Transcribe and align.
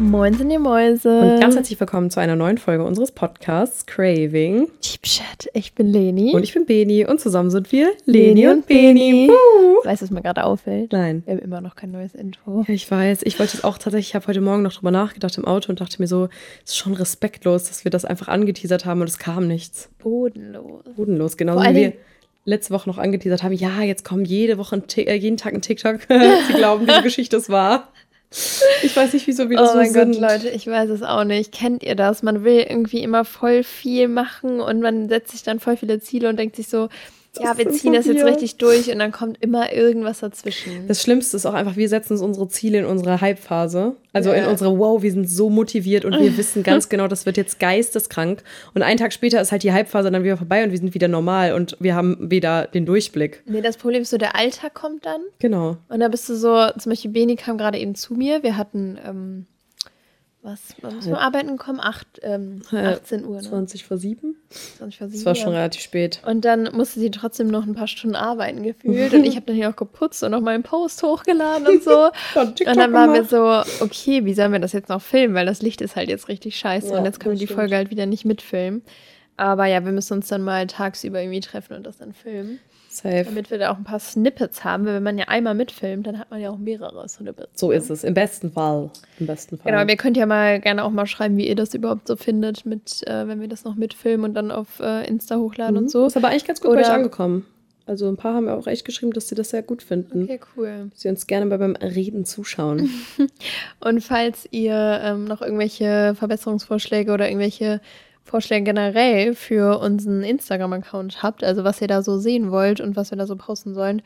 Moin 0.00 0.32
sind 0.32 0.50
ihr 0.50 0.58
Mäuse. 0.58 1.20
Und 1.20 1.40
ganz 1.40 1.56
herzlich 1.56 1.78
willkommen 1.78 2.08
zu 2.08 2.20
einer 2.20 2.34
neuen 2.34 2.56
Folge 2.56 2.84
unseres 2.84 3.12
Podcasts 3.12 3.84
Craving. 3.84 4.68
Deep 4.82 5.02
Chat. 5.02 5.50
Ich 5.52 5.74
bin 5.74 5.88
Leni. 5.88 6.32
Und 6.32 6.42
ich 6.42 6.54
bin 6.54 6.64
Beni 6.64 7.04
und 7.04 7.20
zusammen 7.20 7.50
sind 7.50 7.70
wir 7.70 7.92
Leni 8.06 8.48
und 8.48 8.66
Beni. 8.66 9.28
Wuhu. 9.28 9.84
Weißt 9.84 10.00
du, 10.00 10.06
was 10.06 10.10
mir 10.10 10.22
gerade 10.22 10.44
auffällt? 10.44 10.92
Nein. 10.92 11.22
Wir 11.26 11.34
haben 11.34 11.42
immer 11.42 11.60
noch 11.60 11.76
kein 11.76 11.90
neues 11.90 12.14
Intro. 12.14 12.64
Ja, 12.66 12.72
ich 12.72 12.90
weiß. 12.90 13.24
Ich 13.24 13.38
wollte 13.38 13.58
es 13.58 13.62
auch 13.62 13.76
tatsächlich, 13.76 14.08
ich 14.08 14.14
habe 14.14 14.26
heute 14.26 14.40
Morgen 14.40 14.62
noch 14.62 14.72
drüber 14.72 14.90
nachgedacht 14.90 15.36
im 15.36 15.44
Auto 15.44 15.68
und 15.68 15.82
dachte 15.82 16.00
mir 16.00 16.08
so, 16.08 16.30
es 16.64 16.70
ist 16.70 16.78
schon 16.78 16.94
respektlos, 16.94 17.64
dass 17.64 17.84
wir 17.84 17.90
das 17.90 18.06
einfach 18.06 18.28
angeteasert 18.28 18.86
haben 18.86 19.02
und 19.02 19.08
es 19.10 19.18
kam 19.18 19.46
nichts. 19.48 19.90
Bodenlos. 19.98 20.82
Bodenlos, 20.96 21.36
genauso 21.36 21.62
Vor 21.62 21.72
wie 21.72 21.76
wir 21.76 21.92
letzte 22.46 22.72
Woche 22.72 22.88
noch 22.88 22.96
angeteasert 22.96 23.42
haben, 23.42 23.52
ja, 23.52 23.82
jetzt 23.82 24.06
kommen 24.06 24.24
jede 24.24 24.56
Woche 24.56 24.82
äh, 24.96 25.14
jeden 25.14 25.36
Tag 25.36 25.52
ein 25.52 25.60
TikTok. 25.60 26.00
Sie 26.08 26.54
glauben, 26.54 26.86
diese 26.86 27.02
Geschichte 27.02 27.36
ist 27.36 27.50
wahr. 27.50 27.92
Ich 28.82 28.96
weiß 28.96 29.12
nicht, 29.12 29.26
wieso 29.26 29.50
wir 29.50 29.56
das 29.56 29.70
Oh 29.70 29.72
so 29.72 29.78
mein 29.78 29.92
sind. 29.92 30.12
Gott, 30.12 30.20
Leute, 30.20 30.48
ich 30.50 30.66
weiß 30.66 30.90
es 30.90 31.02
auch 31.02 31.24
nicht. 31.24 31.52
Kennt 31.52 31.82
ihr 31.82 31.96
das? 31.96 32.22
Man 32.22 32.44
will 32.44 32.60
irgendwie 32.68 33.02
immer 33.02 33.24
voll 33.24 33.64
viel 33.64 34.06
machen 34.06 34.60
und 34.60 34.80
man 34.80 35.08
setzt 35.08 35.32
sich 35.32 35.42
dann 35.42 35.58
voll 35.58 35.76
viele 35.76 36.00
Ziele 36.00 36.28
und 36.28 36.38
denkt 36.38 36.54
sich 36.56 36.68
so, 36.68 36.88
ja, 37.38 37.56
wir 37.56 37.68
ziehen 37.70 37.92
das 37.92 38.06
jetzt 38.06 38.24
richtig 38.24 38.56
durch 38.56 38.90
und 38.92 38.98
dann 38.98 39.12
kommt 39.12 39.42
immer 39.42 39.72
irgendwas 39.72 40.20
dazwischen. 40.20 40.88
Das 40.88 41.00
Schlimmste 41.02 41.36
ist 41.36 41.46
auch 41.46 41.54
einfach, 41.54 41.76
wir 41.76 41.88
setzen 41.88 42.14
uns 42.14 42.22
unsere 42.22 42.48
Ziele 42.48 42.78
in 42.78 42.84
unserer 42.86 43.20
Hype-Phase. 43.20 43.94
Also 44.12 44.32
in 44.32 44.42
Ja. 44.42 44.50
unsere 44.50 44.76
Wow, 44.78 45.02
wir 45.02 45.12
sind 45.12 45.28
so 45.30 45.48
motiviert 45.50 46.04
und 46.04 46.18
wir 46.18 46.36
wissen 46.36 46.62
ganz 46.64 46.88
genau, 46.88 47.06
das 47.06 47.26
wird 47.26 47.36
jetzt 47.36 47.60
geisteskrank. 47.60 48.42
Und 48.74 48.82
einen 48.82 48.98
Tag 48.98 49.12
später 49.12 49.40
ist 49.40 49.52
halt 49.52 49.62
die 49.62 49.72
Hype-Phase 49.72 50.10
dann 50.10 50.24
wieder 50.24 50.36
vorbei 50.36 50.64
und 50.64 50.70
wir 50.72 50.78
sind 50.78 50.94
wieder 50.94 51.08
normal 51.08 51.52
und 51.52 51.76
wir 51.78 51.94
haben 51.94 52.30
wieder 52.30 52.66
den 52.66 52.86
Durchblick. 52.86 53.42
nee, 53.46 53.60
das 53.60 53.76
Problem 53.76 54.02
ist 54.02 54.10
so, 54.10 54.18
der 54.18 54.34
Alltag 54.36 54.74
kommt 54.74 55.06
dann 55.06 55.20
Genau. 55.38 55.76
und 55.88 56.00
da 56.00 56.08
bist 56.08 56.28
du 56.28 56.34
so, 56.34 56.66
zum 56.78 56.90
Beispiel 56.90 57.10
Beni 57.12 57.36
kam 57.36 57.56
gerade 57.58 57.78
eben 57.78 57.94
zu 57.94 58.14
mir, 58.14 58.42
wir 58.42 58.56
hatten, 58.56 58.98
ähm, 59.06 59.46
was, 60.42 60.74
wann 60.80 60.96
müssen 60.96 61.10
wir 61.10 61.20
arbeiten 61.20 61.58
kommen? 61.58 61.80
Acht, 61.80 62.06
ähm, 62.22 62.62
Äh, 62.72 62.94
18 62.94 63.26
Uhr, 63.26 63.36
ne? 63.36 63.42
20 63.42 63.84
vor 63.84 63.98
7. 63.98 64.36
20 64.78 64.98
vor 64.98 65.06
Das 65.08 65.16
7, 65.16 65.26
war 65.26 65.34
schon 65.34 65.52
ja. 65.52 65.58
relativ 65.58 65.82
spät. 65.82 66.22
Und 66.26 66.44
dann 66.46 66.74
musste 66.74 66.98
sie 66.98 67.10
trotzdem 67.10 67.48
noch 67.48 67.66
ein 67.66 67.74
paar 67.74 67.86
Stunden 67.86 68.16
arbeiten 68.16 68.62
gefühlt. 68.62 69.12
Und 69.12 69.24
ich 69.24 69.36
habe 69.36 69.44
dann 69.46 69.56
hier 69.56 69.68
auch 69.68 69.76
geputzt 69.76 70.22
und 70.22 70.30
noch 70.30 70.40
meinen 70.40 70.62
Post 70.62 71.02
hochgeladen 71.02 71.66
und 71.66 71.82
so. 71.82 72.10
Und 72.34 72.60
dann 72.66 72.92
waren 72.92 73.12
wir 73.12 73.24
so, 73.24 73.62
okay, 73.84 74.24
wie 74.24 74.32
sollen 74.34 74.52
wir 74.52 74.60
das 74.60 74.72
jetzt 74.72 74.88
noch 74.88 75.02
filmen? 75.02 75.34
Weil 75.34 75.44
das 75.46 75.60
Licht 75.60 75.80
ist 75.82 75.94
halt 75.96 76.08
jetzt 76.08 76.28
richtig 76.28 76.56
scheiße. 76.56 76.88
Ja, 76.88 76.98
und 76.98 77.04
jetzt 77.04 77.20
können 77.20 77.32
wir 77.32 77.34
das 77.34 77.40
die 77.40 77.46
stimmt. 77.46 77.60
Folge 77.60 77.76
halt 77.76 77.90
wieder 77.90 78.06
nicht 78.06 78.24
mitfilmen. 78.24 78.82
Aber 79.36 79.66
ja, 79.66 79.84
wir 79.84 79.92
müssen 79.92 80.14
uns 80.14 80.28
dann 80.28 80.42
mal 80.42 80.66
tagsüber 80.66 81.20
irgendwie 81.20 81.40
treffen 81.40 81.74
und 81.74 81.84
das 81.84 81.98
dann 81.98 82.12
filmen. 82.12 82.60
Safe. 82.92 83.22
Damit 83.24 83.50
wir 83.50 83.58
da 83.58 83.70
auch 83.72 83.76
ein 83.78 83.84
paar 83.84 84.00
Snippets 84.00 84.64
haben. 84.64 84.84
Weil 84.84 84.94
wenn 84.94 85.02
man 85.04 85.16
ja 85.16 85.26
einmal 85.28 85.54
mitfilmt, 85.54 86.06
dann 86.06 86.18
hat 86.18 86.30
man 86.30 86.40
ja 86.40 86.50
auch 86.50 86.58
mehrere 86.58 87.08
Snippets. 87.08 87.58
So 87.60 87.70
ist 87.70 87.88
es. 87.88 88.02
Im 88.04 88.14
besten 88.14 88.50
Fall. 88.52 88.90
Im 89.18 89.26
besten 89.26 89.58
Fall. 89.58 89.70
Genau, 89.72 89.88
ihr 89.88 89.96
könnt 89.96 90.16
ja 90.16 90.26
mal 90.26 90.60
gerne 90.60 90.84
auch 90.84 90.90
mal 90.90 91.06
schreiben, 91.06 91.36
wie 91.36 91.46
ihr 91.48 91.54
das 91.56 91.72
überhaupt 91.74 92.08
so 92.08 92.16
findet, 92.16 92.66
mit, 92.66 93.06
äh, 93.06 93.28
wenn 93.28 93.40
wir 93.40 93.48
das 93.48 93.64
noch 93.64 93.76
mitfilmen 93.76 94.24
und 94.24 94.34
dann 94.34 94.50
auf 94.50 94.80
äh, 94.80 95.06
Insta 95.06 95.36
hochladen 95.36 95.74
Mhm. 95.76 95.82
und 95.82 95.90
so. 95.90 96.04
Ist 96.06 96.16
aber 96.16 96.28
eigentlich 96.28 96.46
ganz 96.46 96.60
gut 96.60 96.70
bei 96.72 96.78
Oder- 96.78 96.88
euch 96.88 96.92
angekommen. 96.94 97.46
Also 97.86 98.08
ein 98.08 98.16
paar 98.16 98.34
haben 98.34 98.46
ja 98.46 98.54
auch 98.54 98.68
echt 98.68 98.84
geschrieben, 98.84 99.12
dass 99.12 99.28
sie 99.28 99.34
das 99.34 99.50
sehr 99.50 99.62
gut 99.64 99.82
finden. 99.82 100.22
Okay, 100.24 100.38
cool. 100.56 100.90
Dass 100.90 101.00
sie 101.00 101.08
uns 101.08 101.26
gerne 101.26 101.46
bei 101.46 101.58
beim 101.58 101.74
Reden 101.74 102.24
zuschauen. 102.24 102.88
Und 103.80 104.00
falls 104.04 104.46
ihr 104.52 105.00
ähm, 105.02 105.24
noch 105.24 105.42
irgendwelche 105.42 106.14
Verbesserungsvorschläge 106.16 107.10
oder 107.12 107.26
irgendwelche 107.28 107.80
Vorschläge 108.30 108.64
generell 108.64 109.34
für 109.34 109.80
unseren 109.80 110.22
Instagram-Account 110.22 111.22
habt, 111.22 111.42
also 111.42 111.64
was 111.64 111.80
ihr 111.80 111.88
da 111.88 112.02
so 112.02 112.16
sehen 112.18 112.50
wollt 112.52 112.80
und 112.80 112.94
was 112.94 113.10
wir 113.10 113.18
da 113.18 113.26
so 113.26 113.34
posten 113.34 113.74
sollen, 113.74 114.02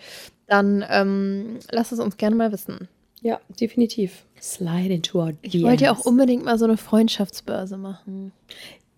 dann 0.47 0.85
ähm, 0.89 1.59
lasst 1.71 1.93
es 1.93 1.99
uns 1.99 2.17
gerne 2.17 2.35
mal 2.35 2.51
wissen. 2.51 2.89
ja, 3.21 3.39
definitiv. 3.61 4.25
Slide 4.41 4.93
into 4.95 5.19
our 5.19 5.33
DMs. 5.33 5.55
Ich 5.55 5.63
wollte 5.63 5.85
ja 5.85 5.93
auch 5.93 6.05
unbedingt 6.05 6.45
mal 6.45 6.59
so 6.59 6.65
eine 6.65 6.77
Freundschaftsbörse 6.77 7.77
machen. 7.77 8.33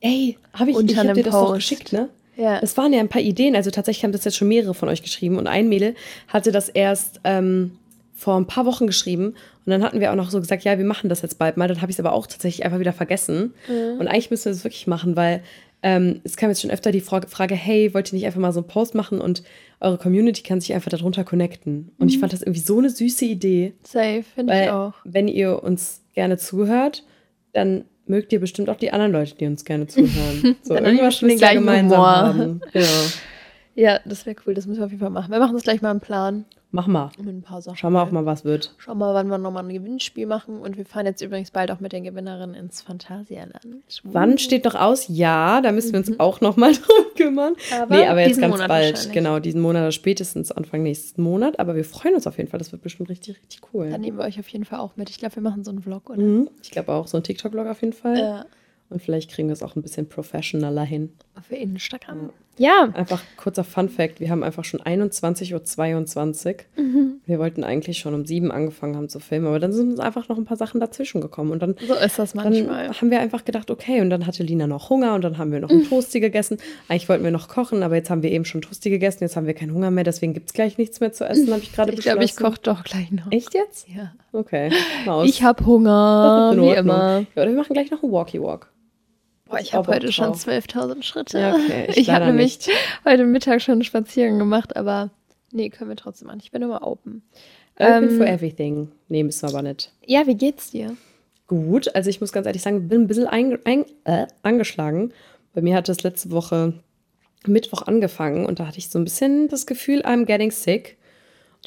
Ey, 0.00 0.38
habe 0.52 0.70
ich, 0.70 0.76
Unter 0.76 0.92
ich 0.92 0.98
hab 0.98 1.14
dir 1.14 1.22
das 1.24 1.32
doch 1.32 1.46
Post. 1.46 1.54
geschickt, 1.56 1.92
ne? 1.92 2.08
Ja. 2.36 2.58
Es 2.60 2.76
waren 2.76 2.92
ja 2.92 3.00
ein 3.00 3.08
paar 3.08 3.22
Ideen, 3.22 3.56
also 3.56 3.70
tatsächlich 3.70 4.04
haben 4.04 4.12
das 4.12 4.24
jetzt 4.24 4.36
schon 4.36 4.48
mehrere 4.48 4.74
von 4.74 4.88
euch 4.88 5.02
geschrieben 5.02 5.38
und 5.38 5.46
ein 5.46 5.68
Mädel 5.68 5.94
hatte 6.28 6.52
das 6.52 6.68
erst 6.68 7.20
ähm, 7.24 7.78
vor 8.14 8.36
ein 8.36 8.46
paar 8.46 8.66
Wochen 8.66 8.86
geschrieben 8.86 9.34
und 9.66 9.72
dann 9.72 9.82
hatten 9.82 10.00
wir 10.00 10.12
auch 10.12 10.16
noch 10.16 10.30
so 10.30 10.38
gesagt, 10.40 10.64
ja, 10.64 10.78
wir 10.78 10.84
machen 10.84 11.10
das 11.10 11.22
jetzt 11.22 11.38
bald 11.38 11.56
mal, 11.56 11.66
dann 11.68 11.82
habe 11.82 11.90
ich 11.90 11.96
es 11.96 12.00
aber 12.00 12.12
auch 12.12 12.26
tatsächlich 12.26 12.64
einfach 12.64 12.78
wieder 12.78 12.92
vergessen 12.92 13.52
und 13.98 14.06
eigentlich 14.08 14.30
müssen 14.30 14.46
wir 14.46 14.52
das 14.52 14.64
wirklich 14.64 14.86
machen, 14.86 15.16
weil 15.16 15.42
ähm, 15.82 16.20
es 16.24 16.36
kam 16.36 16.48
jetzt 16.48 16.62
schon 16.62 16.70
öfter 16.70 16.90
die 16.92 17.00
Frage, 17.00 17.54
hey, 17.54 17.92
wollt 17.92 18.12
ihr 18.12 18.16
nicht 18.16 18.26
einfach 18.26 18.40
mal 18.40 18.52
so 18.52 18.60
einen 18.60 18.68
Post 18.68 18.94
machen 18.94 19.20
und 19.20 19.42
eure 19.80 19.98
Community 19.98 20.42
kann 20.42 20.60
sich 20.60 20.72
einfach 20.72 20.90
darunter 20.90 21.24
connecten 21.24 21.90
und 21.98 22.08
ich 22.08 22.18
fand 22.18 22.32
das 22.32 22.42
irgendwie 22.42 22.60
so 22.60 22.78
eine 22.78 22.90
süße 22.90 23.24
Idee, 23.24 23.74
Safe, 23.82 24.24
finde 24.34 24.62
ich 24.62 24.70
auch. 24.70 24.94
wenn 25.04 25.28
ihr 25.28 25.62
uns 25.62 26.02
gerne 26.14 26.38
zuhört, 26.38 27.04
dann 27.52 27.84
mögt 28.06 28.32
ihr 28.32 28.40
bestimmt 28.40 28.70
auch 28.70 28.76
die 28.76 28.92
anderen 28.92 29.12
Leute, 29.12 29.34
die 29.34 29.46
uns 29.46 29.64
gerne 29.64 29.86
zuhören. 29.88 30.56
So, 30.62 30.74
irgendwas 30.76 31.20
ihr 31.22 31.36
gleichen 31.36 31.58
gemeinsam 31.58 31.98
Humor. 31.98 32.16
haben. 32.16 32.60
Genau. 32.72 32.86
Ja, 33.78 34.00
das 34.06 34.24
wäre 34.24 34.36
cool, 34.46 34.54
das 34.54 34.66
müssen 34.66 34.80
wir 34.80 34.86
auf 34.86 34.90
jeden 34.90 35.02
Fall 35.02 35.10
machen. 35.10 35.30
Wir 35.30 35.38
machen 35.38 35.54
uns 35.54 35.62
gleich 35.62 35.82
mal 35.82 35.90
einen 35.90 36.00
Plan 36.00 36.46
Mach 36.72 36.86
mal. 36.86 37.10
mit 37.18 37.34
ein 37.34 37.42
paar 37.42 37.62
Sachen. 37.62 37.76
Schauen 37.76 37.92
wir 37.92 38.02
auch 38.02 38.10
mal, 38.10 38.26
was 38.26 38.44
wird. 38.44 38.74
Schauen 38.78 38.98
wir 38.98 39.06
mal, 39.06 39.14
wann 39.14 39.28
wir 39.28 39.38
nochmal 39.38 39.64
ein 39.64 39.72
Gewinnspiel 39.72 40.26
machen. 40.26 40.58
Und 40.60 40.76
wir 40.76 40.84
fahren 40.84 41.06
jetzt 41.06 41.22
übrigens 41.22 41.50
bald 41.50 41.70
auch 41.70 41.80
mit 41.80 41.92
den 41.92 42.04
Gewinnerinnen 42.04 42.54
ins 42.54 42.82
Phantasialand. 42.82 43.60
Wann 44.02 44.36
steht 44.38 44.64
noch 44.64 44.74
aus? 44.74 45.06
Ja, 45.08 45.60
da 45.60 45.72
müssen 45.72 45.92
wir 45.92 46.00
uns 46.00 46.18
auch 46.20 46.40
noch 46.40 46.56
mal 46.56 46.72
drum 46.74 47.06
kümmern. 47.16 47.52
Mhm. 47.54 47.82
Aber 47.82 47.96
nee, 47.96 48.06
aber 48.06 48.20
jetzt 48.20 48.40
ganz 48.40 48.52
Monat 48.52 48.68
bald. 48.68 49.12
Genau, 49.12 49.38
diesen 49.38 49.60
Monat 49.60 49.82
oder 49.82 49.92
spätestens 49.92 50.52
Anfang 50.52 50.82
nächsten 50.82 51.22
Monat. 51.22 51.58
Aber 51.60 51.76
wir 51.76 51.84
freuen 51.84 52.14
uns 52.14 52.26
auf 52.26 52.36
jeden 52.36 52.50
Fall. 52.50 52.58
Das 52.58 52.72
wird 52.72 52.82
bestimmt 52.82 53.08
richtig, 53.08 53.38
richtig 53.38 53.60
cool. 53.72 53.90
Dann 53.90 54.00
nehmen 54.00 54.18
wir 54.18 54.24
euch 54.24 54.38
auf 54.38 54.48
jeden 54.48 54.64
Fall 54.64 54.80
auch 54.80 54.96
mit. 54.96 55.08
Ich 55.08 55.18
glaube, 55.18 55.36
wir 55.36 55.42
machen 55.42 55.64
so 55.64 55.70
einen 55.70 55.80
Vlog, 55.80 56.10
oder? 56.10 56.20
Mhm. 56.20 56.50
Ich 56.62 56.70
glaube 56.70 56.92
auch 56.92 57.06
so 57.06 57.16
ein 57.16 57.22
TikTok-Blog 57.22 57.68
auf 57.68 57.80
jeden 57.80 57.94
Fall. 57.94 58.18
Ja. 58.18 58.46
Und 58.88 59.02
vielleicht 59.02 59.30
kriegen 59.30 59.48
wir 59.48 59.52
es 59.52 59.62
auch 59.62 59.76
ein 59.76 59.82
bisschen 59.82 60.08
professioneller 60.08 60.84
hin. 60.84 61.12
Für 61.42 61.56
Instagram. 61.56 62.30
Ja. 62.58 62.88
Einfach 62.94 63.22
kurzer 63.36 63.64
Fun-Fact: 63.64 64.20
Wir 64.20 64.30
haben 64.30 64.42
einfach 64.42 64.64
schon 64.64 64.80
21.22 64.80 66.46
Uhr. 66.46 66.82
Mhm. 66.82 67.20
Wir 67.26 67.38
wollten 67.38 67.64
eigentlich 67.64 67.98
schon 67.98 68.14
um 68.14 68.24
sieben 68.24 68.50
angefangen 68.50 68.96
haben 68.96 69.08
zu 69.08 69.20
filmen, 69.20 69.46
aber 69.46 69.58
dann 69.58 69.72
sind 69.72 69.90
uns 69.90 70.00
einfach 70.00 70.28
noch 70.28 70.38
ein 70.38 70.44
paar 70.44 70.56
Sachen 70.56 70.80
dazwischen 70.80 71.20
gekommen. 71.20 71.50
Und 71.50 71.60
dann 71.60 71.74
So 71.86 71.94
ist 71.94 72.18
das 72.18 72.34
manchmal. 72.34 72.86
Dann 72.86 72.94
haben 72.94 73.10
wir 73.10 73.20
einfach 73.20 73.44
gedacht, 73.44 73.70
okay, 73.70 74.00
und 74.00 74.10
dann 74.10 74.26
hatte 74.26 74.42
Lina 74.42 74.66
noch 74.66 74.90
Hunger 74.90 75.14
und 75.14 75.22
dann 75.22 75.38
haben 75.38 75.52
wir 75.52 75.60
noch 75.60 75.70
einen 75.70 75.88
Toasti 75.88 76.20
gegessen. 76.20 76.58
Eigentlich 76.88 77.08
wollten 77.08 77.24
wir 77.24 77.30
noch 77.30 77.48
kochen, 77.48 77.82
aber 77.82 77.96
jetzt 77.96 78.10
haben 78.10 78.22
wir 78.22 78.30
eben 78.30 78.44
schon 78.44 78.62
Toasti 78.62 78.90
gegessen, 78.90 79.24
jetzt 79.24 79.36
haben 79.36 79.46
wir 79.46 79.54
keinen 79.54 79.74
Hunger 79.74 79.90
mehr, 79.90 80.04
deswegen 80.04 80.34
gibt 80.34 80.48
es 80.48 80.52
gleich 80.54 80.78
nichts 80.78 81.00
mehr 81.00 81.12
zu 81.12 81.24
essen, 81.24 81.50
habe 81.50 81.62
ich 81.62 81.72
gerade 81.72 81.92
Ich 81.92 82.00
glaube, 82.00 82.24
ich 82.24 82.34
beschlossen. 82.34 82.54
koche 82.54 82.62
doch 82.62 82.84
gleich 82.84 83.10
noch. 83.12 83.30
Echt 83.30 83.54
jetzt? 83.54 83.88
Ja. 83.88 84.12
Okay. 84.32 84.70
Maus. 85.04 85.28
Ich 85.28 85.42
habe 85.42 85.64
Hunger, 85.64 86.52
wie 86.56 86.70
immer. 86.74 87.24
Ja, 87.34 87.42
oder 87.42 87.50
wir 87.50 87.56
machen 87.58 87.72
gleich 87.72 87.90
noch 87.90 88.02
einen 88.02 88.12
Walkie-Walk. 88.12 88.70
Boah, 89.48 89.60
ich 89.60 89.74
habe 89.74 89.92
heute 89.92 90.10
schon 90.12 90.26
drauf. 90.32 90.46
12.000 90.46 91.02
Schritte. 91.02 91.38
Ja, 91.38 91.54
okay, 91.54 91.86
ich 91.90 91.96
Ich, 91.98 92.10
habe 92.10 92.26
nämlich 92.26 92.66
nicht. 92.66 92.70
heute 93.04 93.24
Mittag 93.24 93.62
schon 93.62 93.72
einen 93.72 93.84
Spaziergang 93.84 94.38
gemacht, 94.38 94.76
aber 94.76 95.10
nee, 95.52 95.68
können 95.70 95.90
wir 95.90 95.96
trotzdem 95.96 96.26
machen. 96.28 96.40
Ich 96.42 96.50
bin 96.50 96.62
immer 96.62 96.86
open. 96.86 97.22
Open 97.78 98.10
Ähm, 98.10 98.16
for 98.16 98.26
everything. 98.26 98.88
Nee, 99.08 99.22
müssen 99.22 99.42
wir 99.42 99.50
aber 99.50 99.62
nicht. 99.62 99.92
Ja, 100.04 100.26
wie 100.26 100.34
geht's 100.34 100.70
dir? 100.70 100.96
Gut, 101.46 101.94
also 101.94 102.10
ich 102.10 102.20
muss 102.20 102.32
ganz 102.32 102.46
ehrlich 102.46 102.62
sagen, 102.62 102.88
bin 102.88 103.02
ein 103.02 103.06
bisschen 103.06 103.28
ein, 103.28 103.58
ein, 103.64 103.84
äh, 104.04 104.26
angeschlagen. 104.42 105.12
Bei 105.54 105.62
mir 105.62 105.76
hat 105.76 105.88
es 105.88 106.02
letzte 106.02 106.32
Woche 106.32 106.74
Mittwoch 107.46 107.82
angefangen 107.82 108.46
und 108.46 108.58
da 108.58 108.66
hatte 108.66 108.78
ich 108.78 108.88
so 108.88 108.98
ein 108.98 109.04
bisschen 109.04 109.48
das 109.48 109.66
Gefühl, 109.66 110.02
I'm 110.02 110.24
getting 110.24 110.50
sick. 110.50 110.96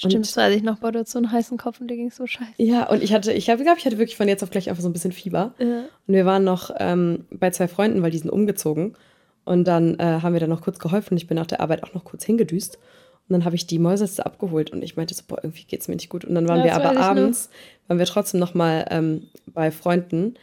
Und- 0.04 0.12
Stimmt, 0.12 0.26
das 0.26 0.38
weiß 0.38 0.56
ich 0.56 0.64
noch, 0.64 0.80
boah, 0.80 0.92
du 0.92 1.00
hattest 1.00 1.14
so 1.14 1.20
einen 1.20 1.32
heißen 1.32 1.58
Kopf 1.58 1.82
und 1.82 1.88
dir 1.90 1.98
ging 1.98 2.10
so 2.12 2.26
scheiße. 2.26 2.52
Ja, 2.58 2.88
und 2.90 3.04
ich 3.04 3.14
hatte, 3.14 3.34
ich 3.34 3.46
glaube, 3.46 3.62
ich 3.64 3.86
hatte 3.86 3.98
wirklich 3.98 4.16
von 4.18 4.28
jetzt 4.28 4.44
auf 4.44 4.50
gleich 4.50 4.70
einfach 4.70 4.82
so 4.84 4.90
ein 4.90 4.94
bisschen 4.94 5.12
Fieber. 5.12 5.54
Ja. 5.60 5.84
Und 6.08 6.14
wir 6.14 6.26
waren 6.26 6.44
noch 6.44 6.72
ähm, 6.78 7.26
bei 7.32 7.50
zwei 7.52 7.68
Freunden, 7.68 8.02
weil 8.02 8.12
die 8.12 8.18
sind 8.18 8.30
umgezogen. 8.30 8.96
Und 9.46 9.66
dann 9.68 9.98
äh, 10.00 10.20
haben 10.22 10.34
wir 10.34 10.40
dann 10.40 10.50
noch 10.50 10.62
kurz 10.62 10.80
geholfen. 10.80 11.18
Ich 11.18 11.28
bin 11.28 11.36
nach 11.36 11.48
der 11.48 11.60
Arbeit 11.62 11.84
auch 11.84 11.94
noch 11.94 12.04
kurz 12.04 12.24
hingedüst. 12.24 12.78
Und 13.28 13.34
dann 13.34 13.46
habe 13.46 13.56
ich 13.56 13.68
die 13.68 13.78
Mäuseste 13.80 14.26
abgeholt 14.26 14.72
und 14.72 14.82
ich 14.84 14.96
meinte 14.98 15.14
so, 15.14 15.22
boah, 15.28 15.38
irgendwie 15.44 15.64
geht 15.66 15.82
es 15.82 15.88
mir 15.88 15.96
nicht 15.96 16.10
gut. 16.10 16.26
Und 16.26 16.34
dann 16.36 16.48
waren 16.48 16.60
Ja, 16.60 16.66
wir 16.66 16.76
aber 16.76 16.92
ich 16.94 17.00
noch. 17.00 17.06
abends, 17.06 17.50
waren 17.88 18.00
wir 18.00 18.06
trotzdem 18.06 18.40
noch 18.40 18.54
mal 18.56 18.86
ähm, 18.90 19.28
bei 19.48 19.70
Freunden. 19.72 20.34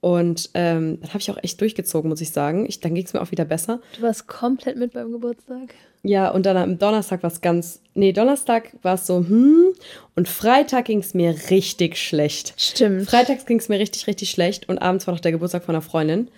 Und 0.00 0.50
ähm, 0.54 0.98
dann 1.00 1.08
habe 1.10 1.18
ich 1.18 1.30
auch 1.30 1.42
echt 1.42 1.60
durchgezogen, 1.60 2.08
muss 2.08 2.20
ich 2.20 2.30
sagen. 2.30 2.66
Ich, 2.68 2.80
dann 2.80 2.94
ging 2.94 3.04
es 3.04 3.12
mir 3.12 3.20
auch 3.22 3.30
wieder 3.32 3.44
besser. 3.44 3.80
Du 3.96 4.02
warst 4.02 4.28
komplett 4.28 4.76
mit 4.76 4.92
beim 4.92 5.10
Geburtstag. 5.10 5.74
Ja, 6.06 6.30
und 6.30 6.46
dann 6.46 6.56
am 6.56 6.78
Donnerstag 6.78 7.22
war 7.24 7.30
es 7.30 7.40
ganz. 7.40 7.80
Nee, 7.94 8.12
Donnerstag 8.12 8.72
war 8.82 8.94
es 8.94 9.06
so, 9.06 9.18
hm. 9.18 9.72
Und 10.14 10.28
Freitag 10.28 10.84
ging 10.84 11.00
es 11.00 11.14
mir 11.14 11.34
richtig 11.50 11.96
schlecht. 11.96 12.54
Stimmt. 12.56 13.10
Freitags 13.10 13.44
ging 13.44 13.58
es 13.58 13.68
mir 13.68 13.80
richtig, 13.80 14.06
richtig 14.06 14.30
schlecht 14.30 14.68
und 14.68 14.78
abends 14.78 15.06
war 15.06 15.14
noch 15.14 15.20
der 15.20 15.32
Geburtstag 15.32 15.64
von 15.64 15.74
einer 15.74 15.82
Freundin. 15.82 16.28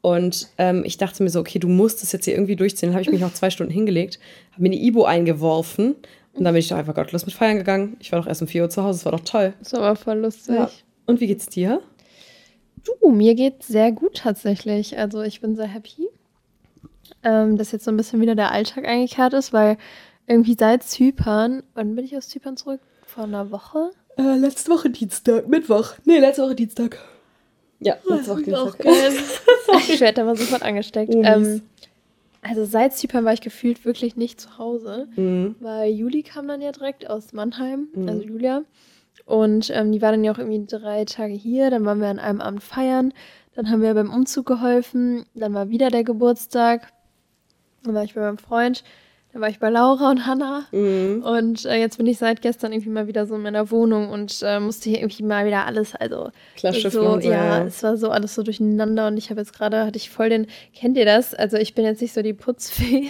Und 0.00 0.48
ähm, 0.58 0.82
ich 0.84 0.96
dachte 0.96 1.22
mir 1.22 1.30
so, 1.30 1.38
okay, 1.38 1.60
du 1.60 1.68
musst 1.68 2.02
das 2.02 2.10
jetzt 2.10 2.24
hier 2.24 2.34
irgendwie 2.34 2.56
durchziehen. 2.56 2.88
Dann 2.88 2.94
habe 2.94 3.02
ich 3.02 3.10
mich 3.10 3.20
noch 3.20 3.32
zwei 3.32 3.50
Stunden 3.50 3.72
hingelegt, 3.72 4.18
habe 4.52 4.62
mir 4.62 4.70
eine 4.70 4.82
Ibo 4.82 5.04
eingeworfen 5.04 5.94
und 6.34 6.44
dann 6.44 6.52
bin 6.52 6.60
ich 6.60 6.68
doch 6.68 6.76
einfach 6.76 6.94
gottlos 6.94 7.24
mit 7.24 7.34
feiern 7.34 7.58
gegangen. 7.58 7.96
Ich 8.00 8.10
war 8.10 8.20
doch 8.20 8.26
erst 8.26 8.42
um 8.42 8.48
4 8.48 8.62
Uhr 8.62 8.70
zu 8.70 8.82
Hause, 8.82 8.98
es 8.98 9.04
war 9.04 9.12
doch 9.12 9.24
toll. 9.24 9.54
Das 9.60 9.72
war 9.74 9.82
aber 9.82 9.96
voll 9.96 10.18
lustig. 10.18 10.56
Ja. 10.56 10.70
Und 11.06 11.20
wie 11.20 11.28
geht's 11.28 11.46
dir? 11.46 11.80
Du, 12.82 13.10
mir 13.10 13.36
geht's 13.36 13.68
sehr 13.68 13.92
gut 13.92 14.16
tatsächlich. 14.16 14.98
Also 14.98 15.22
ich 15.22 15.40
bin 15.40 15.54
sehr 15.54 15.68
happy, 15.68 16.08
ähm, 17.22 17.56
dass 17.56 17.72
jetzt 17.72 17.84
so 17.84 17.90
ein 17.90 17.96
bisschen 17.96 18.20
wieder 18.20 18.34
der 18.34 18.50
Alltag 18.52 18.86
eingekehrt 18.86 19.32
ist, 19.34 19.52
weil 19.52 19.76
irgendwie 20.26 20.56
seit 20.58 20.82
Zypern, 20.82 21.62
wann 21.74 21.94
bin 21.94 22.04
ich 22.04 22.16
aus 22.16 22.28
Zypern 22.28 22.56
zurück? 22.56 22.80
Vor 23.06 23.24
einer 23.24 23.50
Woche? 23.50 23.90
Äh, 24.16 24.36
letzte 24.36 24.70
Woche 24.70 24.90
Dienstag, 24.90 25.48
Mittwoch. 25.48 25.94
Nee, 26.04 26.18
letzte 26.18 26.42
Woche 26.42 26.54
Dienstag. 26.54 26.98
Ja, 27.80 27.96
ich 28.20 28.54
auch 28.54 28.68
auch 28.68 28.78
gern. 28.78 29.12
Ich 29.88 30.00
werde 30.00 30.14
da 30.20 30.24
mal 30.24 30.36
sofort 30.36 30.62
angesteckt. 30.62 31.12
Oh, 31.14 31.22
ähm, 31.24 31.62
also 32.42 32.64
seit 32.64 32.94
Zypern 32.94 33.24
war 33.24 33.32
ich 33.32 33.40
gefühlt 33.40 33.84
wirklich 33.84 34.16
nicht 34.16 34.40
zu 34.40 34.58
Hause, 34.58 35.08
Mhm. 35.16 35.56
weil 35.60 35.90
Juli 35.92 36.22
kam 36.22 36.46
dann 36.48 36.60
ja 36.60 36.72
direkt 36.72 37.08
aus 37.08 37.32
Mannheim, 37.32 37.88
Mhm. 37.94 38.08
also 38.08 38.22
Julia. 38.22 38.62
Und 39.24 39.70
ähm, 39.70 39.92
die 39.92 40.02
war 40.02 40.10
dann 40.10 40.24
ja 40.24 40.32
auch 40.32 40.38
irgendwie 40.38 40.64
drei 40.66 41.04
Tage 41.04 41.34
hier. 41.34 41.70
Dann 41.70 41.84
waren 41.84 42.00
wir 42.00 42.08
an 42.08 42.18
einem 42.18 42.40
Abend 42.40 42.62
feiern. 42.62 43.12
Dann 43.54 43.70
haben 43.70 43.82
wir 43.82 43.94
beim 43.94 44.10
Umzug 44.12 44.46
geholfen. 44.46 45.26
Dann 45.34 45.54
war 45.54 45.68
wieder 45.68 45.90
der 45.90 46.02
Geburtstag. 46.02 46.88
Dann 47.84 47.94
war 47.94 48.04
ich 48.04 48.14
bei 48.14 48.20
meinem 48.20 48.38
Freund. 48.38 48.84
Dann 49.32 49.40
war 49.40 49.48
ich 49.48 49.58
bei 49.58 49.70
Laura 49.70 50.10
und 50.10 50.26
Hannah. 50.26 50.66
Mhm. 50.72 51.22
Und 51.24 51.64
äh, 51.64 51.76
jetzt 51.76 51.96
bin 51.96 52.06
ich 52.06 52.18
seit 52.18 52.42
gestern 52.42 52.72
irgendwie 52.72 52.90
mal 52.90 53.06
wieder 53.06 53.26
so 53.26 53.34
in 53.34 53.42
meiner 53.42 53.70
Wohnung 53.70 54.10
und 54.10 54.42
äh, 54.42 54.60
musste 54.60 54.90
hier 54.90 55.00
irgendwie 55.00 55.22
mal 55.22 55.46
wieder 55.46 55.64
alles, 55.64 55.94
also 55.94 56.30
und 57.14 57.22
so, 57.22 57.30
ja, 57.30 57.58
ja. 57.58 57.64
es 57.64 57.82
war 57.82 57.96
so 57.96 58.10
alles 58.10 58.34
so 58.34 58.42
durcheinander 58.42 59.06
und 59.06 59.16
ich 59.16 59.30
habe 59.30 59.40
jetzt 59.40 59.54
gerade, 59.54 59.86
hatte 59.86 59.96
ich 59.96 60.10
voll 60.10 60.28
den, 60.28 60.46
kennt 60.74 60.98
ihr 60.98 61.06
das? 61.06 61.32
Also 61.32 61.56
ich 61.56 61.74
bin 61.74 61.86
jetzt 61.86 62.02
nicht 62.02 62.12
so 62.12 62.20
die 62.20 62.34
Putzfee, 62.34 63.08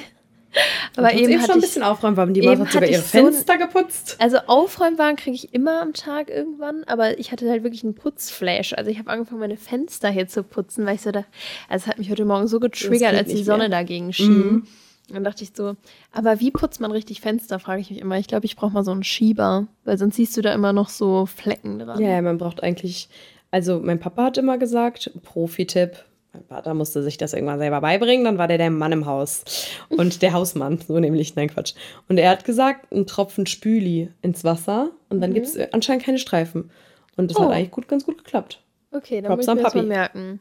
aber 0.97 1.15
eben 1.15 1.31
eben 1.33 1.41
schon 1.43 1.55
ein 1.57 1.61
bisschen 1.61 1.83
aufräumen, 1.83 2.17
weil 2.17 2.33
die 2.33 2.43
Maus 2.43 2.59
hat 2.59 2.73
sogar 2.73 2.89
ihre 2.89 3.01
ich 3.01 3.07
so 3.07 3.19
ein- 3.19 3.25
Fenster 3.33 3.59
geputzt. 3.59 4.17
also 4.19 4.39
Aufräumwaren 4.47 5.17
kriege 5.17 5.35
ich 5.35 5.55
immer 5.55 5.81
am 5.81 5.93
Tag 5.93 6.31
irgendwann, 6.31 6.85
aber 6.85 7.19
ich 7.19 7.33
hatte 7.33 7.49
halt 7.49 7.63
wirklich 7.63 7.85
einen 7.85 7.95
Putzflash. 7.95 8.75
Also 8.75 8.91
ich 8.91 8.99
habe 8.99 9.11
angefangen, 9.11 9.41
meine 9.41 9.57
Fenster 9.57 10.11
hier 10.11 10.29
zu 10.29 10.43
putzen, 10.43 10.85
weil 10.87 10.97
ich 10.97 11.03
so 11.03 11.11
da, 11.11 11.25
also 11.69 11.85
es 11.85 11.87
hat 11.87 11.99
mich 11.99 12.11
heute 12.11 12.25
Morgen 12.25 12.47
so 12.49 12.61
getriggert, 12.61 13.15
als 13.15 13.31
die 13.31 13.43
Sonne 13.43 13.69
mehr. 13.69 13.79
dagegen 13.79 14.13
schien. 14.13 14.29
Mhm. 14.39 14.67
Dann 15.13 15.25
dachte 15.25 15.43
ich 15.43 15.51
so, 15.55 15.75
aber 16.13 16.41
wie 16.41 16.51
putzt 16.53 16.81
man 16.81 16.93
richtig 16.93 17.21
Fenster, 17.21 17.59
frage 17.59 17.81
ich 17.81 17.91
mich 17.91 18.01
immer. 18.01 18.19
Ich 18.19 18.29
glaube, 18.29 18.47
ich 18.47 18.57
brauche 18.57 18.73
mal 18.73 18.85
so 18.85 18.93
einen 18.93 19.03
Schieber, 19.03 19.67
weil 19.85 19.99
sonst 19.99 20.17
siehst 20.17 20.37
du 20.37 20.43
da 20.43 20.55
immer 20.55 20.73
noch 20.73 20.89
so 20.89 21.27
Flecken 21.27 21.79
dran. 21.81 22.01
Ja, 22.01 22.11
ja, 22.11 22.23
man 22.23 22.39
braucht 22.39 22.63
eigentlich, 22.63 23.09
also 23.51 23.81
mein 23.83 23.99
Papa 23.99 24.25
hat 24.25 24.39
immer 24.39 24.59
gesagt, 24.59 25.11
Profi-Tipp, 25.23 26.05
mein 26.33 26.45
Vater 26.45 26.73
musste 26.75 27.03
sich 27.03 27.19
das 27.19 27.35
irgendwann 27.35 27.59
selber 27.59 27.81
beibringen, 27.81 28.25
dann 28.25 28.39
war 28.39 28.49
der 28.49 28.59
der 28.59 28.71
Mann 28.71 28.93
im 28.93 29.07
Haus 29.07 29.45
und 29.91 30.23
der 30.23 30.33
Hausmann, 30.33 30.79
so 30.87 30.99
nämlich, 30.99 31.37
nein 31.37 31.49
Quatsch. 31.49 31.75
Und 32.09 32.19
er 32.19 32.31
hat 32.31 32.45
gesagt, 32.45 32.91
ein 32.93 33.07
Tropfen 33.07 33.47
Spüli 33.47 34.11
ins 34.23 34.43
Wasser 34.45 34.91
und 35.11 35.21
dann 35.21 35.31
Mhm. 35.31 35.35
gibt 35.35 35.47
es 35.47 35.59
anscheinend 35.73 36.05
keine 36.05 36.19
Streifen. 36.19 36.71
Und 37.17 37.31
das 37.31 37.37
Oh. 37.37 37.43
hat 37.43 37.51
eigentlich 37.53 37.71
gut, 37.71 37.89
ganz 37.89 38.07
gut 38.07 38.19
geklappt. 38.19 38.63
Okay, 38.93 39.21
dann 39.21 39.31
Props 39.31 39.47
muss 39.47 39.57
ich 39.57 39.63
mir 39.63 39.71
das 39.81 39.87
merken. 39.87 40.41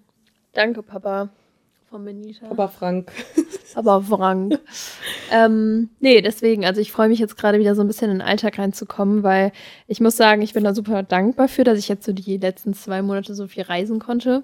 Danke, 0.54 0.82
Papa. 0.84 1.30
Von 1.90 2.06
Benita. 2.06 2.48
Papa 2.48 2.70
Frank. 2.70 3.12
Aber 3.76 4.02
Frank. 4.02 4.58
ähm, 5.32 5.90
nee, 6.00 6.22
deswegen, 6.22 6.66
also 6.66 6.80
ich 6.80 6.92
freue 6.92 7.10
mich 7.10 7.20
jetzt 7.20 7.38
gerade 7.38 7.60
wieder 7.60 7.76
so 7.76 7.82
ein 7.82 7.88
bisschen 7.88 8.10
in 8.12 8.20
den 8.20 8.28
Alltag 8.28 8.58
reinzukommen, 8.60 9.24
weil 9.24 9.52
ich 9.88 10.00
muss 10.00 10.16
sagen, 10.16 10.42
ich 10.42 10.54
bin 10.54 10.64
da 10.64 10.74
super 10.74 11.04
dankbar 11.04 11.48
für, 11.50 11.64
dass 11.66 11.78
ich 11.80 11.90
jetzt 11.90 12.06
so 12.06 12.14
die 12.14 12.38
letzten 12.38 12.74
zwei 12.74 13.02
Monate 13.02 13.36
so 13.36 13.48
viel 13.48 13.64
reisen 13.64 14.00
konnte. 14.00 14.44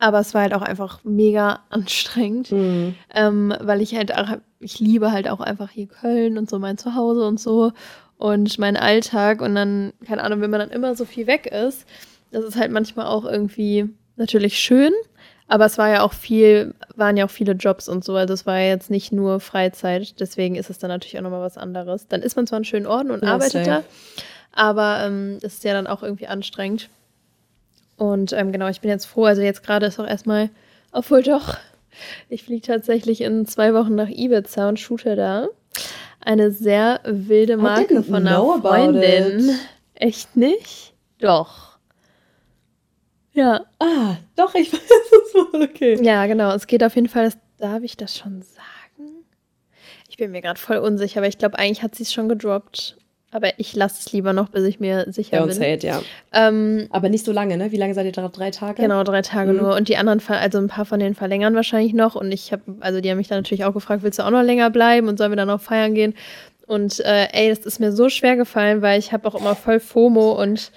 Aber 0.00 0.18
es 0.18 0.32
war 0.34 0.40
halt 0.42 0.54
auch 0.54 0.62
einfach 0.62 1.00
mega 1.04 1.60
anstrengend, 1.68 2.50
Mhm. 2.50 2.94
ähm, 3.14 3.54
weil 3.60 3.80
ich 3.82 3.94
halt 3.94 4.14
auch, 4.16 4.38
ich 4.58 4.80
liebe 4.80 5.12
halt 5.12 5.28
auch 5.28 5.40
einfach 5.40 5.70
hier 5.70 5.86
Köln 5.86 6.38
und 6.38 6.48
so 6.50 6.58
mein 6.58 6.78
Zuhause 6.78 7.26
und 7.26 7.38
so 7.38 7.72
und 8.16 8.58
meinen 8.58 8.76
Alltag 8.76 9.40
und 9.42 9.54
dann, 9.54 9.92
keine 10.06 10.22
Ahnung, 10.24 10.40
wenn 10.40 10.50
man 10.50 10.60
dann 10.60 10.70
immer 10.70 10.94
so 10.96 11.04
viel 11.04 11.26
weg 11.26 11.46
ist, 11.46 11.86
das 12.32 12.44
ist 12.44 12.56
halt 12.56 12.70
manchmal 12.72 13.06
auch 13.06 13.24
irgendwie 13.24 13.88
natürlich 14.16 14.58
schön, 14.58 14.92
aber 15.48 15.66
es 15.66 15.76
war 15.78 15.88
ja 15.90 16.02
auch 16.02 16.12
viel, 16.12 16.74
waren 16.96 17.16
ja 17.16 17.24
auch 17.26 17.30
viele 17.30 17.52
Jobs 17.52 17.88
und 17.88 18.04
so, 18.04 18.14
also 18.16 18.32
es 18.34 18.46
war 18.46 18.58
ja 18.58 18.68
jetzt 18.68 18.90
nicht 18.90 19.12
nur 19.12 19.40
Freizeit, 19.40 20.18
deswegen 20.20 20.54
ist 20.54 20.70
es 20.70 20.78
dann 20.78 20.88
natürlich 20.90 21.18
auch 21.18 21.22
nochmal 21.22 21.40
was 21.42 21.56
anderes. 21.58 22.06
Dann 22.08 22.22
ist 22.22 22.36
man 22.36 22.46
zwar 22.46 22.58
an 22.58 22.64
schönen 22.64 22.86
Orten 22.86 23.10
und 23.10 23.22
Ja, 23.22 23.32
arbeitet 23.32 23.66
da, 23.66 23.82
aber 24.52 25.00
ähm, 25.04 25.38
es 25.42 25.54
ist 25.54 25.64
ja 25.64 25.72
dann 25.74 25.86
auch 25.86 26.02
irgendwie 26.02 26.26
anstrengend. 26.26 26.88
Und 28.00 28.32
ähm, 28.32 28.50
genau, 28.50 28.68
ich 28.68 28.80
bin 28.80 28.88
jetzt 28.88 29.04
froh, 29.04 29.26
also 29.26 29.42
jetzt 29.42 29.62
gerade 29.62 29.84
ist 29.84 30.00
auch 30.00 30.06
erstmal, 30.06 30.48
obwohl 30.90 31.22
doch, 31.22 31.58
ich 32.30 32.44
fliege 32.44 32.66
tatsächlich 32.66 33.20
in 33.20 33.44
zwei 33.44 33.74
Wochen 33.74 33.94
nach 33.94 34.08
Ibiza 34.08 34.70
und 34.70 34.80
shoote 34.80 35.16
da. 35.16 35.48
Eine 36.18 36.50
sehr 36.50 37.00
wilde 37.04 37.58
Marke 37.58 38.02
von 38.02 38.26
einer 38.26 38.42
Freundin. 38.62 39.54
Echt 39.96 40.34
nicht? 40.34 40.94
Doch. 41.18 41.76
Ja. 43.32 43.66
Ah, 43.78 44.16
doch, 44.34 44.54
ich 44.54 44.72
weiß 44.72 44.80
es 44.80 45.34
wohl, 45.34 45.62
okay. 45.62 46.02
Ja, 46.02 46.24
genau. 46.24 46.54
Es 46.54 46.66
geht 46.66 46.82
auf 46.82 46.94
jeden 46.94 47.08
Fall, 47.08 47.24
das, 47.26 47.36
darf 47.58 47.82
ich 47.82 47.98
das 47.98 48.16
schon 48.16 48.40
sagen? 48.40 49.26
Ich 50.08 50.16
bin 50.16 50.30
mir 50.30 50.40
gerade 50.40 50.58
voll 50.58 50.78
unsicher, 50.78 51.20
aber 51.20 51.28
ich 51.28 51.36
glaube, 51.36 51.58
eigentlich 51.58 51.82
hat 51.82 51.96
sie 51.96 52.04
es 52.04 52.14
schon 52.14 52.30
gedroppt. 52.30 52.96
Aber 53.32 53.50
ich 53.58 53.76
lasse 53.76 53.96
es 54.04 54.12
lieber 54.12 54.32
noch, 54.32 54.48
bis 54.48 54.64
ich 54.64 54.80
mir 54.80 55.06
sicher 55.12 55.36
Ja, 55.36 55.44
bin. 55.46 55.54
Zelt, 55.54 55.84
ja. 55.84 56.02
Ähm, 56.32 56.88
Aber 56.90 57.08
nicht 57.08 57.24
so 57.24 57.30
lange, 57.30 57.56
ne? 57.56 57.70
Wie 57.70 57.76
lange 57.76 57.94
seid 57.94 58.06
ihr 58.06 58.12
da? 58.12 58.26
Drei 58.28 58.50
Tage? 58.50 58.82
Genau, 58.82 59.04
drei 59.04 59.22
Tage 59.22 59.52
Mhm. 59.52 59.58
nur. 59.58 59.76
Und 59.76 59.88
die 59.88 59.96
anderen, 59.96 60.20
also 60.28 60.58
ein 60.58 60.66
paar 60.66 60.84
von 60.84 60.98
denen 60.98 61.14
verlängern 61.14 61.54
wahrscheinlich 61.54 61.92
noch. 61.94 62.16
Und 62.16 62.32
ich 62.32 62.50
habe, 62.50 62.62
also 62.80 63.00
die 63.00 63.08
haben 63.08 63.18
mich 63.18 63.28
dann 63.28 63.38
natürlich 63.38 63.64
auch 63.64 63.72
gefragt, 63.72 64.02
willst 64.02 64.18
du 64.18 64.24
auch 64.24 64.30
noch 64.30 64.42
länger 64.42 64.70
bleiben 64.70 65.06
und 65.06 65.16
sollen 65.16 65.30
wir 65.30 65.36
dann 65.36 65.46
noch 65.48 65.60
feiern 65.60 65.94
gehen? 65.94 66.14
Und 66.66 66.98
äh, 67.00 67.28
ey, 67.32 67.48
das 67.50 67.60
ist 67.60 67.78
mir 67.78 67.92
so 67.92 68.08
schwer 68.08 68.36
gefallen, 68.36 68.82
weil 68.82 68.98
ich 68.98 69.12
habe 69.12 69.28
auch 69.28 69.34
immer 69.40 69.54
voll 69.54 69.78
FOMO 69.80 70.32
und 70.40 70.72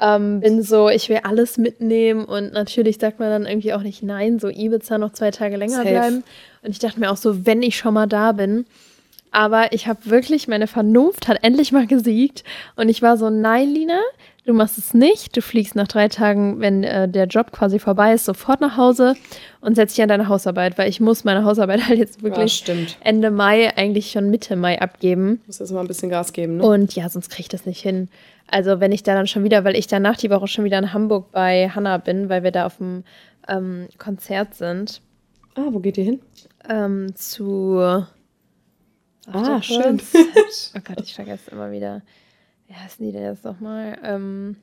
ähm, 0.00 0.40
bin 0.40 0.62
so, 0.62 0.88
ich 0.88 1.08
will 1.10 1.20
alles 1.24 1.58
mitnehmen. 1.58 2.24
Und 2.24 2.52
natürlich 2.54 2.98
sagt 2.98 3.18
man 3.20 3.28
dann 3.28 3.44
irgendwie 3.46 3.74
auch 3.74 3.82
nicht 3.82 4.02
nein, 4.02 4.38
so 4.38 4.48
Ibiza 4.48 4.96
noch 4.96 5.12
zwei 5.12 5.30
Tage 5.30 5.56
länger 5.56 5.76
Safe. 5.82 5.88
bleiben. 5.90 6.24
Und 6.62 6.70
ich 6.70 6.78
dachte 6.78 7.00
mir 7.00 7.10
auch 7.10 7.16
so, 7.18 7.44
wenn 7.44 7.62
ich 7.62 7.76
schon 7.76 7.92
mal 7.94 8.06
da 8.06 8.32
bin. 8.32 8.64
Aber 9.30 9.72
ich 9.72 9.86
habe 9.86 9.98
wirklich, 10.04 10.48
meine 10.48 10.66
Vernunft 10.66 11.28
hat 11.28 11.38
endlich 11.42 11.72
mal 11.72 11.86
gesiegt. 11.86 12.44
Und 12.76 12.88
ich 12.88 13.02
war 13.02 13.16
so, 13.16 13.30
nein, 13.30 13.68
Lina, 13.68 14.00
du 14.46 14.54
machst 14.54 14.78
es 14.78 14.94
nicht. 14.94 15.36
Du 15.36 15.42
fliegst 15.42 15.74
nach 15.74 15.88
drei 15.88 16.08
Tagen, 16.08 16.60
wenn 16.60 16.82
äh, 16.84 17.08
der 17.08 17.26
Job 17.26 17.52
quasi 17.52 17.78
vorbei 17.78 18.14
ist, 18.14 18.24
sofort 18.24 18.60
nach 18.60 18.76
Hause 18.76 19.14
und 19.60 19.74
setz 19.74 19.94
dich 19.94 20.02
an 20.02 20.08
deine 20.08 20.28
Hausarbeit, 20.28 20.78
weil 20.78 20.88
ich 20.88 21.00
muss 21.00 21.24
meine 21.24 21.44
Hausarbeit 21.44 21.86
halt 21.88 21.98
jetzt 21.98 22.18
Ja, 22.18 22.22
wirklich 22.22 22.54
stimmt. 22.54 22.96
Ende 23.00 23.30
Mai, 23.30 23.76
eigentlich 23.76 24.10
schon 24.10 24.30
Mitte 24.30 24.56
Mai 24.56 24.80
abgeben. 24.80 25.40
Muss 25.46 25.58
jetzt 25.58 25.72
mal 25.72 25.80
ein 25.80 25.88
bisschen 25.88 26.10
Gas 26.10 26.32
geben, 26.32 26.58
ne? 26.58 26.62
Und 26.64 26.94
ja, 26.94 27.08
sonst 27.08 27.28
kriege 27.28 27.42
ich 27.42 27.48
das 27.48 27.66
nicht 27.66 27.80
hin. 27.82 28.08
Also 28.50 28.80
wenn 28.80 28.92
ich 28.92 29.02
da 29.02 29.14
dann 29.14 29.26
schon 29.26 29.44
wieder, 29.44 29.64
weil 29.64 29.76
ich 29.76 29.88
danach 29.88 30.16
die 30.16 30.30
Woche 30.30 30.46
schon 30.46 30.64
wieder 30.64 30.78
in 30.78 30.94
Hamburg 30.94 31.30
bei 31.32 31.68
Hanna 31.68 31.98
bin, 31.98 32.30
weil 32.30 32.42
wir 32.42 32.50
da 32.50 32.64
auf 32.64 32.78
dem 32.78 33.04
ähm, 33.46 33.88
Konzert 33.98 34.54
sind, 34.54 35.02
ah, 35.54 35.66
wo 35.70 35.80
geht 35.80 35.98
ihr 35.98 36.04
hin? 36.04 36.20
ähm, 36.68 37.14
zu 37.14 38.04
Ah, 39.32 39.62
schön. 39.62 40.00
Oh 40.76 40.80
Gott, 40.84 41.00
ich 41.02 41.14
vergesse 41.14 41.50
immer 41.50 41.70
wieder. 41.70 42.02
Wie 42.66 42.74
heißen 42.74 43.04
die 43.04 43.12
denn 43.12 43.22
jetzt 43.22 43.44
nochmal? 43.44 43.98
Ähm, 44.02 44.56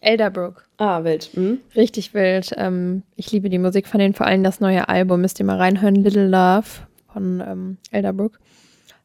Elderbrook. 0.00 0.66
Ah, 0.76 1.02
wild. 1.04 1.30
Hm? 1.34 1.60
Richtig 1.74 2.14
wild. 2.14 2.52
Ähm, 2.56 3.02
ich 3.16 3.32
liebe 3.32 3.48
die 3.48 3.58
Musik 3.58 3.86
von 3.86 4.00
denen, 4.00 4.14
vor 4.14 4.26
allem 4.26 4.42
das 4.42 4.60
neue 4.60 4.88
Album. 4.88 5.20
Müsst 5.20 5.38
ihr 5.38 5.46
mal 5.46 5.56
reinhören. 5.56 5.94
Little 5.94 6.28
Love 6.28 6.66
von 7.12 7.40
ähm, 7.46 7.76
Elderbrook. 7.90 8.38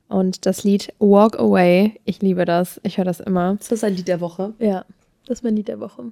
Und 0.07 0.45
das 0.45 0.63
Lied 0.63 0.93
Walk 0.99 1.39
Away. 1.39 1.99
Ich 2.05 2.21
liebe 2.21 2.45
das. 2.45 2.79
Ich 2.83 2.97
höre 2.97 3.05
das 3.05 3.19
immer. 3.19 3.57
Ist 3.59 3.71
das 3.71 3.83
ein 3.83 3.95
Lied 3.95 4.07
der 4.07 4.19
Woche? 4.21 4.53
Ja, 4.59 4.85
das 5.25 5.39
ist 5.39 5.43
mein 5.43 5.55
Lied 5.55 5.67
der 5.67 5.79
Woche. 5.79 6.11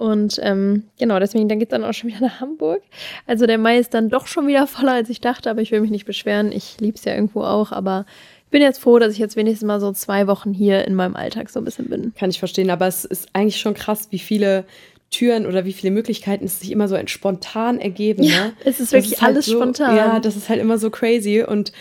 Und 0.00 0.40
ähm, 0.42 0.84
genau, 0.98 1.18
deswegen, 1.18 1.46
dann 1.46 1.58
geht 1.58 1.68
es 1.68 1.72
dann 1.72 1.84
auch 1.84 1.92
schon 1.92 2.08
wieder 2.08 2.22
nach 2.22 2.40
Hamburg. 2.40 2.80
Also 3.26 3.44
der 3.44 3.58
Mai 3.58 3.76
ist 3.78 3.92
dann 3.92 4.08
doch 4.08 4.26
schon 4.26 4.46
wieder 4.46 4.66
voller, 4.66 4.92
als 4.92 5.10
ich 5.10 5.20
dachte, 5.20 5.50
aber 5.50 5.60
ich 5.60 5.72
will 5.72 5.82
mich 5.82 5.90
nicht 5.90 6.06
beschweren. 6.06 6.52
Ich 6.52 6.80
liebe 6.80 6.96
es 6.96 7.04
ja 7.04 7.14
irgendwo 7.14 7.42
auch, 7.42 7.70
aber 7.70 8.06
ich 8.46 8.50
bin 8.50 8.62
jetzt 8.62 8.78
froh, 8.78 8.98
dass 8.98 9.12
ich 9.12 9.18
jetzt 9.18 9.36
wenigstens 9.36 9.66
mal 9.66 9.78
so 9.78 9.92
zwei 9.92 10.26
Wochen 10.26 10.54
hier 10.54 10.86
in 10.86 10.94
meinem 10.94 11.16
Alltag 11.16 11.50
so 11.50 11.60
ein 11.60 11.66
bisschen 11.66 11.90
bin. 11.90 12.14
Kann 12.18 12.30
ich 12.30 12.38
verstehen, 12.38 12.70
aber 12.70 12.86
es 12.86 13.04
ist 13.04 13.28
eigentlich 13.34 13.60
schon 13.60 13.74
krass, 13.74 14.08
wie 14.10 14.18
viele 14.18 14.64
Türen 15.10 15.44
oder 15.44 15.66
wie 15.66 15.72
viele 15.74 15.90
Möglichkeiten 15.90 16.46
es 16.46 16.60
sich 16.60 16.70
immer 16.70 16.88
so 16.88 16.96
spontan 17.04 17.78
ergeben. 17.78 18.22
Ja, 18.22 18.46
ne? 18.46 18.52
es 18.60 18.80
ist 18.80 18.92
Das 18.92 18.92
wirklich 18.92 19.20
halt 19.20 19.34
alles 19.34 19.46
so, 19.46 19.58
spontan. 19.60 19.96
Ja, 19.96 20.18
das 20.18 20.34
ist 20.34 20.48
halt 20.48 20.60
immer 20.60 20.78
so 20.78 20.88
crazy 20.88 21.42
und 21.42 21.72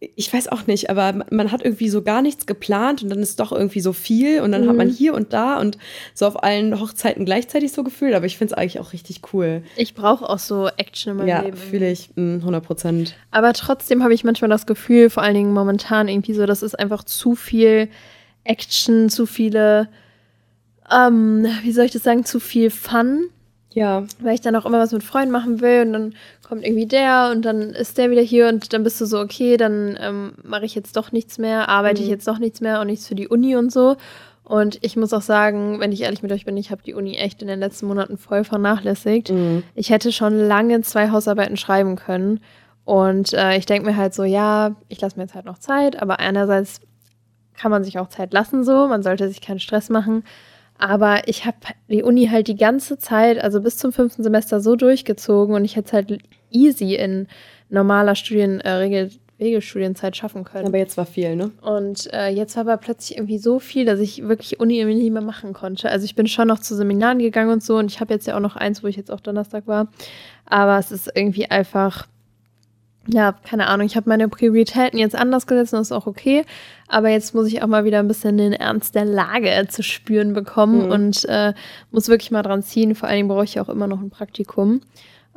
ich 0.00 0.32
weiß 0.32 0.46
auch 0.48 0.66
nicht, 0.68 0.90
aber 0.90 1.24
man- 1.30 1.50
hat 1.50 1.64
irgendwie 1.64 1.88
so 1.88 2.02
gar 2.02 2.22
nichts 2.22 2.46
geplant 2.46 3.02
und 3.02 3.08
dann 3.08 3.18
ist 3.18 3.40
doch 3.40 3.50
irgendwie 3.50 3.80
so 3.80 3.92
viel 3.92 4.42
und 4.42 4.52
dann 4.52 4.62
hat 4.66 4.70
Mhm. 4.72 4.76
man 4.76 4.88
hier 4.88 5.12
und 5.14 5.32
da 5.32 5.58
und 5.58 5.76
so 6.14 6.26
auf 6.26 6.42
allen 6.44 6.80
Hochzeiten 6.80 7.24
gleichzeitig 7.24 7.72
so 7.72 7.82
gefühlt, 7.82 8.14
aber 8.14 8.26
ich 8.26 8.38
finde 8.38 8.52
es 8.54 8.58
eigentlich 8.58 8.78
auch 8.78 8.92
richtig 8.92 9.20
cool. 9.32 9.62
Ich 9.76 9.94
brauche 9.94 10.28
auch 10.28 10.38
so 10.38 10.68
Action 10.76 11.10
in 11.12 11.16
meinem 11.18 11.28
ja, 11.28 11.40
Leben. 11.40 11.56
fühle 11.56 11.90
ich 11.90 12.10
mm, 12.14 12.36
100 12.40 12.64
Prozent. 12.64 13.16
Aber 13.32 13.52
trotzdem 13.54 14.04
habe 14.04 14.14
ich 14.14 14.22
manchmal 14.22 14.50
das 14.50 14.66
Gefühl, 14.66 15.10
vor 15.10 15.24
allen 15.24 15.34
Dingen 15.34 15.52
momentan 15.52 16.06
irgendwie 16.06 16.34
so, 16.34 16.46
das 16.46 16.62
ist 16.62 16.78
einfach 16.78 17.02
zu 17.02 17.34
viel 17.34 17.88
Action, 18.44 19.10
zu 19.10 19.26
viele, 19.26 19.88
ähm, 20.90 21.46
wie 21.62 21.72
soll 21.72 21.86
ich 21.86 21.92
das 21.92 22.02
sagen, 22.04 22.24
zu 22.24 22.40
viel 22.40 22.70
Fun. 22.70 23.28
Ja, 23.74 24.04
weil 24.20 24.34
ich 24.34 24.40
dann 24.40 24.56
auch 24.56 24.64
immer 24.66 24.78
was 24.78 24.92
mit 24.92 25.02
Freunden 25.02 25.30
machen 25.30 25.60
will 25.60 25.82
und 25.86 25.92
dann 25.92 26.14
kommt 26.42 26.64
irgendwie 26.64 26.86
der 26.86 27.30
und 27.32 27.42
dann 27.44 27.70
ist 27.70 27.98
der 27.98 28.10
wieder 28.10 28.22
hier 28.22 28.48
und 28.48 28.72
dann 28.72 28.82
bist 28.82 29.00
du 29.00 29.04
so, 29.04 29.20
okay, 29.20 29.56
dann 29.58 29.96
ähm, 30.00 30.32
mache 30.42 30.64
ich 30.64 30.74
jetzt 30.74 30.96
doch 30.96 31.12
nichts 31.12 31.38
mehr, 31.38 31.68
arbeite 31.68 32.00
ich 32.00 32.06
Mhm. 32.06 32.12
jetzt 32.12 32.26
doch 32.26 32.38
nichts 32.38 32.60
mehr 32.60 32.80
und 32.80 32.86
nichts 32.86 33.06
für 33.06 33.14
die 33.14 33.28
Uni 33.28 33.56
und 33.56 33.70
so. 33.70 33.96
Und 34.42 34.78
ich 34.82 34.96
muss 34.96 35.12
auch 35.12 35.20
sagen, 35.20 35.78
wenn 35.78 35.92
ich 35.92 36.00
ehrlich 36.00 36.22
mit 36.22 36.32
euch 36.32 36.46
bin, 36.46 36.56
ich 36.56 36.70
habe 36.70 36.82
die 36.82 36.94
Uni 36.94 37.16
echt 37.16 37.42
in 37.42 37.48
den 37.48 37.60
letzten 37.60 37.86
Monaten 37.86 38.16
voll 38.16 38.44
vernachlässigt. 38.44 39.30
mm. 39.30 39.58
Ich 39.74 39.90
hätte 39.90 40.10
schon 40.10 40.38
lange 40.38 40.80
zwei 40.80 41.10
Hausarbeiten 41.10 41.58
schreiben 41.58 41.96
können. 41.96 42.40
Und 42.86 43.34
äh, 43.34 43.58
ich 43.58 43.66
denke 43.66 43.90
mir 43.90 43.96
halt 43.98 44.14
so, 44.14 44.24
ja, 44.24 44.74
ich 44.88 45.02
lasse 45.02 45.16
mir 45.18 45.24
jetzt 45.24 45.34
halt 45.34 45.44
noch 45.44 45.58
Zeit, 45.58 46.00
aber 46.00 46.18
einerseits 46.20 46.80
kann 47.54 47.70
man 47.70 47.84
sich 47.84 47.98
auch 47.98 48.08
Zeit 48.08 48.32
lassen 48.32 48.64
so, 48.64 48.88
man 48.88 49.02
sollte 49.02 49.28
sich 49.28 49.42
keinen 49.42 49.60
Stress 49.60 49.90
machen. 49.90 50.24
Aber 50.78 51.26
ich 51.26 51.44
habe 51.44 51.56
die 51.88 52.02
Uni 52.02 52.28
halt 52.28 52.48
die 52.48 52.56
ganze 52.56 52.98
Zeit, 52.98 53.38
also 53.42 53.60
bis 53.60 53.76
zum 53.76 53.92
fünften 53.92 54.22
Semester 54.22 54.60
so 54.60 54.76
durchgezogen 54.76 55.54
und 55.54 55.64
ich 55.64 55.76
hätte 55.76 55.88
es 55.88 55.92
halt 55.92 56.18
easy 56.50 56.94
in 56.94 57.26
normaler 57.68 58.14
Studienregel. 58.14 59.06
Äh, 59.06 59.10
Regelstudienzeit 59.40 60.16
schaffen 60.16 60.44
können. 60.44 60.66
Aber 60.66 60.78
jetzt 60.78 60.96
war 60.96 61.06
viel, 61.06 61.36
ne? 61.36 61.52
Und 61.62 62.12
äh, 62.12 62.28
jetzt 62.28 62.56
war 62.56 62.62
aber 62.62 62.76
plötzlich 62.76 63.16
irgendwie 63.18 63.38
so 63.38 63.60
viel, 63.60 63.84
dass 63.84 64.00
ich 64.00 64.26
wirklich 64.26 64.58
Uni 64.58 64.78
irgendwie 64.78 64.98
nicht 64.98 65.12
mehr 65.12 65.22
machen 65.22 65.52
konnte. 65.52 65.90
Also 65.90 66.04
ich 66.04 66.16
bin 66.16 66.26
schon 66.26 66.48
noch 66.48 66.58
zu 66.58 66.74
Seminaren 66.74 67.20
gegangen 67.20 67.50
und 67.50 67.62
so 67.62 67.76
und 67.76 67.90
ich 67.90 68.00
habe 68.00 68.12
jetzt 68.12 68.26
ja 68.26 68.36
auch 68.36 68.40
noch 68.40 68.56
eins, 68.56 68.82
wo 68.82 68.88
ich 68.88 68.96
jetzt 68.96 69.10
auch 69.10 69.20
Donnerstag 69.20 69.66
war. 69.66 69.88
Aber 70.44 70.78
es 70.78 70.90
ist 70.90 71.10
irgendwie 71.14 71.46
einfach, 71.46 72.08
ja, 73.10 73.32
keine 73.32 73.68
Ahnung, 73.68 73.86
ich 73.86 73.96
habe 73.96 74.08
meine 74.08 74.28
Prioritäten 74.28 74.98
jetzt 74.98 75.14
anders 75.14 75.46
gesetzt 75.46 75.72
und 75.72 75.80
das 75.80 75.88
ist 75.88 75.92
auch 75.92 76.06
okay. 76.06 76.44
Aber 76.88 77.08
jetzt 77.08 77.34
muss 77.34 77.46
ich 77.46 77.62
auch 77.62 77.66
mal 77.66 77.84
wieder 77.84 77.98
ein 77.98 78.08
bisschen 78.08 78.36
den 78.36 78.52
Ernst 78.52 78.94
der 78.94 79.04
Lage 79.04 79.66
zu 79.68 79.82
spüren 79.82 80.34
bekommen 80.34 80.86
mhm. 80.86 80.90
und 80.90 81.24
äh, 81.26 81.54
muss 81.90 82.08
wirklich 82.08 82.30
mal 82.30 82.42
dran 82.42 82.62
ziehen. 82.62 82.94
Vor 82.94 83.08
allen 83.08 83.16
Dingen 83.16 83.28
brauche 83.28 83.44
ich 83.44 83.60
auch 83.60 83.68
immer 83.68 83.86
noch 83.86 84.00
ein 84.00 84.10
Praktikum. 84.10 84.82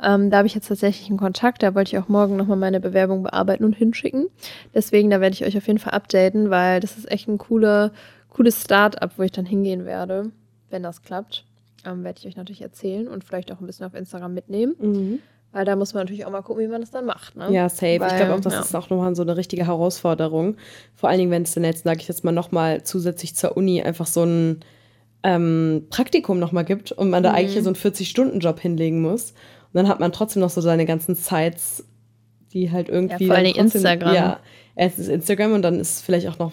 Ähm, 0.02 0.30
da 0.30 0.38
habe 0.38 0.46
ich 0.46 0.54
jetzt 0.54 0.68
tatsächlich 0.68 1.08
einen 1.08 1.18
Kontakt, 1.18 1.62
da 1.62 1.74
wollte 1.74 1.94
ich 1.94 2.02
auch 2.02 2.08
morgen 2.08 2.36
nochmal 2.36 2.56
meine 2.56 2.80
Bewerbung 2.80 3.22
bearbeiten 3.22 3.64
und 3.64 3.74
hinschicken. 3.74 4.28
Deswegen, 4.74 5.10
da 5.10 5.20
werde 5.20 5.34
ich 5.34 5.44
euch 5.44 5.56
auf 5.56 5.66
jeden 5.66 5.78
Fall 5.78 5.92
updaten, 5.94 6.50
weil 6.50 6.80
das 6.80 6.98
ist 6.98 7.10
echt 7.10 7.28
ein 7.28 7.38
cooler, 7.38 7.92
cooles 8.28 8.62
Start-up, 8.62 9.12
wo 9.16 9.22
ich 9.22 9.32
dann 9.32 9.46
hingehen 9.46 9.84
werde, 9.84 10.30
wenn 10.70 10.82
das 10.82 11.02
klappt. 11.02 11.44
Ähm, 11.84 12.04
werde 12.04 12.18
ich 12.20 12.26
euch 12.26 12.36
natürlich 12.36 12.62
erzählen 12.62 13.08
und 13.08 13.24
vielleicht 13.24 13.52
auch 13.52 13.60
ein 13.60 13.66
bisschen 13.66 13.86
auf 13.86 13.94
Instagram 13.94 14.34
mitnehmen. 14.34 14.74
Mhm. 14.80 15.18
Weil 15.52 15.66
da 15.66 15.76
muss 15.76 15.92
man 15.92 16.04
natürlich 16.04 16.24
auch 16.24 16.30
mal 16.30 16.40
gucken, 16.40 16.62
wie 16.64 16.68
man 16.68 16.80
das 16.80 16.90
dann 16.90 17.04
macht. 17.04 17.36
Ne? 17.36 17.48
Ja, 17.50 17.68
safe. 17.68 18.00
Weil, 18.00 18.10
ich 18.10 18.16
glaube 18.16 18.34
auch, 18.34 18.40
das 18.40 18.54
ja. 18.54 18.60
ist 18.60 18.74
auch 18.74 18.88
nochmal 18.88 19.14
so 19.14 19.22
eine 19.22 19.36
richtige 19.36 19.66
Herausforderung. 19.66 20.56
Vor 20.94 21.10
allen 21.10 21.18
Dingen, 21.18 21.30
wenn 21.30 21.42
es 21.42 21.52
dann 21.52 21.64
jetzt, 21.64 21.84
sage 21.84 22.00
ich 22.00 22.08
jetzt 22.08 22.24
mal, 22.24 22.32
nochmal 22.32 22.84
zusätzlich 22.84 23.36
zur 23.36 23.56
Uni 23.56 23.82
einfach 23.82 24.06
so 24.06 24.24
ein 24.24 24.60
ähm, 25.22 25.86
Praktikum 25.90 26.38
nochmal 26.38 26.64
gibt 26.64 26.92
und 26.92 27.10
man 27.10 27.22
da 27.22 27.30
mhm. 27.30 27.36
eigentlich 27.36 27.62
so 27.62 27.68
einen 27.68 27.76
40-Stunden-Job 27.76 28.60
hinlegen 28.60 29.02
muss. 29.02 29.32
Und 29.32 29.74
dann 29.74 29.88
hat 29.88 30.00
man 30.00 30.12
trotzdem 30.12 30.40
noch 30.40 30.50
so 30.50 30.62
seine 30.62 30.86
ganzen 30.86 31.14
Sites, 31.14 31.84
die 32.52 32.70
halt 32.70 32.88
irgendwie. 32.88 33.24
Ja, 33.26 33.34
vor 33.34 33.36
allem 33.36 33.54
Instagram. 33.54 34.14
Ja, 34.14 34.40
erst 34.74 34.98
ist 34.98 35.08
Instagram 35.08 35.52
und 35.52 35.62
dann 35.62 35.78
ist 35.78 36.02
vielleicht 36.02 36.28
auch 36.28 36.38
noch, 36.38 36.52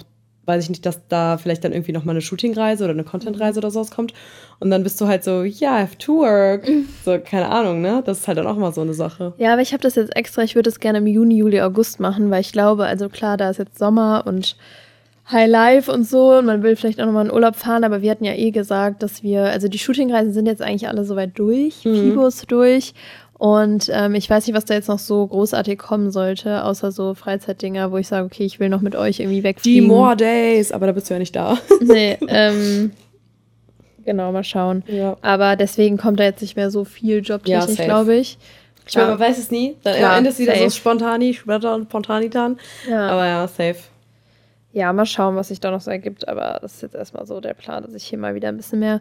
weiß 0.49 0.63
ich 0.63 0.69
nicht, 0.69 0.85
dass 0.85 0.99
da 1.07 1.37
vielleicht 1.37 1.63
dann 1.63 1.71
irgendwie 1.71 1.93
nochmal 1.93 2.13
eine 2.13 2.21
Shootingreise 2.21 2.83
oder 2.83 2.93
eine 2.93 3.03
Contentreise 3.03 3.59
oder 3.59 3.71
sowas 3.71 3.91
kommt. 3.91 4.13
Und 4.59 4.71
dann 4.71 4.83
bist 4.83 4.99
du 4.99 5.07
halt 5.07 5.23
so, 5.23 5.43
ja, 5.43 5.69
yeah, 5.69 5.79
I 5.79 5.81
have 5.83 5.97
to 5.99 6.17
work. 6.17 6.67
So, 7.05 7.17
keine 7.23 7.49
Ahnung, 7.49 7.81
ne? 7.81 8.01
Das 8.05 8.19
ist 8.19 8.27
halt 8.27 8.39
dann 8.39 8.47
auch 8.47 8.57
mal 8.57 8.73
so 8.73 8.81
eine 8.81 8.93
Sache. 8.93 9.33
Ja, 9.37 9.53
aber 9.53 9.61
ich 9.61 9.71
habe 9.71 9.81
das 9.81 9.95
jetzt 9.95 10.15
extra, 10.15 10.41
ich 10.41 10.55
würde 10.55 10.69
es 10.69 10.79
gerne 10.79 10.97
im 10.97 11.07
Juni, 11.07 11.37
Juli, 11.37 11.61
August 11.61 11.99
machen, 11.99 12.31
weil 12.31 12.41
ich 12.41 12.51
glaube, 12.51 12.85
also 12.85 13.07
klar, 13.07 13.37
da 13.37 13.51
ist 13.51 13.57
jetzt 13.57 13.77
Sommer 13.77 14.23
und 14.25 14.57
High 15.31 15.47
Life 15.47 15.91
und 15.91 16.07
so 16.07 16.39
und 16.39 16.45
man 16.47 16.63
will 16.63 16.75
vielleicht 16.75 16.99
auch 16.99 17.05
nochmal 17.05 17.27
in 17.27 17.31
Urlaub 17.31 17.55
fahren, 17.55 17.83
aber 17.83 18.01
wir 18.01 18.09
hatten 18.09 18.23
ja 18.23 18.33
eh 18.33 18.49
gesagt, 18.49 19.03
dass 19.03 19.21
wir, 19.21 19.43
also 19.43 19.67
die 19.67 19.77
Shootingreisen 19.77 20.33
sind 20.33 20.47
jetzt 20.47 20.63
eigentlich 20.63 20.89
alle 20.89 21.05
soweit 21.05 21.37
durch, 21.37 21.85
mhm. 21.85 21.95
Fibos 21.95 22.41
durch 22.47 22.95
und 23.39 23.89
ähm, 23.93 24.15
ich 24.15 24.29
weiß 24.29 24.45
nicht, 24.45 24.55
was 24.55 24.65
da 24.65 24.73
jetzt 24.73 24.89
noch 24.89 24.99
so 24.99 25.25
großartig 25.25 25.79
kommen 25.79 26.11
sollte, 26.11 26.65
außer 26.65 26.91
so 26.91 27.13
Freizeitdinger, 27.13 27.89
wo 27.89 27.95
ich 27.95 28.09
sage, 28.09 28.25
okay, 28.25 28.43
ich 28.43 28.59
will 28.59 28.67
noch 28.67 28.81
mit 28.81 28.97
euch 28.97 29.21
irgendwie 29.21 29.43
wegfliegen. 29.43 29.83
Die 29.83 29.87
More 29.87 30.17
Days, 30.17 30.73
aber 30.73 30.87
da 30.87 30.91
bist 30.91 31.09
du 31.09 31.13
ja 31.13 31.19
nicht 31.19 31.33
da. 31.33 31.57
nee, 31.81 32.17
ähm, 32.27 32.91
genau, 34.03 34.33
mal 34.33 34.43
schauen. 34.43 34.83
Ja. 34.87 35.15
Aber 35.21 35.55
deswegen 35.55 35.97
kommt 35.97 36.19
da 36.19 36.25
jetzt 36.25 36.41
nicht 36.41 36.57
mehr 36.57 36.69
so 36.69 36.83
viel 36.83 37.19
Jobtechnik, 37.19 37.79
ja, 37.79 37.85
glaube 37.85 38.15
ich. 38.15 38.37
Ich 38.85 38.95
meine, 38.97 39.11
man 39.11 39.19
weiß 39.19 39.37
es 39.37 39.51
nie. 39.51 39.77
Dann 39.83 39.95
Klar, 39.95 40.11
am 40.11 40.17
Ende 40.17 40.31
ist 40.31 40.39
wieder 40.39 40.55
safe. 40.55 40.69
so 40.69 40.75
spontani, 40.75 41.33
spontanitan. 41.33 42.59
Ja. 42.89 43.07
Aber 43.07 43.25
ja, 43.25 43.47
safe. 43.47 43.77
Ja, 44.73 44.91
mal 44.91 45.05
schauen, 45.05 45.37
was 45.37 45.47
sich 45.47 45.61
da 45.61 45.71
noch 45.71 45.79
so 45.79 45.91
ergibt. 45.91 46.27
Aber 46.27 46.59
das 46.61 46.75
ist 46.75 46.81
jetzt 46.81 46.95
erstmal 46.95 47.25
so 47.25 47.39
der 47.39 47.53
Plan, 47.53 47.83
dass 47.83 47.93
ich 47.93 48.03
hier 48.03 48.19
mal 48.19 48.35
wieder 48.35 48.49
ein 48.49 48.57
bisschen 48.57 48.79
mehr 48.79 48.99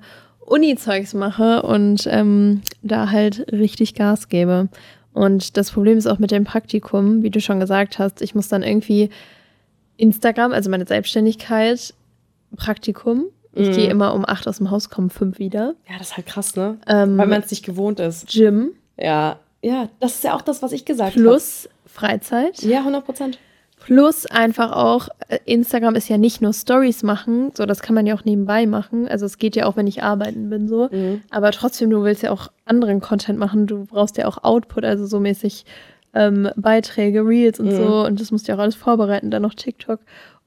Uni-Zeugs 0.49 1.14
mache 1.14 1.62
und 1.62 2.07
ähm, 2.11 2.62
da 2.83 3.11
halt 3.11 3.52
richtig 3.52 3.95
Gas 3.95 4.28
gebe. 4.28 4.69
Und 5.12 5.57
das 5.57 5.71
Problem 5.71 5.99
ist 5.99 6.07
auch 6.07 6.19
mit 6.19 6.31
dem 6.31 6.45
Praktikum, 6.45 7.23
wie 7.23 7.31
du 7.31 7.40
schon 7.40 7.61
gesagt 7.61 7.99
hast, 7.99 8.23
ich 8.23 8.35
muss 8.35 8.49
dann 8.49 8.62
irgendwie 8.62 9.11
Instagram, 9.97 10.52
also 10.52 10.71
meine 10.71 10.87
Selbstständigkeit, 10.87 11.95
Praktikum. 12.57 13.26
Ich 13.52 13.69
mhm. 13.69 13.73
gehe 13.73 13.90
immer 13.90 14.14
um 14.14 14.25
acht 14.25 14.47
aus 14.47 14.59
dem 14.59 14.71
Haus, 14.71 14.90
komme 14.90 15.11
fünf 15.11 15.38
wieder. 15.38 15.75
Ja, 15.88 15.99
das 15.99 16.09
ist 16.09 16.17
halt 16.17 16.26
krass, 16.26 16.55
ne? 16.55 16.78
Ähm, 16.87 17.19
Weil 17.19 17.26
man 17.26 17.43
es 17.43 17.50
nicht 17.50 17.64
gewohnt 17.64 17.99
ist. 17.99 18.28
Gym. 18.28 18.71
Ja, 18.97 19.40
ja, 19.62 19.88
das 20.00 20.17
ist 20.17 20.25
ja 20.25 20.35
auch 20.35 20.43
das, 20.43 20.62
was 20.62 20.73
ich 20.73 20.85
gesagt 20.85 21.17
habe. 21.17 21.21
Plus 21.21 21.69
hab. 21.85 21.90
Freizeit. 21.90 22.62
Ja, 22.62 22.78
100 22.78 23.05
Prozent. 23.05 23.38
Plus 23.88 24.26
einfach 24.26 24.73
auch, 24.73 25.09
äh, 25.28 25.38
Instagram 25.47 25.95
ist 25.95 26.11
ja 26.11 26.18
nicht 26.18 26.42
nur 26.42 26.52
Stories 26.52 27.02
machen, 27.02 27.52
so 27.57 27.64
das 27.64 27.80
kann 27.80 27.95
man 27.95 28.07
ja 28.07 28.14
auch 28.14 28.25
nebenbei 28.26 28.66
machen. 28.66 29.09
Also 29.09 29.25
es 29.25 29.38
geht 29.38 29.57
ja 29.57 29.64
auch, 29.64 29.76
wenn 29.76 29.87
ich 29.87 30.02
arbeiten 30.02 30.50
bin, 30.50 30.68
so. 30.68 30.90
Mhm. 30.92 31.23
Aber 31.30 31.52
trotzdem, 31.52 31.88
du 31.88 32.04
willst 32.04 32.23
ja 32.23 32.30
auch 32.30 32.49
anderen 32.66 33.00
Content 33.00 33.38
machen. 33.38 33.66
Du 33.66 33.87
brauchst 33.87 34.18
ja 34.18 34.28
auch 34.28 34.45
Output, 34.45 34.85
also 34.85 35.07
so 35.07 35.21
mäßig 35.21 35.64
ähm, 36.12 36.50
Beiträge, 36.54 37.25
Reels 37.25 37.61
und 37.61 37.68
mhm. 37.68 37.76
so. 37.76 38.04
Und 38.04 38.21
das 38.21 38.30
musst 38.30 38.47
du 38.47 38.52
ja 38.52 38.59
auch 38.59 38.62
alles 38.62 38.75
vorbereiten, 38.75 39.30
dann 39.30 39.40
noch 39.40 39.54
TikTok. 39.54 40.00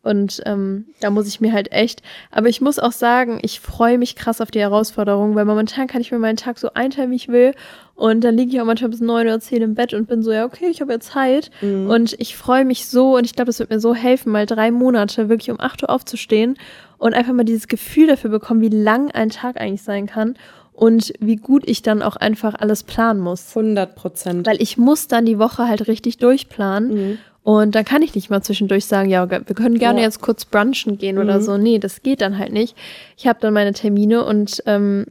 Und 0.03 0.41
ähm, 0.45 0.85
da 0.99 1.11
muss 1.11 1.27
ich 1.27 1.41
mir 1.41 1.53
halt 1.53 1.71
echt, 1.71 2.01
aber 2.31 2.49
ich 2.49 2.59
muss 2.59 2.79
auch 2.79 2.91
sagen, 2.91 3.39
ich 3.43 3.59
freue 3.59 3.99
mich 3.99 4.15
krass 4.15 4.41
auf 4.41 4.49
die 4.49 4.59
Herausforderung, 4.59 5.35
weil 5.35 5.45
momentan 5.45 5.85
kann 5.85 6.01
ich 6.01 6.11
mir 6.11 6.17
meinen 6.17 6.37
Tag 6.37 6.57
so 6.57 6.73
einteilen, 6.73 7.11
wie 7.11 7.17
ich 7.17 7.27
will. 7.27 7.53
Und 7.93 8.23
dann 8.23 8.35
liege 8.35 8.51
ich 8.51 8.59
auch 8.59 8.65
manchmal 8.65 8.89
bis 8.89 8.99
neun 8.99 9.27
oder 9.27 9.39
zehn 9.39 9.61
im 9.61 9.75
Bett 9.75 9.93
und 9.93 10.07
bin 10.07 10.23
so, 10.23 10.31
ja, 10.31 10.45
okay, 10.45 10.67
ich 10.71 10.81
habe 10.81 10.93
ja 10.93 10.99
Zeit. 10.99 11.51
Mhm. 11.61 11.87
Und 11.87 12.15
ich 12.19 12.35
freue 12.35 12.65
mich 12.65 12.87
so 12.87 13.15
und 13.15 13.25
ich 13.25 13.33
glaube, 13.33 13.47
das 13.47 13.59
wird 13.59 13.69
mir 13.69 13.79
so 13.79 13.93
helfen, 13.93 14.31
mal 14.31 14.47
drei 14.47 14.71
Monate 14.71 15.29
wirklich 15.29 15.51
um 15.51 15.59
acht 15.59 15.83
Uhr 15.83 15.91
aufzustehen 15.91 16.57
und 16.97 17.13
einfach 17.13 17.33
mal 17.33 17.43
dieses 17.43 17.67
Gefühl 17.67 18.07
dafür 18.07 18.31
bekommen, 18.31 18.61
wie 18.61 18.69
lang 18.69 19.11
ein 19.11 19.29
Tag 19.29 19.61
eigentlich 19.61 19.83
sein 19.83 20.07
kann 20.07 20.35
und 20.73 21.13
wie 21.19 21.35
gut 21.35 21.61
ich 21.67 21.83
dann 21.83 22.01
auch 22.01 22.15
einfach 22.15 22.55
alles 22.57 22.81
planen 22.81 23.19
muss. 23.19 23.55
100 23.55 23.95
Prozent. 23.95 24.47
Weil 24.47 24.59
ich 24.59 24.79
muss 24.79 25.07
dann 25.07 25.25
die 25.25 25.37
Woche 25.37 25.67
halt 25.67 25.87
richtig 25.87 26.17
durchplanen. 26.17 26.93
Mhm. 26.93 27.17
Und 27.43 27.73
dann 27.73 27.85
kann 27.85 28.03
ich 28.03 28.13
nicht 28.13 28.29
mal 28.29 28.41
zwischendurch 28.41 28.85
sagen, 28.85 29.09
ja, 29.09 29.29
wir 29.29 29.41
können 29.41 29.79
gerne 29.79 29.99
ja. 29.99 30.05
jetzt 30.05 30.21
kurz 30.21 30.45
brunchen 30.45 30.97
gehen 30.97 31.15
mhm. 31.15 31.21
oder 31.23 31.41
so. 31.41 31.57
Nee, 31.57 31.79
das 31.79 32.03
geht 32.03 32.21
dann 32.21 32.37
halt 32.37 32.53
nicht. 32.53 32.75
Ich 33.17 33.25
habe 33.25 33.39
dann 33.41 33.53
meine 33.53 33.73
Termine 33.73 34.23
und 34.25 34.61
ähm, 34.67 35.05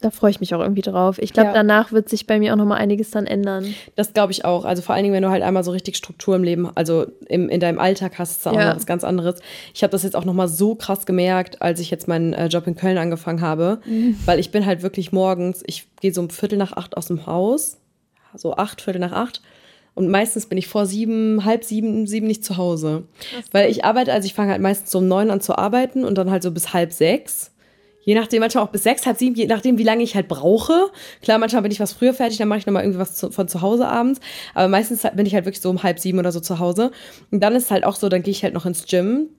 da 0.00 0.10
freue 0.10 0.30
ich 0.30 0.40
mich 0.40 0.54
auch 0.54 0.60
irgendwie 0.60 0.82
drauf. 0.82 1.18
Ich 1.18 1.32
glaube, 1.32 1.48
ja. 1.48 1.52
danach 1.54 1.90
wird 1.90 2.08
sich 2.08 2.26
bei 2.26 2.38
mir 2.38 2.52
auch 2.52 2.56
noch 2.56 2.66
mal 2.66 2.76
einiges 2.76 3.10
dann 3.10 3.26
ändern. 3.26 3.74
Das 3.94 4.12
glaube 4.12 4.32
ich 4.32 4.44
auch. 4.44 4.64
Also 4.64 4.82
vor 4.82 4.94
allen 4.94 5.04
Dingen, 5.04 5.14
wenn 5.14 5.22
du 5.22 5.30
halt 5.30 5.42
einmal 5.42 5.64
so 5.64 5.70
richtig 5.70 5.96
Struktur 5.96 6.36
im 6.36 6.44
Leben, 6.44 6.70
also 6.74 7.06
im, 7.28 7.48
in 7.48 7.60
deinem 7.60 7.78
Alltag 7.78 8.18
hast, 8.18 8.38
ist 8.38 8.46
auch 8.46 8.52
ja. 8.52 8.68
noch 8.68 8.76
was 8.76 8.86
ganz 8.86 9.04
anderes. 9.04 9.40
Ich 9.74 9.82
habe 9.82 9.90
das 9.90 10.02
jetzt 10.02 10.14
auch 10.14 10.24
noch 10.24 10.34
mal 10.34 10.48
so 10.48 10.74
krass 10.74 11.06
gemerkt, 11.06 11.62
als 11.62 11.80
ich 11.80 11.90
jetzt 11.90 12.08
meinen 12.08 12.34
äh, 12.34 12.46
Job 12.46 12.66
in 12.66 12.76
Köln 12.76 12.98
angefangen 12.98 13.40
habe, 13.40 13.80
mhm. 13.86 14.18
weil 14.26 14.38
ich 14.38 14.50
bin 14.50 14.66
halt 14.66 14.82
wirklich 14.82 15.12
morgens, 15.12 15.62
ich 15.66 15.86
gehe 16.00 16.12
so 16.12 16.20
um 16.20 16.30
Viertel 16.30 16.58
nach 16.58 16.72
acht 16.72 16.96
aus 16.96 17.06
dem 17.06 17.26
Haus, 17.26 17.78
so 18.34 18.54
acht, 18.54 18.82
Viertel 18.82 19.00
nach 19.00 19.12
acht 19.12 19.40
und 19.96 20.08
meistens 20.10 20.44
bin 20.44 20.58
ich 20.58 20.68
vor 20.68 20.84
sieben, 20.84 21.46
halb 21.46 21.64
sieben, 21.64 22.06
sieben 22.06 22.26
nicht 22.26 22.44
zu 22.44 22.58
Hause. 22.58 23.04
Weil 23.50 23.70
ich 23.70 23.82
arbeite, 23.82 24.12
also 24.12 24.26
ich 24.26 24.34
fange 24.34 24.52
halt 24.52 24.60
meistens 24.60 24.90
so 24.90 24.98
um 24.98 25.08
neun 25.08 25.30
an 25.30 25.40
zu 25.40 25.56
arbeiten 25.56 26.04
und 26.04 26.18
dann 26.18 26.30
halt 26.30 26.42
so 26.42 26.50
bis 26.50 26.74
halb 26.74 26.92
sechs. 26.92 27.52
Je 28.02 28.14
nachdem, 28.14 28.40
manchmal 28.40 28.62
auch 28.62 28.70
bis 28.70 28.82
sechs, 28.82 29.06
halb 29.06 29.16
sieben, 29.16 29.34
je 29.34 29.46
nachdem, 29.46 29.78
wie 29.78 29.84
lange 29.84 30.02
ich 30.02 30.14
halt 30.14 30.28
brauche. 30.28 30.90
Klar, 31.22 31.38
manchmal 31.38 31.62
bin 31.62 31.72
ich 31.72 31.80
was 31.80 31.94
früher 31.94 32.12
fertig, 32.12 32.36
dann 32.36 32.46
mache 32.46 32.58
ich 32.58 32.66
nochmal 32.66 32.82
irgendwie 32.82 33.00
was 33.00 33.16
zu, 33.16 33.30
von 33.30 33.48
zu 33.48 33.62
Hause 33.62 33.88
abends. 33.88 34.20
Aber 34.52 34.68
meistens 34.68 35.00
bin 35.14 35.24
ich 35.24 35.34
halt 35.34 35.46
wirklich 35.46 35.62
so 35.62 35.70
um 35.70 35.82
halb 35.82 35.98
sieben 35.98 36.18
oder 36.18 36.30
so 36.30 36.40
zu 36.40 36.58
Hause. 36.58 36.92
Und 37.30 37.42
dann 37.42 37.54
ist 37.54 37.64
es 37.64 37.70
halt 37.70 37.84
auch 37.84 37.96
so, 37.96 38.10
dann 38.10 38.22
gehe 38.22 38.32
ich 38.32 38.44
halt 38.44 38.52
noch 38.52 38.66
ins 38.66 38.84
Gym. 38.86 39.30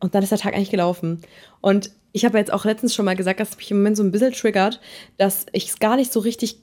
Und 0.00 0.16
dann 0.16 0.24
ist 0.24 0.32
der 0.32 0.38
Tag 0.38 0.54
eigentlich 0.54 0.72
gelaufen. 0.72 1.22
Und 1.60 1.92
ich 2.10 2.24
habe 2.24 2.36
jetzt 2.36 2.52
auch 2.52 2.64
letztens 2.64 2.96
schon 2.96 3.04
mal 3.04 3.14
gesagt, 3.14 3.38
dass 3.38 3.56
mich 3.56 3.70
im 3.70 3.76
Moment 3.76 3.96
so 3.96 4.02
ein 4.02 4.10
bisschen 4.10 4.32
triggert, 4.32 4.80
dass 5.18 5.46
ich 5.52 5.68
es 5.68 5.78
gar 5.78 5.94
nicht 5.94 6.12
so 6.12 6.18
richtig 6.18 6.58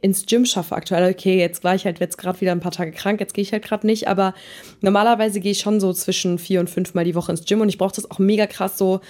ins 0.00 0.26
Gym 0.26 0.44
schaffe 0.44 0.74
aktuell. 0.74 1.10
Okay, 1.10 1.38
jetzt 1.38 1.64
war 1.64 1.74
ich 1.74 1.84
halt 1.84 2.00
jetzt 2.00 2.18
gerade 2.18 2.40
wieder 2.40 2.52
ein 2.52 2.60
paar 2.60 2.72
Tage 2.72 2.92
krank, 2.92 3.20
jetzt 3.20 3.34
gehe 3.34 3.42
ich 3.42 3.52
halt 3.52 3.64
gerade 3.64 3.86
nicht, 3.86 4.08
aber 4.08 4.34
normalerweise 4.80 5.40
gehe 5.40 5.52
ich 5.52 5.60
schon 5.60 5.80
so 5.80 5.92
zwischen 5.92 6.38
vier 6.38 6.60
und 6.60 6.70
fünf 6.70 6.94
Mal 6.94 7.04
die 7.04 7.14
Woche 7.14 7.32
ins 7.32 7.44
Gym 7.44 7.60
und 7.60 7.68
ich 7.68 7.78
brauche 7.78 7.94
das 7.94 8.10
auch 8.10 8.18
mega 8.18 8.46
krass 8.46 8.78
so 8.78 9.00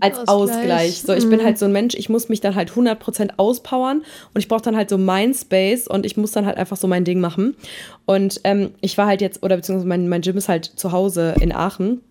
als, 0.00 0.18
als 0.18 0.28
Ausgleich. 0.28 0.60
Ausgleich. 0.60 1.02
So, 1.02 1.14
ich 1.14 1.24
mhm. 1.24 1.30
bin 1.30 1.44
halt 1.44 1.58
so 1.58 1.64
ein 1.64 1.72
Mensch, 1.72 1.94
ich 1.94 2.08
muss 2.08 2.28
mich 2.28 2.40
dann 2.40 2.54
halt 2.54 2.70
100% 2.72 3.30
auspowern 3.38 3.98
und 4.34 4.38
ich 4.38 4.48
brauche 4.48 4.62
dann 4.62 4.76
halt 4.76 4.90
so 4.90 4.98
mein 4.98 5.32
Space 5.34 5.86
und 5.88 6.04
ich 6.04 6.16
muss 6.16 6.32
dann 6.32 6.46
halt 6.46 6.58
einfach 6.58 6.76
so 6.76 6.86
mein 6.86 7.04
Ding 7.04 7.20
machen. 7.20 7.56
Und 8.04 8.40
ähm, 8.44 8.70
ich 8.80 8.98
war 8.98 9.06
halt 9.06 9.20
jetzt, 9.20 9.42
oder 9.42 9.56
beziehungsweise 9.56 9.88
mein, 9.88 10.08
mein 10.08 10.20
Gym 10.20 10.36
ist 10.36 10.48
halt 10.48 10.66
zu 10.66 10.92
Hause 10.92 11.34
in 11.40 11.52
Aachen. 11.52 12.02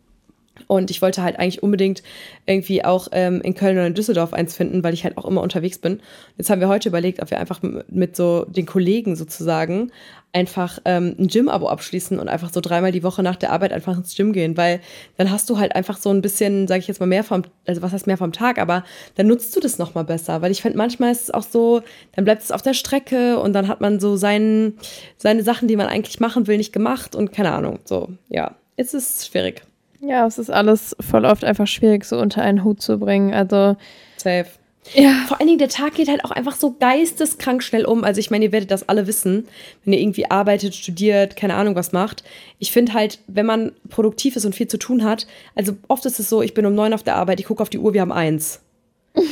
Und 0.68 0.90
ich 0.92 1.02
wollte 1.02 1.22
halt 1.22 1.38
eigentlich 1.38 1.62
unbedingt 1.62 2.04
irgendwie 2.46 2.84
auch 2.84 3.08
ähm, 3.12 3.42
in 3.42 3.54
Köln 3.54 3.78
oder 3.78 3.88
in 3.88 3.94
Düsseldorf 3.94 4.34
eins 4.34 4.56
finden, 4.56 4.84
weil 4.84 4.94
ich 4.94 5.04
halt 5.04 5.18
auch 5.18 5.26
immer 5.26 5.42
unterwegs 5.42 5.78
bin. 5.78 6.02
Jetzt 6.38 6.50
haben 6.50 6.62
wir 6.62 6.68
heute 6.68 6.90
überlegt, 6.90 7.22
ob 7.22 7.30
wir 7.30 7.40
einfach 7.40 7.62
mit 7.90 8.16
so 8.16 8.46
den 8.46 8.66
Kollegen 8.66 9.16
sozusagen 9.16 9.92
einfach 10.34 10.80
ähm, 10.86 11.16
ein 11.18 11.28
Gym-Abo 11.28 11.68
abschließen 11.68 12.20
und 12.20 12.28
einfach 12.28 12.52
so 12.52 12.62
dreimal 12.62 12.92
die 12.92 13.04
Woche 13.04 13.24
nach 13.24 13.38
der 13.38 13.52
Arbeit 13.52 13.72
einfach 13.72 13.98
ins 13.98 14.16
Gym 14.16 14.34
gehen, 14.34 14.58
weil 14.58 14.82
dann 15.18 15.32
hast 15.32 15.50
du 15.50 15.58
halt 15.58 15.76
einfach 15.76 15.98
so 15.98 16.12
ein 16.12 16.22
bisschen, 16.22 16.68
sage 16.68 16.80
ich 16.80 16.88
jetzt 16.88 17.00
mal, 17.00 17.08
mehr 17.08 17.24
vom, 17.24 17.44
also 17.66 17.82
was 17.82 17.94
heißt 17.94 18.08
mehr 18.08 18.18
vom 18.18 18.34
Tag, 18.34 18.60
aber 18.60 18.84
dann 19.16 19.28
nutzt 19.28 19.56
du 19.56 19.60
das 19.60 19.78
nochmal 19.78 20.04
besser, 20.04 20.42
weil 20.42 20.52
ich 20.52 20.62
finde, 20.62 20.78
manchmal 20.78 21.12
ist 21.12 21.24
es 21.24 21.32
auch 21.32 21.44
so, 21.44 21.82
dann 22.16 22.26
bleibt 22.26 22.44
es 22.44 22.52
auf 22.52 22.62
der 22.62 22.74
Strecke 22.74 23.40
und 23.40 23.54
dann 23.54 23.68
hat 23.68 23.82
man 23.82 24.00
so 24.00 24.16
seinen, 24.16 24.78
seine 25.18 25.44
Sachen, 25.44 25.68
die 25.68 25.76
man 25.76 25.88
eigentlich 25.88 26.20
machen 26.20 26.46
will, 26.48 26.58
nicht 26.58 26.74
gemacht 26.74 27.16
und 27.16 27.32
keine 27.32 27.54
Ahnung, 27.54 27.80
so, 27.86 28.10
ja, 28.30 28.56
es 28.76 28.94
ist 28.94 29.28
schwierig. 29.28 29.64
Ja, 30.00 30.26
es 30.26 30.38
ist 30.38 30.50
alles 30.50 30.96
voll 31.00 31.26
oft 31.26 31.44
einfach 31.44 31.68
schwierig, 31.68 32.06
so 32.06 32.18
unter 32.18 32.42
einen 32.42 32.64
Hut 32.64 32.82
zu 32.82 33.00
bringen. 33.00 33.34
Also. 33.34 33.76
Safe. 34.18 34.48
Ja. 34.94 35.26
Vor 35.28 35.40
allen 35.40 35.48
Dingen, 35.48 35.60
der 35.60 35.70
Tag 35.70 35.96
geht 35.96 36.08
halt 36.08 36.24
auch 36.24 36.32
einfach 36.32 36.56
so 36.56 36.76
geisteskrank 36.80 37.64
schnell 37.64 37.86
um. 37.86 38.04
Also 38.04 38.20
ich 38.20 38.32
meine, 38.32 38.46
ihr 38.46 38.52
werdet 38.52 38.72
das 38.72 38.88
alle 38.88 39.08
wissen, 39.08 39.48
wenn 39.84 39.94
ihr 39.94 40.00
irgendwie 40.00 40.30
arbeitet, 40.30 40.76
studiert, 40.76 41.36
keine 41.36 41.56
Ahnung 41.56 41.76
was 41.76 41.92
macht. 41.92 42.24
Ich 42.60 42.72
finde 42.72 42.94
halt, 42.94 43.20
wenn 43.28 43.46
man 43.46 43.72
produktiv 43.90 44.36
ist 44.36 44.46
und 44.46 44.56
viel 44.56 44.68
zu 44.68 44.78
tun 44.78 45.04
hat, 45.04 45.28
also 45.56 45.74
oft 45.88 46.06
ist 46.06 46.20
es 46.20 46.30
so, 46.30 46.42
ich 46.42 46.54
bin 46.54 46.66
um 46.66 46.76
neun 46.76 46.94
auf 46.94 47.04
der 47.04 47.16
Arbeit, 47.16 47.40
ich 47.40 47.48
gucke 47.48 47.62
auf 47.62 47.70
die 47.70 47.80
Uhr, 47.80 47.94
wir 47.94 48.02
haben 48.02 48.12
eins. 48.12 48.62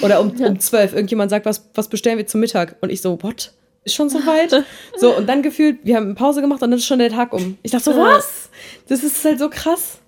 Oder 0.02 0.20
um, 0.20 0.36
ja. 0.38 0.48
um 0.48 0.60
zwölf, 0.60 0.94
irgendjemand 0.94 1.30
sagt, 1.30 1.46
was, 1.46 1.70
was 1.74 1.88
bestellen 1.88 2.18
wir 2.18 2.28
zum 2.28 2.42
Mittag? 2.42 2.76
Und 2.82 2.92
ich 2.92 3.02
so, 3.02 3.22
what? 3.22 3.54
Ist 3.84 3.96
schon 3.96 4.10
so 4.10 4.20
weit? 4.26 4.66
so, 4.98 5.16
und 5.16 5.28
dann 5.28 5.42
gefühlt, 5.42 5.80
wir 5.84 5.96
haben 5.96 6.16
Pause 6.16 6.42
gemacht 6.42 6.62
und 6.64 6.72
dann 6.72 6.80
ist 6.80 6.86
schon 6.86 7.00
der 7.00 7.12
Tag 7.12 7.34
um. 7.34 7.58
Ich 7.62 7.72
dachte 7.72 7.94
so, 7.94 7.98
was? 7.98 8.50
Das 8.88 9.04
ist 9.04 9.24
halt 9.24 9.40
so 9.40 9.50
krass. 9.50 10.00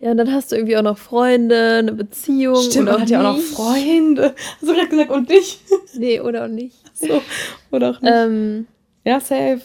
Ja, 0.00 0.10
und 0.10 0.18
dann 0.18 0.32
hast 0.32 0.52
du 0.52 0.56
irgendwie 0.56 0.76
auch 0.76 0.82
noch 0.82 0.98
Freunde, 0.98 1.78
eine 1.78 1.92
Beziehung. 1.92 2.60
Stimmt, 2.60 2.86
man 2.86 3.00
hat 3.00 3.10
ja 3.10 3.20
auch 3.20 3.36
noch 3.36 3.42
Freunde. 3.42 4.34
Hast 4.36 4.62
du 4.62 4.74
gerade 4.74 4.88
gesagt, 4.88 5.10
und 5.10 5.30
dich? 5.30 5.60
Nee, 5.96 6.20
oder 6.20 6.44
auch 6.44 6.48
nicht. 6.48 6.76
So, 6.92 7.22
oder 7.70 7.90
auch 7.90 8.00
nicht. 8.00 8.12
Ähm, 8.12 8.66
ja, 9.04 9.20
safe. 9.20 9.60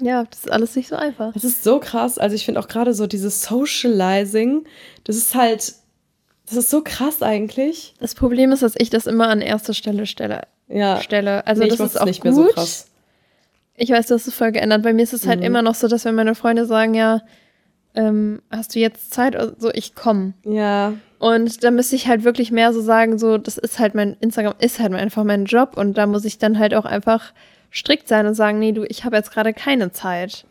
Ja, 0.00 0.24
das 0.24 0.40
ist 0.40 0.50
alles 0.50 0.74
nicht 0.74 0.88
so 0.88 0.96
einfach. 0.96 1.32
Das 1.34 1.44
ist 1.44 1.62
so 1.62 1.78
krass. 1.78 2.18
Also 2.18 2.34
ich 2.34 2.44
finde 2.44 2.60
auch 2.60 2.68
gerade 2.68 2.94
so 2.94 3.06
dieses 3.06 3.42
Socializing, 3.42 4.64
das 5.04 5.16
ist 5.16 5.34
halt, 5.34 5.74
das 6.46 6.56
ist 6.56 6.70
so 6.70 6.82
krass 6.82 7.22
eigentlich. 7.22 7.94
Das 8.00 8.14
Problem 8.14 8.52
ist, 8.52 8.62
dass 8.62 8.74
ich 8.76 8.90
das 8.90 9.06
immer 9.06 9.28
an 9.28 9.40
erster 9.40 9.74
Stelle 9.74 10.06
stelle. 10.06 10.42
Ja. 10.68 11.00
Stelle. 11.00 11.46
Also 11.46 11.62
nee, 11.62 11.68
das 11.68 11.80
ist 11.80 12.00
auch 12.00 12.06
nicht 12.06 12.22
gut. 12.22 12.32
mehr 12.32 12.44
so 12.44 12.46
krass. 12.46 12.86
Ich 13.76 13.90
weiß, 13.90 14.06
du 14.06 14.14
hast 14.14 14.26
es 14.26 14.34
voll 14.34 14.52
geändert. 14.52 14.82
Bei 14.82 14.92
mir 14.92 15.02
ist 15.02 15.12
es 15.12 15.26
halt 15.26 15.40
mhm. 15.40 15.46
immer 15.46 15.62
noch 15.62 15.74
so, 15.74 15.88
dass 15.88 16.04
wenn 16.04 16.14
meine 16.14 16.34
Freunde 16.34 16.64
sagen, 16.64 16.94
ja, 16.94 17.22
ähm, 17.94 18.42
hast 18.50 18.74
du 18.74 18.80
jetzt 18.80 19.12
Zeit? 19.12 19.36
So, 19.58 19.70
ich 19.72 19.94
komme. 19.94 20.34
Ja. 20.44 20.94
Und 21.18 21.64
da 21.64 21.70
müsste 21.70 21.96
ich 21.96 22.08
halt 22.08 22.24
wirklich 22.24 22.50
mehr 22.50 22.72
so 22.72 22.80
sagen, 22.80 23.18
so, 23.18 23.38
das 23.38 23.56
ist 23.56 23.78
halt 23.78 23.94
mein, 23.94 24.16
Instagram 24.20 24.54
ist 24.58 24.78
halt 24.78 24.92
einfach 24.92 25.24
mein 25.24 25.46
Job 25.46 25.76
und 25.76 25.96
da 25.96 26.06
muss 26.06 26.24
ich 26.24 26.38
dann 26.38 26.58
halt 26.58 26.74
auch 26.74 26.84
einfach 26.84 27.32
strikt 27.72 28.08
sein 28.08 28.26
und 28.26 28.34
sagen, 28.34 28.58
nee, 28.58 28.72
du, 28.72 28.84
ich 28.84 29.04
habe 29.04 29.16
jetzt 29.16 29.32
gerade 29.32 29.52
keine 29.52 29.92
Zeit. 29.92 30.44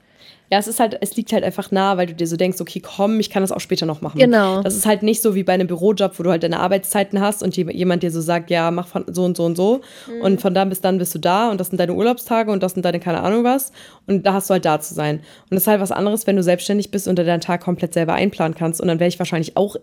Ja, 0.53 0.59
es 0.59 0.67
ist 0.67 0.79
halt, 0.79 0.99
es 1.01 1.15
liegt 1.15 1.33
halt 1.33 1.43
einfach 1.43 1.71
nah, 1.71 1.97
weil 1.97 2.05
du 2.05 2.13
dir 2.13 2.27
so 2.27 2.35
denkst, 2.35 2.61
okay, 2.61 2.79
komm, 2.79 3.19
ich 3.19 3.31
kann 3.31 3.41
das 3.41 3.51
auch 3.51 3.59
später 3.59 3.87
noch 3.87 4.01
machen. 4.01 4.19
Genau. 4.19 4.61
Das 4.61 4.75
ist 4.75 4.85
halt 4.85 5.01
nicht 5.01 5.19
so 5.19 5.33
wie 5.33 5.41
bei 5.41 5.53
einem 5.53 5.65
Bürojob, 5.65 6.19
wo 6.19 6.21
du 6.21 6.29
halt 6.29 6.43
deine 6.43 6.59
Arbeitszeiten 6.59 7.19
hast 7.19 7.41
und 7.41 7.57
jemand 7.57 8.03
dir 8.03 8.11
so 8.11 8.21
sagt, 8.21 8.51
ja, 8.51 8.69
mach 8.69 8.85
von 8.85 9.03
so 9.07 9.23
und 9.25 9.35
so 9.35 9.45
und 9.45 9.57
so. 9.57 9.81
Mhm. 10.05 10.21
Und 10.21 10.41
von 10.41 10.53
da 10.53 10.63
bis 10.65 10.79
dann 10.79 10.99
bist 10.99 11.15
du 11.15 11.17
da 11.17 11.49
und 11.49 11.59
das 11.59 11.69
sind 11.69 11.79
deine 11.79 11.95
Urlaubstage 11.95 12.51
und 12.51 12.61
das 12.61 12.73
sind 12.73 12.85
deine 12.85 12.99
keine 12.99 13.21
Ahnung 13.21 13.43
was. 13.43 13.71
Und 14.05 14.27
da 14.27 14.33
hast 14.33 14.51
du 14.51 14.53
halt 14.53 14.65
da 14.65 14.79
zu 14.79 14.93
sein. 14.93 15.21
Und 15.49 15.55
das 15.55 15.63
ist 15.63 15.67
halt 15.67 15.81
was 15.81 15.91
anderes, 15.91 16.27
wenn 16.27 16.35
du 16.35 16.43
selbstständig 16.43 16.91
bist 16.91 17.07
und 17.07 17.17
deinen 17.17 17.41
Tag 17.41 17.61
komplett 17.61 17.95
selber 17.95 18.13
einplanen 18.13 18.53
kannst. 18.53 18.79
Und 18.79 18.89
dann 18.89 18.99
wäre 18.99 19.07
ich 19.07 19.17
wahrscheinlich 19.17 19.57
auch 19.57 19.75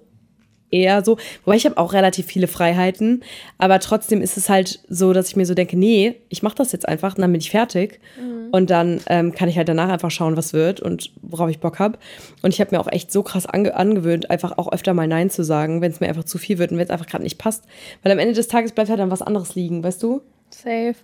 eher 0.70 1.04
so, 1.04 1.18
wobei 1.44 1.56
ich 1.56 1.64
habe 1.64 1.78
auch 1.78 1.92
relativ 1.92 2.26
viele 2.26 2.46
Freiheiten, 2.46 3.22
aber 3.58 3.80
trotzdem 3.80 4.22
ist 4.22 4.36
es 4.36 4.48
halt 4.48 4.80
so, 4.88 5.12
dass 5.12 5.28
ich 5.28 5.36
mir 5.36 5.46
so 5.46 5.54
denke, 5.54 5.76
nee, 5.76 6.16
ich 6.28 6.42
mache 6.42 6.54
das 6.54 6.72
jetzt 6.72 6.88
einfach 6.88 7.16
und 7.16 7.22
dann 7.22 7.32
bin 7.32 7.40
ich 7.40 7.50
fertig 7.50 8.00
mhm. 8.20 8.48
und 8.50 8.70
dann 8.70 9.00
ähm, 9.06 9.32
kann 9.32 9.48
ich 9.48 9.56
halt 9.56 9.68
danach 9.68 9.88
einfach 9.88 10.10
schauen, 10.10 10.36
was 10.36 10.52
wird 10.52 10.80
und 10.80 11.10
worauf 11.22 11.50
ich 11.50 11.60
Bock 11.60 11.78
habe. 11.78 11.98
Und 12.42 12.54
ich 12.54 12.60
habe 12.60 12.74
mir 12.74 12.80
auch 12.80 12.90
echt 12.90 13.12
so 13.12 13.22
krass 13.22 13.46
ange 13.46 13.74
angewöhnt, 13.74 14.30
einfach 14.30 14.58
auch 14.58 14.72
öfter 14.72 14.94
mal 14.94 15.06
Nein 15.06 15.30
zu 15.30 15.44
sagen, 15.44 15.80
wenn 15.80 15.92
es 15.92 16.00
mir 16.00 16.08
einfach 16.08 16.24
zu 16.24 16.38
viel 16.38 16.58
wird 16.58 16.70
und 16.70 16.78
wenn 16.78 16.84
es 16.84 16.90
einfach 16.90 17.06
gerade 17.06 17.24
nicht 17.24 17.38
passt, 17.38 17.64
weil 18.02 18.12
am 18.12 18.18
Ende 18.18 18.34
des 18.34 18.48
Tages 18.48 18.72
bleibt 18.72 18.90
halt 18.90 19.00
dann 19.00 19.10
was 19.10 19.22
anderes 19.22 19.54
liegen, 19.54 19.82
weißt 19.82 20.02
du? 20.02 20.22
Safe. 20.50 20.96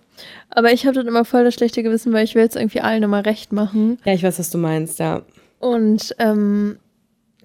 Aber 0.49 0.71
ich 0.73 0.85
habe 0.85 0.95
dann 0.95 1.07
immer 1.07 1.25
voll 1.25 1.43
das 1.43 1.53
schlechte 1.53 1.83
Gewissen, 1.83 2.13
weil 2.13 2.25
ich 2.25 2.35
will 2.35 2.43
jetzt 2.43 2.55
irgendwie 2.55 2.81
allen 2.81 3.03
immer 3.03 3.25
recht 3.25 3.53
machen. 3.53 3.97
Ja, 4.03 4.13
ich 4.13 4.23
weiß, 4.23 4.39
was 4.39 4.49
du 4.49 4.57
meinst, 4.57 4.99
ja. 4.99 5.21
Und 5.59 6.15
ähm, 6.19 6.77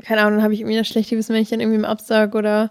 keine 0.03 0.23
Ahnung, 0.23 0.35
dann 0.35 0.43
habe 0.43 0.55
ich 0.55 0.61
irgendwie 0.61 0.77
das 0.77 0.89
schlechte 0.89 1.15
Gewissen, 1.15 1.35
wenn 1.35 1.43
ich 1.43 1.51
dann 1.51 1.61
irgendwie 1.61 1.79
im 1.79 1.85
Absag 1.85 2.35
oder 2.35 2.71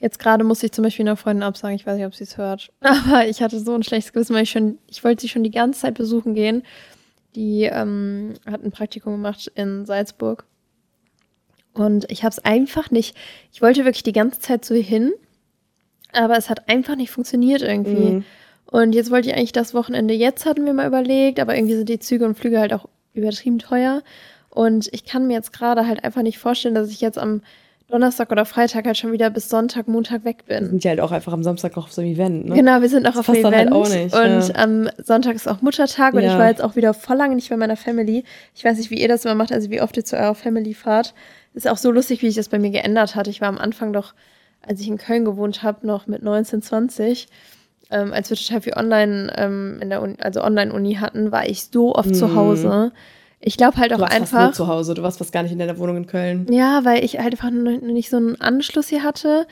jetzt 0.00 0.18
gerade 0.18 0.44
musste 0.44 0.66
ich 0.66 0.72
zum 0.72 0.82
Beispiel 0.82 1.04
einer 1.04 1.16
Freundin 1.16 1.42
absagen, 1.42 1.76
ich 1.76 1.86
weiß 1.86 1.96
nicht, 1.96 2.06
ob 2.06 2.14
sie 2.14 2.24
es 2.24 2.38
hört. 2.38 2.72
Aber 2.80 3.26
ich 3.26 3.42
hatte 3.42 3.60
so 3.60 3.74
ein 3.74 3.82
schlechtes 3.82 4.12
Gewissen, 4.12 4.34
weil 4.34 4.44
ich 4.44 4.50
schon, 4.50 4.78
ich 4.86 5.04
wollte 5.04 5.22
sie 5.22 5.28
schon 5.28 5.44
die 5.44 5.50
ganze 5.50 5.80
Zeit 5.80 5.94
besuchen 5.94 6.34
gehen. 6.34 6.62
Die 7.36 7.64
ähm, 7.64 8.34
hat 8.46 8.64
ein 8.64 8.72
Praktikum 8.72 9.12
gemacht 9.12 9.50
in 9.54 9.86
Salzburg. 9.86 10.44
Und 11.72 12.10
ich 12.10 12.24
habe 12.24 12.32
es 12.32 12.44
einfach 12.44 12.90
nicht, 12.90 13.16
ich 13.52 13.62
wollte 13.62 13.84
wirklich 13.84 14.02
die 14.02 14.12
ganze 14.12 14.40
Zeit 14.40 14.64
so 14.64 14.74
hin, 14.74 15.12
aber 16.12 16.36
es 16.36 16.50
hat 16.50 16.68
einfach 16.68 16.96
nicht 16.96 17.10
funktioniert 17.10 17.62
irgendwie. 17.62 18.10
Mhm. 18.10 18.24
Und 18.66 18.94
jetzt 18.94 19.10
wollte 19.10 19.28
ich 19.28 19.36
eigentlich 19.36 19.52
das 19.52 19.74
Wochenende 19.74 20.14
jetzt 20.14 20.46
hatten 20.46 20.64
wir 20.64 20.72
mal 20.72 20.86
überlegt, 20.86 21.38
aber 21.38 21.54
irgendwie 21.54 21.76
sind 21.76 21.88
die 21.88 21.98
Züge 21.98 22.24
und 22.24 22.36
Flüge 22.36 22.58
halt 22.58 22.72
auch 22.72 22.88
übertrieben 23.14 23.58
teuer. 23.58 24.02
Und 24.50 24.88
ich 24.92 25.04
kann 25.04 25.26
mir 25.26 25.34
jetzt 25.34 25.52
gerade 25.52 25.86
halt 25.86 26.04
einfach 26.04 26.22
nicht 26.22 26.38
vorstellen, 26.38 26.74
dass 26.74 26.90
ich 26.90 27.00
jetzt 27.00 27.18
am 27.18 27.40
Donnerstag 27.90 28.30
oder 28.30 28.44
Freitag 28.44 28.86
halt 28.86 28.96
schon 28.96 29.12
wieder 29.12 29.30
bis 29.30 29.48
Sonntag, 29.48 29.88
Montag 29.88 30.24
weg 30.24 30.46
bin. 30.46 30.64
Wir 30.64 30.68
sind 30.68 30.84
ja 30.84 30.90
halt 30.90 31.00
auch 31.00 31.12
einfach 31.12 31.32
am 31.32 31.42
Samstag 31.42 31.76
auch 31.76 31.84
auf 31.84 31.92
so 31.92 32.00
einem 32.00 32.12
Event, 32.12 32.46
ne? 32.46 32.54
Genau, 32.54 32.80
wir 32.80 32.88
sind 32.88 33.06
auch 33.06 33.14
das 33.14 33.20
auf 33.20 33.28
einem 33.28 33.46
Event. 33.46 33.54
Halt 33.54 33.72
auch 33.72 33.88
nicht, 33.88 34.14
und 34.14 34.48
ja. 34.48 34.62
am 34.62 34.88
Sonntag 35.02 35.34
ist 35.34 35.48
auch 35.48 35.60
Muttertag 35.60 36.14
und 36.14 36.22
ja. 36.22 36.32
ich 36.32 36.38
war 36.38 36.48
jetzt 36.48 36.62
auch 36.62 36.76
wieder 36.76 36.94
voll 36.94 37.16
lange 37.16 37.34
nicht 37.34 37.50
bei 37.50 37.56
meiner 37.56 37.76
Family. 37.76 38.24
Ich 38.54 38.64
weiß 38.64 38.78
nicht, 38.78 38.90
wie 38.90 39.00
ihr 39.00 39.08
das 39.08 39.24
immer 39.24 39.34
macht, 39.34 39.52
also 39.52 39.70
wie 39.70 39.80
oft 39.82 39.96
ihr 39.96 40.04
zu 40.04 40.16
eurer 40.16 40.34
Family 40.34 40.74
fahrt. 40.74 41.14
Ist 41.54 41.68
auch 41.68 41.76
so 41.76 41.90
lustig, 41.90 42.22
wie 42.22 42.26
sich 42.26 42.36
das 42.36 42.48
bei 42.48 42.58
mir 42.58 42.70
geändert 42.70 43.16
hat. 43.16 43.26
Ich 43.26 43.40
war 43.40 43.48
am 43.48 43.58
Anfang 43.58 43.92
doch, 43.92 44.14
als 44.66 44.80
ich 44.80 44.88
in 44.88 44.98
Köln 44.98 45.24
gewohnt 45.24 45.62
habe, 45.64 45.86
noch 45.86 46.06
mit 46.06 46.22
19, 46.22 46.62
20. 46.62 47.26
Ähm, 47.90 48.12
als 48.12 48.30
wir 48.30 48.36
total 48.36 48.60
viel 48.60 48.74
online 48.74 49.32
ähm, 49.36 49.78
in 49.82 49.90
der 49.90 50.00
Uni, 50.00 50.14
also 50.20 50.44
Online-Uni 50.44 50.94
hatten, 50.94 51.32
war 51.32 51.48
ich 51.48 51.64
so 51.64 51.96
oft 51.96 52.10
mhm. 52.10 52.14
zu 52.14 52.36
Hause. 52.36 52.92
Ich 53.40 53.56
glaube 53.56 53.78
halt 53.78 53.92
auch 53.92 53.96
du 53.96 54.02
warst 54.02 54.14
einfach. 54.14 54.38
Fast 54.38 54.58
nur 54.58 54.66
zu 54.66 54.72
Hause, 54.72 54.94
du 54.94 55.02
warst 55.02 55.18
fast 55.18 55.32
gar 55.32 55.42
nicht 55.42 55.52
in 55.52 55.58
deiner 55.58 55.78
Wohnung 55.78 55.96
in 55.96 56.06
Köln. 56.06 56.46
Ja, 56.50 56.84
weil 56.84 57.02
ich 57.04 57.18
halt 57.18 57.32
einfach 57.32 57.50
nicht 57.50 58.10
so 58.10 58.18
einen 58.18 58.40
Anschluss 58.40 58.88
hier 58.88 59.02
hatte. 59.02 59.46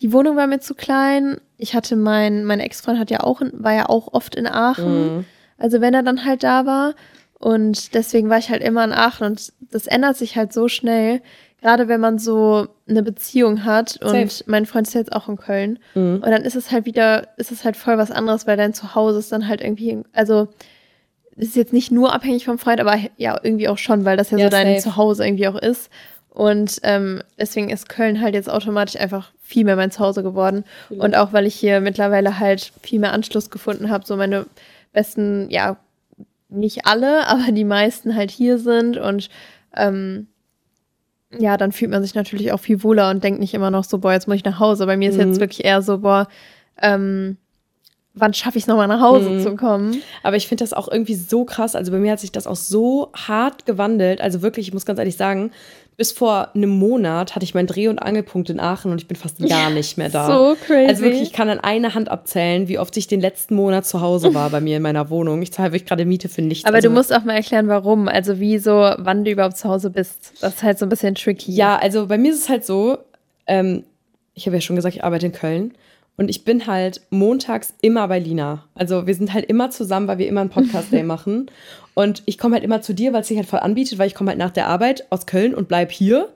Die 0.00 0.12
Wohnung 0.12 0.36
war 0.36 0.46
mir 0.46 0.60
zu 0.60 0.74
klein. 0.74 1.38
Ich 1.58 1.74
hatte 1.74 1.96
mein, 1.96 2.44
mein 2.44 2.60
Ex-Freund 2.60 2.98
hat 2.98 3.10
ja 3.10 3.20
auch, 3.20 3.40
war 3.52 3.74
ja 3.74 3.88
auch 3.88 4.12
oft 4.12 4.34
in 4.34 4.46
Aachen. 4.46 5.16
Mhm. 5.16 5.24
Also 5.58 5.80
wenn 5.80 5.94
er 5.94 6.02
dann 6.02 6.24
halt 6.24 6.42
da 6.42 6.66
war. 6.66 6.94
Und 7.38 7.94
deswegen 7.94 8.28
war 8.30 8.38
ich 8.38 8.50
halt 8.50 8.62
immer 8.62 8.84
in 8.84 8.92
Aachen 8.92 9.26
und 9.26 9.52
das 9.72 9.88
ändert 9.88 10.16
sich 10.16 10.36
halt 10.36 10.52
so 10.52 10.68
schnell. 10.68 11.20
Gerade 11.60 11.86
wenn 11.88 12.00
man 12.00 12.18
so 12.18 12.68
eine 12.88 13.02
Beziehung 13.02 13.64
hat 13.64 14.00
und 14.02 14.30
Safe. 14.30 14.44
mein 14.46 14.66
Freund 14.66 14.86
ist 14.86 14.94
jetzt 14.94 15.12
auch 15.12 15.28
in 15.28 15.36
Köln. 15.36 15.78
Mhm. 15.94 16.14
Und 16.14 16.30
dann 16.30 16.42
ist 16.42 16.56
es 16.56 16.70
halt 16.70 16.86
wieder, 16.86 17.28
ist 17.36 17.50
es 17.50 17.64
halt 17.64 17.76
voll 17.76 17.98
was 17.98 18.12
anderes, 18.12 18.46
weil 18.46 18.56
dein 18.56 18.74
Zuhause 18.74 19.18
ist 19.18 19.32
dann 19.32 19.48
halt 19.48 19.60
irgendwie, 19.60 20.02
also 20.12 20.48
ist 21.36 21.56
jetzt 21.56 21.72
nicht 21.72 21.90
nur 21.90 22.14
abhängig 22.14 22.44
vom 22.44 22.58
Freund, 22.58 22.80
aber 22.80 22.98
ja, 23.16 23.38
irgendwie 23.42 23.68
auch 23.68 23.78
schon, 23.78 24.04
weil 24.04 24.16
das 24.16 24.30
ja, 24.30 24.38
ja 24.38 24.44
so 24.46 24.50
dein 24.50 24.80
safe. 24.80 24.90
Zuhause 24.90 25.24
irgendwie 25.24 25.48
auch 25.48 25.56
ist. 25.56 25.90
Und 26.28 26.80
ähm, 26.82 27.22
deswegen 27.38 27.68
ist 27.68 27.90
Köln 27.90 28.20
halt 28.20 28.34
jetzt 28.34 28.48
automatisch 28.48 28.98
einfach 28.98 29.32
viel 29.40 29.64
mehr 29.64 29.76
mein 29.76 29.90
Zuhause 29.90 30.22
geworden. 30.22 30.64
Mhm. 30.88 31.00
Und 31.00 31.16
auch 31.16 31.32
weil 31.32 31.46
ich 31.46 31.54
hier 31.54 31.80
mittlerweile 31.80 32.38
halt 32.38 32.72
viel 32.82 33.00
mehr 33.00 33.12
Anschluss 33.12 33.50
gefunden 33.50 33.90
habe, 33.90 34.06
so 34.06 34.16
meine 34.16 34.46
besten, 34.92 35.50
ja, 35.50 35.76
nicht 36.48 36.86
alle, 36.86 37.26
aber 37.28 37.52
die 37.52 37.64
meisten 37.64 38.16
halt 38.16 38.30
hier 38.30 38.58
sind. 38.58 38.96
Und 38.96 39.28
ähm, 39.76 40.28
ja, 41.38 41.56
dann 41.56 41.72
fühlt 41.72 41.90
man 41.90 42.02
sich 42.02 42.14
natürlich 42.14 42.52
auch 42.52 42.60
viel 42.60 42.82
wohler 42.82 43.10
und 43.10 43.24
denkt 43.24 43.40
nicht 43.40 43.54
immer 43.54 43.70
noch 43.70 43.84
so, 43.84 43.98
boah, 43.98 44.12
jetzt 44.12 44.26
muss 44.26 44.36
ich 44.36 44.44
nach 44.44 44.58
Hause. 44.58 44.86
Bei 44.86 44.96
mir 44.96 45.10
ist 45.10 45.18
mhm. 45.18 45.28
jetzt 45.28 45.40
wirklich 45.40 45.64
eher 45.64 45.82
so, 45.82 45.98
boah, 45.98 46.28
ähm, 46.80 47.36
wann 48.14 48.34
schaffe 48.34 48.58
ich 48.58 48.64
es 48.64 48.68
nochmal 48.68 48.88
nach 48.88 49.00
Hause 49.00 49.30
mhm. 49.30 49.40
zu 49.40 49.56
kommen. 49.56 50.02
Aber 50.22 50.36
ich 50.36 50.46
finde 50.46 50.64
das 50.64 50.72
auch 50.72 50.88
irgendwie 50.88 51.14
so 51.14 51.44
krass. 51.44 51.74
Also 51.74 51.92
bei 51.92 51.98
mir 51.98 52.12
hat 52.12 52.20
sich 52.20 52.32
das 52.32 52.46
auch 52.46 52.56
so 52.56 53.10
hart 53.14 53.64
gewandelt. 53.64 54.20
Also 54.20 54.42
wirklich, 54.42 54.68
ich 54.68 54.74
muss 54.74 54.84
ganz 54.84 54.98
ehrlich 54.98 55.16
sagen, 55.16 55.50
bis 55.96 56.12
vor 56.12 56.48
einem 56.54 56.70
Monat 56.70 57.34
hatte 57.34 57.44
ich 57.44 57.54
meinen 57.54 57.66
Dreh- 57.66 57.88
und 57.88 57.98
Angelpunkt 57.98 58.50
in 58.50 58.60
Aachen 58.60 58.90
und 58.90 59.00
ich 59.00 59.06
bin 59.06 59.16
fast 59.16 59.38
gar 59.46 59.70
nicht 59.70 59.98
mehr 59.98 60.08
da. 60.08 60.26
So 60.26 60.56
crazy. 60.66 60.88
Also 60.88 61.02
wirklich, 61.02 61.22
ich 61.22 61.32
kann 61.32 61.48
an 61.48 61.60
einer 61.60 61.94
Hand 61.94 62.10
abzählen, 62.10 62.66
wie 62.68 62.78
oft 62.78 62.96
ich 62.96 63.06
den 63.06 63.20
letzten 63.20 63.54
Monat 63.54 63.86
zu 63.86 64.00
Hause 64.00 64.34
war 64.34 64.50
bei 64.50 64.60
mir 64.60 64.78
in 64.78 64.82
meiner 64.82 65.10
Wohnung. 65.10 65.42
Ich 65.42 65.52
zahle 65.52 65.72
wirklich 65.72 65.86
gerade 65.86 66.04
Miete 66.04 66.28
für 66.28 66.42
nichts. 66.42 66.64
Aber 66.64 66.76
also, 66.76 66.88
du 66.88 66.94
musst 66.94 67.14
auch 67.14 67.24
mal 67.24 67.34
erklären, 67.34 67.68
warum. 67.68 68.08
Also 68.08 68.40
wieso, 68.40 68.72
wann 68.72 69.24
du 69.24 69.30
überhaupt 69.30 69.58
zu 69.58 69.68
Hause 69.68 69.90
bist. 69.90 70.32
Das 70.40 70.54
ist 70.54 70.62
halt 70.62 70.78
so 70.78 70.86
ein 70.86 70.88
bisschen 70.88 71.14
tricky. 71.14 71.52
Ja, 71.52 71.76
also 71.76 72.06
bei 72.06 72.18
mir 72.18 72.32
ist 72.32 72.42
es 72.42 72.48
halt 72.48 72.64
so, 72.64 72.98
ähm, 73.46 73.84
ich 74.34 74.46
habe 74.46 74.56
ja 74.56 74.60
schon 74.60 74.76
gesagt, 74.76 74.96
ich 74.96 75.04
arbeite 75.04 75.26
in 75.26 75.32
Köln. 75.32 75.72
Und 76.16 76.28
ich 76.28 76.44
bin 76.44 76.66
halt 76.66 77.00
montags 77.10 77.74
immer 77.80 78.06
bei 78.06 78.18
Lina. 78.18 78.64
Also 78.74 79.06
wir 79.06 79.14
sind 79.14 79.32
halt 79.32 79.46
immer 79.46 79.70
zusammen, 79.70 80.08
weil 80.08 80.18
wir 80.18 80.28
immer 80.28 80.42
einen 80.42 80.50
Podcast-Day 80.50 81.02
machen. 81.04 81.50
Und 81.94 82.22
ich 82.26 82.38
komme 82.38 82.54
halt 82.54 82.64
immer 82.64 82.82
zu 82.82 82.94
dir, 82.94 83.12
weil 83.12 83.22
es 83.22 83.28
sich 83.28 83.36
halt 83.36 83.48
voll 83.48 83.60
anbietet, 83.60 83.98
weil 83.98 84.06
ich 84.06 84.14
komme 84.14 84.30
halt 84.30 84.38
nach 84.38 84.50
der 84.50 84.66
Arbeit 84.66 85.06
aus 85.10 85.26
Köln 85.26 85.54
und 85.54 85.68
bleib 85.68 85.90
hier 85.90 86.28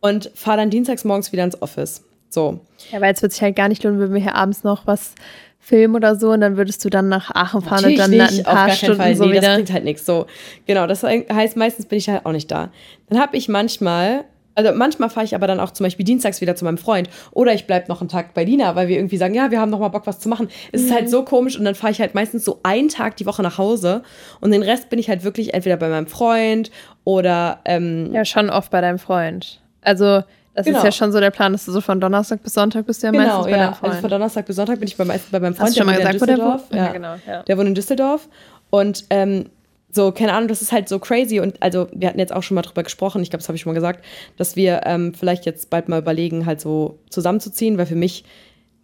und 0.00 0.30
fahre 0.34 0.58
dann 0.58 0.70
dienstags 0.70 1.04
morgens 1.04 1.32
wieder 1.32 1.44
ins 1.44 1.60
Office. 1.60 2.02
So. 2.28 2.60
Ja, 2.90 3.00
weil 3.00 3.14
es 3.14 3.22
wird 3.22 3.32
sich 3.32 3.42
halt 3.42 3.56
gar 3.56 3.68
nicht 3.68 3.82
lohnen, 3.82 4.00
wenn 4.00 4.12
wir 4.12 4.20
hier 4.20 4.34
abends 4.34 4.64
noch 4.64 4.86
was 4.86 5.14
filmen 5.58 5.96
oder 5.96 6.14
so 6.14 6.30
und 6.30 6.40
dann 6.40 6.56
würdest 6.56 6.84
du 6.84 6.90
dann 6.90 7.08
nach 7.08 7.30
Aachen 7.34 7.60
fahren 7.60 7.82
Natürlich 7.82 8.04
und 8.04 8.18
dann 8.18 8.26
nicht, 8.28 8.46
ein 8.46 8.54
paar 8.54 8.70
Stunden 8.70 8.96
Fall. 8.96 9.16
so 9.16 9.24
nee, 9.24 9.32
wieder. 9.32 9.40
Das 9.40 9.54
bringt 9.56 9.72
halt 9.72 9.84
nichts. 9.84 10.06
So, 10.06 10.26
genau. 10.64 10.86
Das 10.86 11.02
heißt, 11.02 11.56
meistens 11.56 11.86
bin 11.86 11.98
ich 11.98 12.08
halt 12.08 12.24
auch 12.24 12.32
nicht 12.32 12.50
da. 12.50 12.70
Dann 13.08 13.18
habe 13.18 13.36
ich 13.36 13.48
manchmal 13.48 14.24
also 14.56 14.72
manchmal 14.74 15.10
fahre 15.10 15.24
ich 15.24 15.34
aber 15.34 15.46
dann 15.46 15.60
auch 15.60 15.70
zum 15.70 15.84
Beispiel 15.84 16.04
dienstags 16.04 16.40
wieder 16.40 16.56
zu 16.56 16.64
meinem 16.64 16.78
Freund 16.78 17.08
oder 17.30 17.52
ich 17.52 17.66
bleibe 17.66 17.88
noch 17.88 18.00
einen 18.00 18.08
Tag 18.08 18.34
bei 18.34 18.44
Dina, 18.44 18.74
weil 18.74 18.88
wir 18.88 18.96
irgendwie 18.96 19.18
sagen, 19.18 19.34
ja, 19.34 19.50
wir 19.50 19.60
haben 19.60 19.70
noch 19.70 19.78
mal 19.78 19.88
Bock, 19.88 20.06
was 20.06 20.18
zu 20.18 20.28
machen. 20.28 20.48
Es 20.72 20.82
mhm. 20.82 20.88
ist 20.88 20.94
halt 20.94 21.04
mhm. 21.04 21.10
so 21.10 21.22
komisch 21.24 21.58
und 21.58 21.64
dann 21.64 21.74
fahre 21.74 21.92
ich 21.92 22.00
halt 22.00 22.14
meistens 22.14 22.44
so 22.44 22.60
einen 22.62 22.88
Tag 22.88 23.16
die 23.16 23.26
Woche 23.26 23.42
nach 23.42 23.58
Hause 23.58 24.02
und 24.40 24.50
den 24.50 24.62
Rest 24.62 24.90
bin 24.90 24.98
ich 24.98 25.08
halt 25.08 25.22
wirklich 25.22 25.54
entweder 25.54 25.76
bei 25.76 25.88
meinem 25.88 26.06
Freund 26.06 26.70
oder 27.04 27.60
ähm 27.64 28.12
ja 28.12 28.24
schon 28.24 28.50
oft 28.50 28.70
bei 28.70 28.80
deinem 28.80 28.98
Freund. 28.98 29.60
Also 29.82 30.22
Das 30.54 30.64
genau. 30.64 30.78
ist 30.78 30.84
ja 30.84 30.92
schon 30.92 31.12
so 31.12 31.20
der 31.20 31.30
Plan, 31.30 31.52
dass 31.52 31.66
du 31.66 31.72
so 31.72 31.82
von 31.82 32.00
Donnerstag 32.00 32.42
bis 32.42 32.54
Sonntag 32.54 32.86
bist 32.86 33.02
du 33.02 33.08
ja 33.08 33.10
genau, 33.12 33.24
meistens 33.24 33.44
bei 33.44 33.50
ja. 33.50 33.56
deinem 33.58 33.74
Freund. 33.74 33.92
Also 33.92 34.00
von 34.00 34.10
Donnerstag 34.10 34.46
bis 34.46 34.56
Sonntag 34.56 34.78
bin 34.78 34.88
ich 34.88 34.96
bei, 34.96 35.04
meisten, 35.04 35.30
bei 35.30 35.38
meinem 35.38 35.54
Freund, 35.54 35.68
Hast 35.68 35.76
du 35.76 35.80
schon 35.80 35.86
mal 35.86 35.96
gesagt, 35.96 36.14
Düsseldorf. 36.14 36.68
Der, 36.70 36.78
ja. 36.78 36.84
ja, 36.86 36.92
genau, 36.92 37.14
ja. 37.26 37.42
der 37.42 37.58
wohnt 37.58 37.68
in 37.68 37.74
Düsseldorf. 37.74 38.28
Und 38.70 39.04
ähm, 39.10 39.50
so, 39.92 40.12
keine 40.12 40.32
Ahnung, 40.34 40.48
das 40.48 40.62
ist 40.62 40.72
halt 40.72 40.88
so 40.88 40.98
crazy. 40.98 41.40
Und 41.40 41.62
also, 41.62 41.88
wir 41.92 42.08
hatten 42.08 42.18
jetzt 42.18 42.32
auch 42.32 42.42
schon 42.42 42.54
mal 42.54 42.62
drüber 42.62 42.82
gesprochen, 42.82 43.22
ich 43.22 43.30
glaube, 43.30 43.40
das 43.40 43.48
habe 43.48 43.56
ich 43.56 43.62
schon 43.62 43.70
mal 43.70 43.78
gesagt, 43.78 44.04
dass 44.36 44.56
wir 44.56 44.82
ähm, 44.84 45.14
vielleicht 45.14 45.46
jetzt 45.46 45.70
bald 45.70 45.88
mal 45.88 46.00
überlegen, 46.00 46.46
halt 46.46 46.60
so 46.60 46.98
zusammenzuziehen, 47.08 47.78
weil 47.78 47.86
für 47.86 47.94
mich 47.94 48.24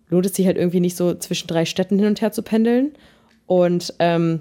lohnt 0.08 0.26
es 0.26 0.34
sich 0.34 0.46
halt 0.46 0.56
irgendwie 0.56 0.80
nicht 0.80 0.96
so 0.96 1.14
zwischen 1.14 1.48
drei 1.48 1.64
Städten 1.64 1.98
hin 1.98 2.08
und 2.08 2.20
her 2.20 2.32
zu 2.32 2.42
pendeln. 2.42 2.92
Und 3.46 3.94
ähm, 3.98 4.40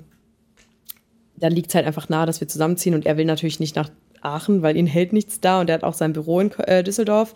dann 1.36 1.54
liegt 1.54 1.70
es 1.70 1.76
halt 1.76 1.88
einfach 1.88 2.10
nahe, 2.10 2.26
dass 2.26 2.40
wir 2.40 2.48
zusammenziehen. 2.48 2.94
Und 2.94 3.06
er 3.06 3.18
will 3.18 3.26
natürlich 3.26 3.60
nicht 3.60 3.76
nach 3.76 3.90
Aachen, 4.22 4.62
weil 4.62 4.78
ihn 4.78 4.88
hält 4.88 5.14
nichts 5.14 5.40
da 5.40 5.60
und 5.62 5.70
er 5.70 5.76
hat 5.76 5.84
auch 5.84 5.94
sein 5.94 6.14
Büro 6.14 6.40
in 6.40 6.52
äh, 6.60 6.84
Düsseldorf. 6.84 7.36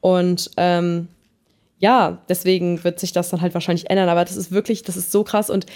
Und 0.00 0.50
ähm, 0.56 1.08
ja, 1.78 2.22
deswegen 2.28 2.82
wird 2.84 2.98
sich 2.98 3.12
das 3.12 3.30
dann 3.30 3.40
halt 3.40 3.54
wahrscheinlich 3.54 3.90
ändern. 3.90 4.08
Aber 4.08 4.24
das 4.24 4.36
ist 4.36 4.50
wirklich, 4.50 4.82
das 4.82 4.96
ist 4.96 5.12
so 5.12 5.24
krass. 5.24 5.50
Und 5.50 5.66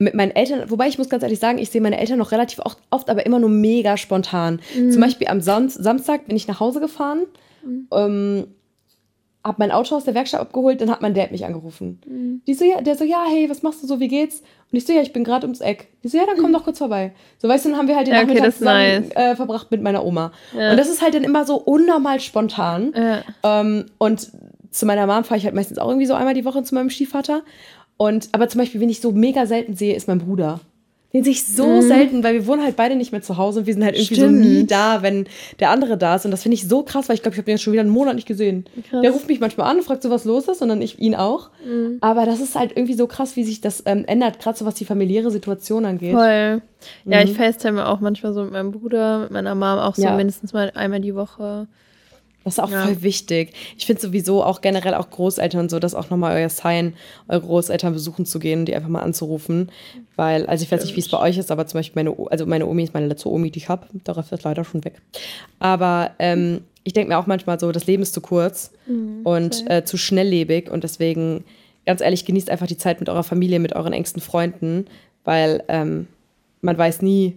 mit 0.00 0.14
meinen 0.14 0.34
Eltern, 0.34 0.70
wobei 0.70 0.88
ich 0.88 0.96
muss 0.96 1.10
ganz 1.10 1.22
ehrlich 1.22 1.38
sagen, 1.38 1.58
ich 1.58 1.70
sehe 1.70 1.82
meine 1.82 1.98
Eltern 1.98 2.18
noch 2.18 2.32
relativ 2.32 2.58
oft, 2.60 2.78
oft 2.90 3.10
aber 3.10 3.26
immer 3.26 3.38
nur 3.38 3.50
mega 3.50 3.98
spontan. 3.98 4.60
Mhm. 4.74 4.90
Zum 4.90 5.00
Beispiel 5.00 5.28
am 5.28 5.42
Sam 5.42 5.68
Samstag 5.68 6.26
bin 6.26 6.36
ich 6.36 6.48
nach 6.48 6.58
Hause 6.58 6.80
gefahren. 6.80 7.26
Mhm. 7.62 7.86
Ähm, 7.92 8.46
hab 9.44 9.58
mein 9.58 9.70
Auto 9.70 9.94
aus 9.96 10.04
der 10.04 10.14
Werkstatt 10.14 10.40
abgeholt, 10.40 10.80
dann 10.80 10.90
hat 10.90 11.02
mein 11.02 11.14
Dad 11.14 11.32
mich 11.32 11.44
angerufen. 11.44 12.00
Mhm. 12.06 12.42
Die 12.46 12.54
so, 12.54 12.64
ja, 12.64 12.80
der 12.80 12.96
so, 12.96 13.04
ja, 13.04 13.24
hey, 13.28 13.48
was 13.48 13.62
machst 13.62 13.82
du 13.82 13.86
so, 13.86 14.00
wie 14.00 14.08
geht's? 14.08 14.40
Und 14.70 14.78
ich 14.78 14.86
so, 14.86 14.92
ja, 14.92 15.02
ich 15.02 15.12
bin 15.12 15.22
gerade 15.22 15.46
ums 15.46 15.60
Eck. 15.60 15.88
Die 16.02 16.08
so, 16.08 16.16
ja, 16.16 16.24
dann 16.26 16.36
komm 16.36 16.50
mhm. 16.50 16.54
doch 16.54 16.64
kurz 16.64 16.78
vorbei. 16.78 17.12
So, 17.38 17.48
weißt 17.48 17.66
du, 17.66 17.70
dann 17.70 17.78
haben 17.78 17.88
wir 17.88 17.96
halt 17.96 18.06
den 18.06 18.14
ja, 18.14 18.20
okay, 18.20 18.28
Nachmittag 18.28 18.54
zusammen 18.56 19.08
nice. 19.08 19.16
äh, 19.16 19.36
verbracht 19.36 19.70
mit 19.70 19.82
meiner 19.82 20.04
Oma. 20.04 20.32
Ja. 20.56 20.70
Und 20.70 20.78
das 20.78 20.88
ist 20.88 21.02
halt 21.02 21.14
dann 21.14 21.24
immer 21.24 21.44
so 21.44 21.56
unnormal 21.56 22.20
spontan. 22.20 22.94
Ja. 22.94 23.22
Ähm, 23.42 23.86
und 23.98 24.30
zu 24.70 24.86
meiner 24.86 25.06
Mom 25.06 25.24
fahre 25.24 25.38
ich 25.38 25.44
halt 25.44 25.54
meistens 25.54 25.78
auch 25.78 25.88
irgendwie 25.88 26.06
so 26.06 26.14
einmal 26.14 26.34
die 26.34 26.44
Woche 26.44 26.62
zu 26.62 26.74
meinem 26.74 26.90
Stiefvater. 26.90 27.42
Und, 28.00 28.30
aber 28.32 28.48
zum 28.48 28.60
Beispiel, 28.62 28.80
wen 28.80 28.88
ich 28.88 29.02
so 29.02 29.12
mega 29.12 29.44
selten 29.44 29.74
sehe, 29.74 29.94
ist 29.94 30.08
mein 30.08 30.20
Bruder. 30.20 30.60
Den 31.12 31.22
sehe 31.22 31.34
ich 31.34 31.44
so 31.44 31.66
mhm. 31.66 31.82
selten, 31.82 32.24
weil 32.24 32.32
wir 32.32 32.46
wohnen 32.46 32.62
halt 32.62 32.74
beide 32.74 32.96
nicht 32.96 33.12
mehr 33.12 33.20
zu 33.20 33.36
Hause 33.36 33.60
und 33.60 33.66
wir 33.66 33.74
sind 33.74 33.84
halt 33.84 33.94
irgendwie 33.94 34.14
Stimmt. 34.14 34.42
so 34.42 34.48
nie 34.48 34.64
da, 34.64 35.02
wenn 35.02 35.26
der 35.58 35.68
andere 35.68 35.98
da 35.98 36.16
ist. 36.16 36.24
Und 36.24 36.30
das 36.30 36.42
finde 36.42 36.54
ich 36.54 36.66
so 36.66 36.82
krass, 36.82 37.10
weil 37.10 37.16
ich 37.16 37.22
glaube, 37.22 37.34
ich 37.34 37.38
habe 37.38 37.44
den 37.44 37.56
jetzt 37.56 37.62
schon 37.62 37.74
wieder 37.74 37.82
einen 37.82 37.90
Monat 37.90 38.14
nicht 38.14 38.26
gesehen. 38.26 38.64
Krass. 38.88 39.02
Der 39.02 39.10
ruft 39.10 39.28
mich 39.28 39.38
manchmal 39.38 39.70
an 39.70 39.76
und 39.76 39.82
fragt 39.82 40.02
so, 40.02 40.08
was 40.08 40.24
los 40.24 40.48
ist, 40.48 40.62
und 40.62 40.70
dann 40.70 40.80
ich 40.80 40.98
ihn 40.98 41.14
auch. 41.14 41.50
Mhm. 41.62 41.98
Aber 42.00 42.24
das 42.24 42.40
ist 42.40 42.54
halt 42.54 42.72
irgendwie 42.74 42.94
so 42.94 43.06
krass, 43.06 43.36
wie 43.36 43.44
sich 43.44 43.60
das 43.60 43.82
ähm, 43.84 44.06
ändert, 44.06 44.38
gerade 44.38 44.56
so 44.56 44.64
was 44.64 44.76
die 44.76 44.86
familiäre 44.86 45.30
Situation 45.30 45.84
angeht. 45.84 46.14
Voll. 46.14 46.62
Ja, 47.04 47.20
mhm. 47.20 47.24
ich 47.24 47.34
facetime 47.34 47.86
auch 47.86 48.00
manchmal 48.00 48.32
so 48.32 48.44
mit 48.44 48.52
meinem 48.52 48.72
Bruder, 48.72 49.18
mit 49.18 49.32
meiner 49.32 49.54
Mom 49.54 49.78
auch 49.78 49.94
so 49.94 50.04
ja. 50.04 50.16
mindestens 50.16 50.54
mal 50.54 50.72
einmal 50.74 51.00
die 51.00 51.14
Woche. 51.14 51.68
Das 52.44 52.54
ist 52.54 52.60
auch 52.60 52.70
ja. 52.70 52.84
voll 52.84 53.02
wichtig. 53.02 53.52
Ich 53.76 53.86
finde 53.86 54.00
sowieso 54.00 54.42
auch 54.42 54.62
generell 54.62 54.94
auch 54.94 55.10
Großeltern 55.10 55.68
so, 55.68 55.78
dass 55.78 55.94
auch 55.94 56.08
nochmal 56.08 56.40
euer 56.40 56.48
Sign, 56.48 56.94
eure 57.28 57.42
Großeltern 57.42 57.92
besuchen 57.92 58.24
zu 58.24 58.38
gehen 58.38 58.60
und 58.60 58.66
die 58.66 58.74
einfach 58.74 58.88
mal 58.88 59.02
anzurufen. 59.02 59.70
Weil, 60.16 60.46
also 60.46 60.64
ich 60.64 60.72
weiß 60.72 60.84
nicht, 60.84 60.96
wie 60.96 61.00
es 61.00 61.08
bei 61.08 61.18
euch 61.20 61.36
ist, 61.36 61.50
aber 61.50 61.66
zum 61.66 61.78
Beispiel 61.78 62.02
meine, 62.02 62.16
also 62.30 62.46
meine 62.46 62.66
Omi 62.66 62.84
ist 62.84 62.94
meine 62.94 63.08
letzte 63.08 63.28
Omi, 63.30 63.50
die 63.50 63.58
ich 63.58 63.68
habe. 63.68 63.86
Darauf 64.04 64.32
ist 64.32 64.44
leider 64.44 64.64
schon 64.64 64.84
weg. 64.84 64.94
Aber 65.58 66.12
ähm, 66.18 66.62
ich 66.82 66.94
denke 66.94 67.10
mir 67.10 67.18
auch 67.18 67.26
manchmal 67.26 67.60
so, 67.60 67.72
das 67.72 67.86
Leben 67.86 68.02
ist 68.02 68.14
zu 68.14 68.22
kurz 68.22 68.72
mhm, 68.86 69.20
und 69.24 69.70
äh, 69.70 69.84
zu 69.84 69.98
schnelllebig 69.98 70.70
und 70.70 70.82
deswegen, 70.82 71.44
ganz 71.84 72.00
ehrlich, 72.00 72.24
genießt 72.24 72.48
einfach 72.48 72.66
die 72.66 72.78
Zeit 72.78 73.00
mit 73.00 73.10
eurer 73.10 73.22
Familie, 73.22 73.58
mit 73.58 73.74
euren 73.74 73.92
engsten 73.92 74.22
Freunden, 74.22 74.86
weil 75.24 75.62
ähm, 75.68 76.06
man 76.62 76.78
weiß 76.78 77.02
nie, 77.02 77.36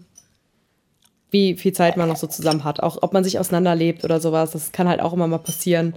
wie 1.34 1.56
viel 1.56 1.74
Zeit 1.74 1.98
man 1.98 2.08
noch 2.08 2.15
so 2.15 2.28
zusammen 2.28 2.63
hat. 2.63 2.82
Auch 2.82 3.00
ob 3.02 3.12
man 3.12 3.24
sich 3.24 3.39
auseinanderlebt 3.39 4.06
oder 4.06 4.22
sowas, 4.22 4.52
das 4.52 4.72
kann 4.72 4.88
halt 4.88 5.02
auch 5.02 5.13
immer 5.13 5.28
mal 5.28 5.39
passieren. 5.39 5.96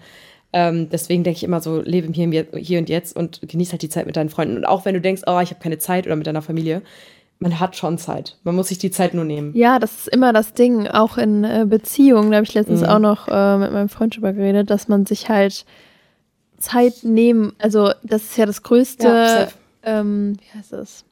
Ähm, 0.53 0.89
deswegen 0.91 1.23
denke 1.23 1.37
ich 1.37 1.45
immer 1.45 1.61
so, 1.61 1.81
lebe 1.81 2.11
hier, 2.13 2.47
hier 2.55 2.79
und 2.79 2.89
jetzt 2.89 3.15
und 3.15 3.41
genieße 3.47 3.73
halt 3.73 3.83
die 3.83 3.91
Zeit 3.91 4.07
mit 4.07 4.17
deinen 4.17 4.31
Freunden. 4.31 4.57
Und 4.57 4.65
auch 4.65 4.85
wenn 4.85 4.95
du 4.95 5.01
denkst, 5.01 5.23
oh, 5.27 5.39
ich 5.41 5.51
habe 5.51 5.61
keine 5.61 5.79
Zeit 5.79 6.07
oder 6.07 6.17
mit 6.17 6.27
deiner 6.27 6.43
Familie, 6.43 6.83
man 7.39 7.61
hat 7.61 7.77
schon 7.77 7.99
Zeit. 7.99 8.39
Man 8.45 8.55
muss 8.55 8.69
sich 8.69 8.79
die 8.79 8.91
Zeit 8.91 9.13
nur 9.13 9.25
nehmen. 9.25 9.53
Ja, 9.55 9.79
das 9.79 9.99
ist 9.99 10.09
immer 10.09 10.33
das 10.33 10.55
Ding, 10.55 10.89
auch 10.89 11.19
in 11.19 11.45
äh, 11.45 11.67
Beziehungen. 11.69 12.31
Da 12.31 12.39
habe 12.39 12.47
ich 12.47 12.55
letztens 12.55 12.81
mhm. 12.81 12.87
auch 12.87 12.99
noch 12.99 13.29
äh, 13.29 13.59
mit 13.59 13.73
meinem 13.73 13.91
Freund 13.91 14.17
drüber 14.17 14.33
geredet, 14.33 14.71
dass 14.71 14.89
man 14.89 15.05
sich 15.05 15.29
halt 15.29 15.67
Zeit 16.57 17.05
nehmen, 17.05 17.53
also 17.59 17.91
das 18.03 18.23
ist 18.23 18.39
ja 18.39 18.47
das 18.47 18.63
größte, 18.63 19.07
ja, 19.07 19.49
ähm, 19.83 20.39
wie 20.41 20.59
heißt 20.59 20.73
das? 20.73 21.05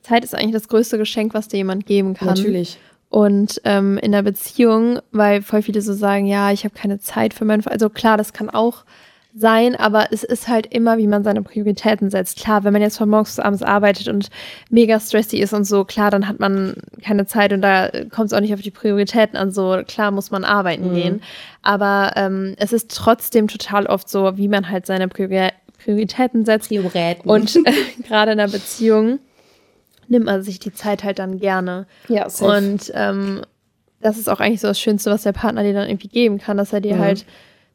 Zeit 0.00 0.24
ist 0.24 0.34
eigentlich 0.34 0.54
das 0.54 0.68
größte 0.68 0.98
Geschenk, 0.98 1.34
was 1.34 1.48
dir 1.48 1.58
jemand 1.58 1.86
geben 1.86 2.14
kann. 2.14 2.28
Natürlich. 2.28 2.78
Und 3.12 3.60
ähm, 3.64 3.98
in 3.98 4.10
der 4.10 4.22
Beziehung, 4.22 4.98
weil 5.10 5.42
voll 5.42 5.60
viele 5.60 5.82
so 5.82 5.92
sagen, 5.92 6.24
ja, 6.24 6.50
ich 6.50 6.64
habe 6.64 6.74
keine 6.74 6.98
Zeit 6.98 7.34
für 7.34 7.44
meinen, 7.44 7.62
also 7.66 7.90
klar, 7.90 8.16
das 8.16 8.32
kann 8.32 8.48
auch 8.48 8.86
sein, 9.34 9.76
aber 9.76 10.06
es 10.12 10.24
ist 10.24 10.48
halt 10.48 10.66
immer, 10.68 10.96
wie 10.96 11.06
man 11.06 11.22
seine 11.22 11.42
Prioritäten 11.42 12.08
setzt. 12.08 12.38
Klar, 12.38 12.64
wenn 12.64 12.72
man 12.72 12.80
jetzt 12.80 12.96
von 12.96 13.10
morgens 13.10 13.36
bis 13.36 13.44
abends 13.44 13.62
arbeitet 13.62 14.08
und 14.08 14.30
mega 14.70 14.98
stressy 14.98 15.36
ist 15.36 15.52
und 15.52 15.64
so, 15.64 15.84
klar, 15.84 16.10
dann 16.10 16.26
hat 16.26 16.40
man 16.40 16.76
keine 17.04 17.26
Zeit 17.26 17.52
und 17.52 17.60
da 17.60 17.90
kommt 18.08 18.28
es 18.28 18.32
auch 18.32 18.40
nicht 18.40 18.54
auf 18.54 18.62
die 18.62 18.70
Prioritäten 18.70 19.36
an. 19.36 19.50
So, 19.50 19.82
klar 19.86 20.10
muss 20.10 20.30
man 20.30 20.44
arbeiten 20.44 20.92
mhm. 20.92 20.94
gehen. 20.94 21.22
Aber 21.60 22.12
ähm, 22.16 22.54
es 22.56 22.72
ist 22.72 22.96
trotzdem 22.96 23.46
total 23.46 23.84
oft 23.84 24.08
so, 24.08 24.38
wie 24.38 24.48
man 24.48 24.70
halt 24.70 24.86
seine 24.86 25.08
Priori 25.08 25.50
Prioritäten 25.84 26.46
setzt. 26.46 26.68
Prioritäten. 26.68 27.28
Und 27.28 27.56
äh, 27.56 27.72
gerade 28.08 28.32
in 28.32 28.40
einer 28.40 28.50
Beziehung 28.50 29.18
nimmt 30.12 30.26
man 30.26 30.42
sich 30.42 30.60
die 30.60 30.72
Zeit 30.72 31.02
halt 31.02 31.18
dann 31.18 31.38
gerne. 31.38 31.86
Ja, 32.08 32.30
safe. 32.30 32.56
Und 32.56 32.92
ähm, 32.94 33.42
das 34.00 34.18
ist 34.18 34.28
auch 34.28 34.38
eigentlich 34.38 34.60
so 34.60 34.68
das 34.68 34.78
Schönste, 34.78 35.10
was 35.10 35.22
der 35.22 35.32
Partner 35.32 35.64
dir 35.64 35.72
dann 35.72 35.88
irgendwie 35.88 36.08
geben 36.08 36.38
kann, 36.38 36.56
dass 36.56 36.72
er 36.72 36.80
dir 36.80 36.96
mhm. 36.96 37.00
halt 37.00 37.26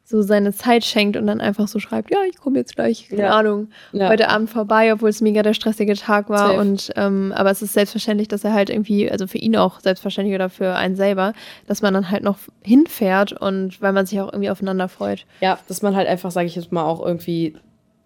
so 0.04 0.22
seine 0.22 0.54
Zeit 0.54 0.86
schenkt 0.86 1.18
und 1.18 1.28
dann 1.28 1.42
einfach 1.42 1.68
so 1.68 1.80
schreibt, 1.80 2.12
ja, 2.12 2.20
ich 2.30 2.38
komme 2.38 2.60
jetzt 2.60 2.76
gleich, 2.76 3.10
keine 3.10 3.24
ja. 3.24 3.32
Ahnung, 3.32 3.68
ja. 3.92 4.08
heute 4.08 4.30
Abend 4.30 4.50
vorbei, 4.50 4.94
obwohl 4.94 5.10
es 5.10 5.20
mega 5.20 5.44
der 5.44 5.54
stressige 5.54 5.96
Tag 5.96 6.30
war. 6.30 6.48
Safe. 6.48 6.62
Und 6.62 6.94
ähm, 6.96 7.34
aber 7.36 7.52
es 7.52 7.62
ist 7.62 7.74
selbstverständlich, 7.74 8.30
dass 8.30 8.46
er 8.46 8.54
halt 8.54 8.70
irgendwie, 8.70 9.12
also 9.12 9.28
für 9.28 9.38
ihn 9.38 9.58
auch 9.58 9.82
selbstverständlich 9.82 10.34
oder 10.34 10.50
für 10.50 10.76
einen 10.76 10.96
selber, 10.96 11.34
dass 11.66 11.82
man 11.82 11.94
dann 11.94 12.10
halt 12.10 12.24
noch 12.24 12.38
hinfährt 12.64 13.34
und 13.34 13.82
weil 13.82 13.92
man 13.92 14.06
sich 14.06 14.22
auch 14.22 14.32
irgendwie 14.32 14.50
aufeinander 14.50 14.88
freut. 14.88 15.26
Ja, 15.42 15.60
dass 15.68 15.82
man 15.82 15.94
halt 15.94 16.08
einfach, 16.08 16.32
sage 16.32 16.48
ich 16.48 16.56
jetzt 16.56 16.72
mal, 16.72 16.86
auch 16.86 17.06
irgendwie 17.06 17.58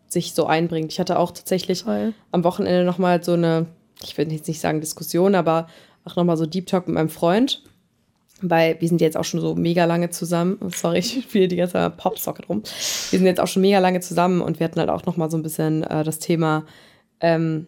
sich 0.07 0.33
so 0.33 0.47
einbringt. 0.47 0.91
Ich 0.91 0.99
hatte 0.99 1.19
auch 1.19 1.29
tatsächlich 1.29 1.83
Voll. 1.83 2.13
am 2.31 2.43
Wochenende 2.43 2.83
nochmal 2.83 3.23
so 3.23 3.33
eine 3.33 3.67
ich 4.03 4.17
würde 4.17 4.31
jetzt 4.31 4.47
nicht 4.47 4.59
sagen 4.59 4.81
Diskussion, 4.81 5.35
aber 5.35 5.67
auch 6.05 6.15
nochmal 6.15 6.37
so 6.37 6.45
Deep 6.45 6.67
Talk 6.67 6.87
mit 6.87 6.95
meinem 6.95 7.09
Freund. 7.09 7.63
Weil 8.43 8.81
wir 8.81 8.87
sind 8.87 9.01
jetzt 9.01 9.17
auch 9.17 9.23
schon 9.23 9.39
so 9.39 9.53
mega 9.53 9.85
lange 9.85 10.09
zusammen. 10.09 10.57
Sorry, 10.75 10.99
ich 10.99 11.23
spiele 11.23 11.47
die 11.47 11.57
ganze 11.57 11.91
Popsocket 11.91 12.49
rum. 12.49 12.63
Wir 12.63 13.19
sind 13.19 13.25
jetzt 13.27 13.39
auch 13.39 13.47
schon 13.47 13.61
mega 13.61 13.79
lange 13.79 13.99
zusammen 13.99 14.41
und 14.41 14.59
wir 14.59 14.65
hatten 14.65 14.79
halt 14.79 14.89
auch 14.89 15.05
nochmal 15.05 15.29
so 15.29 15.37
ein 15.37 15.43
bisschen 15.43 15.83
äh, 15.83 16.03
das 16.03 16.17
Thema, 16.17 16.65
ähm, 17.19 17.67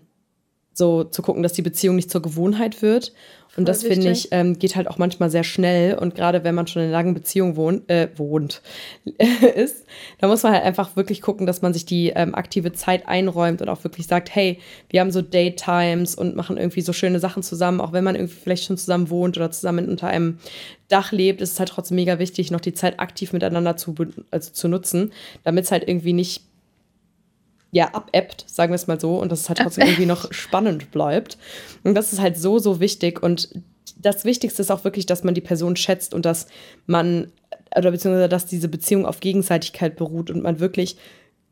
so 0.74 1.04
zu 1.04 1.22
gucken, 1.22 1.44
dass 1.44 1.54
die 1.54 1.62
Beziehung 1.62 1.96
nicht 1.96 2.10
zur 2.10 2.24
Gewohnheit 2.24 2.82
wird. 2.82 3.14
Und 3.56 3.68
das 3.68 3.84
finde 3.84 4.10
ich, 4.10 4.30
ähm, 4.32 4.58
geht 4.58 4.76
halt 4.76 4.88
auch 4.88 4.98
manchmal 4.98 5.30
sehr 5.30 5.44
schnell. 5.44 5.96
Und 5.96 6.16
gerade 6.16 6.44
wenn 6.44 6.56
man 6.56 6.66
schon 6.66 6.82
in 6.82 6.88
einer 6.88 6.98
langen 6.98 7.14
Beziehung 7.14 7.56
wohnt, 7.56 7.88
äh, 7.88 8.10
wohnt 8.16 8.64
ist, 9.56 9.86
da 10.20 10.28
muss 10.28 10.42
man 10.42 10.54
halt 10.54 10.64
einfach 10.64 10.96
wirklich 10.96 11.22
gucken, 11.22 11.46
dass 11.46 11.62
man 11.62 11.72
sich 11.72 11.86
die 11.86 12.10
ähm, 12.10 12.34
aktive 12.34 12.74
Zeit 12.74 13.08
einräumt 13.08 13.62
und 13.62 13.70
auch 13.70 13.84
wirklich 13.84 14.08
sagt, 14.08 14.34
hey, 14.34 14.60
wir 14.90 15.02
haben 15.02 15.12
so 15.12 15.22
Date 15.22 15.58
Times 15.58 16.16
und 16.16 16.36
machen 16.36 16.58
irgendwie 16.58 16.82
so 16.82 16.94
schöne 16.94 17.20
Sachen 17.20 17.44
zusammen, 17.44 17.80
auch 17.80 17.94
wenn 17.94 18.04
man 18.04 18.16
irgendwie 18.16 18.36
vielleicht 18.42 18.66
schon 18.66 18.78
zusammen 18.78 19.12
wohnt 19.12 19.38
oder 19.38 19.52
zusammen 19.52 19.88
unter 19.88 20.08
einem 20.08 20.40
Dach 20.88 21.12
lebt, 21.12 21.40
ist 21.40 21.54
es 21.54 21.60
halt 21.60 21.70
trotzdem 21.70 21.96
mega 21.96 22.18
wichtig, 22.18 22.50
noch 22.50 22.62
die 22.62 22.74
Zeit 22.74 23.00
aktiv 23.00 23.34
miteinander 23.34 23.78
zu, 23.78 23.94
also 24.32 24.52
zu 24.52 24.68
nutzen, 24.68 25.12
damit 25.44 25.66
es 25.66 25.72
halt 25.72 25.88
irgendwie 25.88 26.14
nicht 26.14 26.44
ja, 27.74 27.90
abebbt, 27.92 28.46
sagen 28.48 28.72
wir 28.72 28.76
es 28.76 28.86
mal 28.86 29.00
so, 29.00 29.18
und 29.18 29.32
dass 29.32 29.42
es 29.42 29.50
halt 29.50 29.58
trotzdem 29.58 29.88
irgendwie 29.88 30.06
noch 30.06 30.32
spannend 30.32 30.92
bleibt. 30.92 31.40
Und 31.84 31.96
das 31.96 32.14
ist 32.14 32.22
halt 32.22 32.38
so, 32.38 32.60
so 32.60 32.80
wichtig. 32.80 33.22
Und 33.24 33.50
das 33.98 34.26
Wichtigste 34.26 34.62
ist 34.62 34.72
auch 34.72 34.84
wirklich, 34.84 35.08
dass 35.08 35.24
man 35.24 35.34
die 35.34 35.42
Person 35.42 35.76
schätzt 35.76 36.14
und 36.14 36.24
dass 36.24 36.46
man, 36.86 37.32
oder 37.76 37.90
beziehungsweise, 37.90 38.30
dass 38.30 38.46
diese 38.46 38.68
Beziehung 38.68 39.08
auf 39.08 39.22
Gegenseitigkeit 39.22 39.96
beruht 39.96 40.30
und 40.30 40.44
man 40.44 40.60
wirklich 40.60 40.98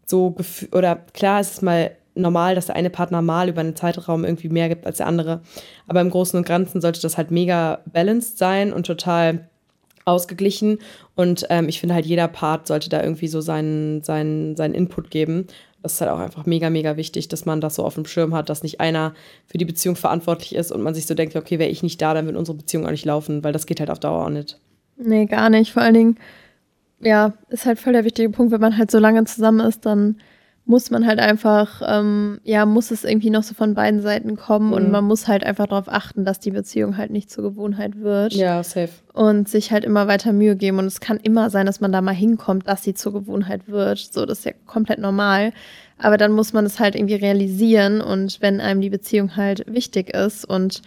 so, 0.06 0.36
oder 0.72 0.96
klar 1.14 1.42
ist 1.42 1.54
es 1.54 1.62
mal 1.64 1.92
normal, 2.14 2.54
dass 2.54 2.68
der 2.68 2.76
eine 2.76 2.92
Partner 2.92 3.24
mal 3.24 3.50
über 3.50 3.62
einen 3.62 3.76
Zeitraum 3.76 4.24
irgendwie 4.24 4.50
mehr 4.50 4.70
gibt 4.70 4.86
als 4.86 4.98
der 4.98 5.08
andere. 5.08 5.42
Aber 5.88 6.02
im 6.02 6.12
Großen 6.12 6.38
und 6.38 6.46
Ganzen 6.46 6.82
sollte 6.82 7.02
das 7.02 7.18
halt 7.18 7.32
mega 7.32 7.80
balanced 7.92 8.38
sein 8.38 8.74
und 8.74 8.86
total 8.86 9.50
ausgeglichen. 10.06 10.80
Und 11.16 11.48
ähm, 11.50 11.68
ich 11.68 11.80
finde 11.80 11.96
halt, 11.96 12.06
jeder 12.06 12.28
Part 12.28 12.68
sollte 12.68 12.90
da 12.90 13.02
irgendwie 13.02 13.28
so 13.28 13.42
seinen, 13.42 14.04
seinen, 14.04 14.56
seinen 14.56 14.76
Input 14.76 15.10
geben 15.10 15.48
das 15.82 15.94
ist 15.94 16.02
halt 16.02 16.12
auch 16.12 16.20
einfach 16.20 16.46
mega, 16.46 16.70
mega 16.70 16.98
wichtig, 16.98 17.28
dass 17.28 17.46
man 17.46 17.62
das 17.62 17.76
so 17.76 17.84
auf 17.84 17.96
dem 17.96 18.06
Schirm 18.06 18.36
hat, 18.36 18.50
dass 18.50 18.64
nicht 18.64 18.80
einer 18.80 19.14
für 19.48 19.58
die 19.58 19.66
Beziehung 19.66 19.96
verantwortlich 19.96 20.56
ist 20.56 20.72
und 20.72 20.82
man 20.82 20.94
sich 20.94 21.08
so 21.08 21.16
denkt, 21.16 21.36
okay, 21.36 21.60
wäre 21.60 21.70
ich 21.70 21.84
nicht 21.84 22.02
da, 22.02 22.14
dann 22.14 22.28
wird 22.28 22.38
unsere 22.38 22.58
Beziehung 22.58 22.86
auch 22.86 22.92
nicht 22.92 23.06
laufen, 23.06 23.44
weil 23.44 23.54
das 23.54 23.66
geht 23.66 23.80
halt 23.80 23.90
auf 23.90 24.00
Dauer 24.00 24.26
auch 24.26 24.30
nicht. 24.30 24.60
Nee, 24.98 25.26
gar 25.26 25.50
nicht. 25.50 25.74
Vor 25.74 25.82
allen 25.82 25.96
Dingen, 25.96 26.18
ja, 27.00 27.34
ist 27.50 27.66
halt 27.66 27.80
voll 27.80 27.94
der 27.94 28.06
wichtige 28.06 28.30
Punkt, 28.30 28.52
wenn 28.52 28.62
man 28.62 28.78
halt 28.78 28.92
so 28.92 29.00
lange 29.00 29.24
zusammen 29.26 29.62
ist, 29.62 29.86
dann 29.86 30.18
muss 30.66 30.92
man 30.92 31.06
halt 31.08 31.20
einfach, 31.20 31.82
ähm, 31.86 32.40
ja, 32.44 32.66
muss 32.66 32.92
es 32.92 33.04
irgendwie 33.04 33.30
noch 33.30 33.44
so 33.44 33.54
von 33.54 33.74
beiden 33.74 34.02
Seiten 34.02 34.38
kommen 34.38 34.68
mhm. 34.68 34.74
und 34.74 34.92
man 34.92 35.04
muss 35.04 35.28
halt 35.28 35.44
einfach 35.44 35.68
darauf 35.68 35.90
achten, 35.90 36.24
dass 36.24 36.40
die 36.40 36.52
Beziehung 36.52 36.98
halt 36.98 37.12
nicht 37.12 37.32
zur 37.32 37.44
Gewohnheit 37.44 38.00
wird. 38.00 38.34
Ja, 38.34 38.64
safe. 38.64 38.90
Und 39.14 39.50
sich 39.50 39.72
halt 39.72 39.84
immer 39.84 40.08
weiter 40.08 40.34
Mühe 40.34 40.56
geben. 40.56 40.80
Und 40.80 40.86
es 40.86 41.02
kann 41.02 41.18
immer 41.18 41.50
sein, 41.50 41.66
dass 41.66 41.82
man 41.82 41.92
da 41.92 42.02
mal 42.02 42.14
hinkommt, 42.14 42.68
dass 42.68 42.84
sie 42.84 42.94
zur 42.94 43.12
Gewohnheit 43.12 43.68
wird. 43.68 43.98
So, 43.98 44.26
das 44.26 44.40
ist 44.40 44.46
ja 44.46 44.54
komplett 44.66 45.00
normal. 45.00 45.52
Aber 45.98 46.18
dann 46.18 46.32
muss 46.32 46.54
man 46.54 46.66
es 46.66 46.80
halt 46.80 46.96
irgendwie 46.96 47.16
realisieren 47.16 48.02
und 48.02 48.42
wenn 48.42 48.60
einem 48.60 48.82
die 48.82 48.90
Beziehung 48.90 49.36
halt 49.36 49.66
wichtig 49.68 50.16
ist 50.16 50.46
und 50.46 50.82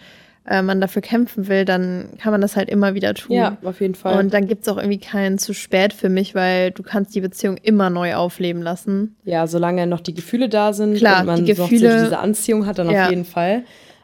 äh, 0.47 0.61
man 0.61 0.79
dafür 0.79 1.01
kämpfen 1.01 1.47
will, 1.47 1.65
dann 1.65 2.09
kann 2.19 2.31
man 2.31 2.41
das 2.41 2.55
halt 2.55 2.69
immer 2.69 2.93
wieder 2.93 3.13
tun. 3.13 3.35
Ja, 3.35 3.57
auf 3.63 3.81
jeden 3.81 3.95
Fall. 3.95 4.19
Und 4.19 4.33
dann 4.33 4.47
gibt 4.47 4.63
es 4.63 4.69
auch 4.69 4.77
irgendwie 4.77 4.99
keinen 4.99 5.37
zu 5.37 5.53
spät 5.53 5.91
für 5.91 6.09
mich, 6.09 6.35
weil 6.35 6.71
du 6.71 6.83
kannst 6.83 7.15
die 7.15 7.21
Beziehung 7.21 7.57
immer 7.57 7.89
neu 7.89 8.15
aufleben 8.15 8.61
lassen. 8.61 9.15
Ja, 9.23 9.47
solange 9.47 9.87
noch 9.87 10.01
die 10.01 10.13
Gefühle 10.13 10.47
da 10.47 10.73
sind 10.73 10.97
Klar, 10.97 11.21
und 11.21 11.25
man 11.25 11.45
die 11.45 11.53
Gefühle, 11.53 11.95
noch 11.95 12.03
diese 12.03 12.19
Anziehung 12.19 12.65
hat, 12.65 12.77
dann 12.77 12.89
ja. 12.89 13.05
auf 13.05 13.09
jeden 13.09 13.25
Fall. 13.25 13.63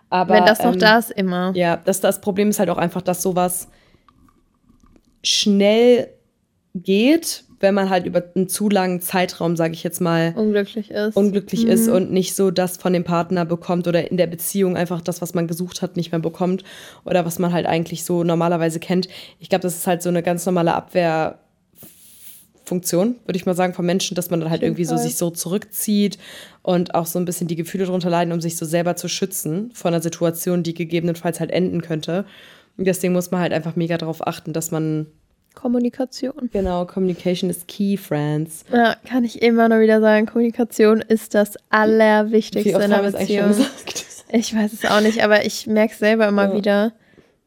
Aber, 0.09 0.33
Wenn 0.33 0.45
das 0.45 0.63
noch 0.63 0.73
ähm, 0.73 0.79
da 0.79 0.97
ist, 0.97 1.11
immer. 1.11 1.51
Ja, 1.55 1.77
das, 1.77 2.01
das 2.01 2.19
Problem 2.21 2.49
ist 2.49 2.59
halt 2.59 2.69
auch 2.69 2.77
einfach, 2.77 3.01
dass 3.01 3.21
sowas 3.21 3.69
schnell 5.23 6.07
geht, 6.73 7.43
wenn 7.61 7.73
man 7.73 7.89
halt 7.89 8.05
über 8.05 8.23
einen 8.35 8.49
zu 8.49 8.69
langen 8.69 9.01
Zeitraum, 9.01 9.55
sage 9.55 9.73
ich 9.73 9.83
jetzt 9.83 10.01
mal, 10.01 10.33
unglücklich 10.35 10.91
ist. 10.91 11.15
unglücklich 11.15 11.65
Mhm. 11.65 11.71
ist 11.71 11.87
und 11.87 12.11
nicht 12.11 12.35
so 12.35 12.51
das 12.51 12.77
von 12.77 12.93
dem 12.93 13.03
Partner 13.03 13.45
bekommt 13.45 13.87
oder 13.87 14.09
in 14.09 14.17
der 14.17 14.27
Beziehung 14.27 14.77
einfach 14.77 15.01
das, 15.01 15.21
was 15.21 15.33
man 15.33 15.47
gesucht 15.47 15.81
hat, 15.81 15.97
nicht 15.97 16.11
mehr 16.11 16.19
bekommt 16.19 16.63
oder 17.05 17.25
was 17.25 17.39
man 17.39 17.53
halt 17.53 17.65
eigentlich 17.65 18.03
so 18.03 18.23
normalerweise 18.23 18.79
kennt. 18.79 19.07
Ich 19.39 19.49
glaube, 19.49 19.63
das 19.63 19.75
ist 19.75 19.87
halt 19.87 20.01
so 20.01 20.09
eine 20.09 20.23
ganz 20.23 20.45
normale 20.45 20.73
Abwehrfunktion, 20.73 23.15
würde 23.25 23.37
ich 23.37 23.45
mal 23.45 23.55
sagen, 23.55 23.73
von 23.73 23.85
Menschen, 23.85 24.15
dass 24.15 24.29
man 24.29 24.39
dann 24.39 24.49
halt 24.49 24.63
irgendwie 24.63 24.85
so 24.85 24.97
sich 24.97 25.15
so 25.15 25.29
zurückzieht 25.29 26.17
und 26.63 26.95
auch 26.95 27.05
so 27.05 27.19
ein 27.19 27.25
bisschen 27.25 27.47
die 27.47 27.55
Gefühle 27.55 27.85
drunter 27.85 28.09
leiden, 28.09 28.33
um 28.33 28.41
sich 28.41 28.57
so 28.57 28.65
selber 28.65 28.95
zu 28.95 29.07
schützen 29.07 29.71
von 29.73 29.93
einer 29.93 30.01
Situation, 30.01 30.63
die 30.63 30.73
gegebenenfalls 30.73 31.39
halt 31.39 31.51
enden 31.51 31.81
könnte. 31.81 32.25
Und 32.77 32.85
deswegen 32.85 33.13
muss 33.13 33.31
man 33.31 33.41
halt 33.41 33.53
einfach 33.53 33.75
mega 33.75 33.97
darauf 33.97 34.25
achten, 34.25 34.53
dass 34.53 34.71
man 34.71 35.07
Kommunikation. 35.53 36.49
Genau, 36.51 36.85
Communication 36.85 37.49
is 37.49 37.65
key, 37.67 37.97
friends. 37.97 38.63
Ja, 38.71 38.95
kann 39.07 39.23
ich 39.23 39.41
immer 39.41 39.69
nur 39.69 39.79
wieder 39.79 39.99
sagen, 40.01 40.25
Kommunikation 40.25 41.01
ist 41.01 41.33
das 41.35 41.55
Allerwichtigste 41.69 42.69
in 42.69 42.75
einer 42.75 43.03
es 43.03 43.13
Beziehung. 43.13 43.53
Ich 44.33 44.55
weiß 44.55 44.71
es 44.73 44.85
auch 44.89 45.01
nicht, 45.01 45.23
aber 45.23 45.45
ich 45.45 45.67
merke 45.67 45.93
selber 45.93 46.27
immer 46.27 46.49
Ja. 46.49 46.55
wieder, 46.55 46.93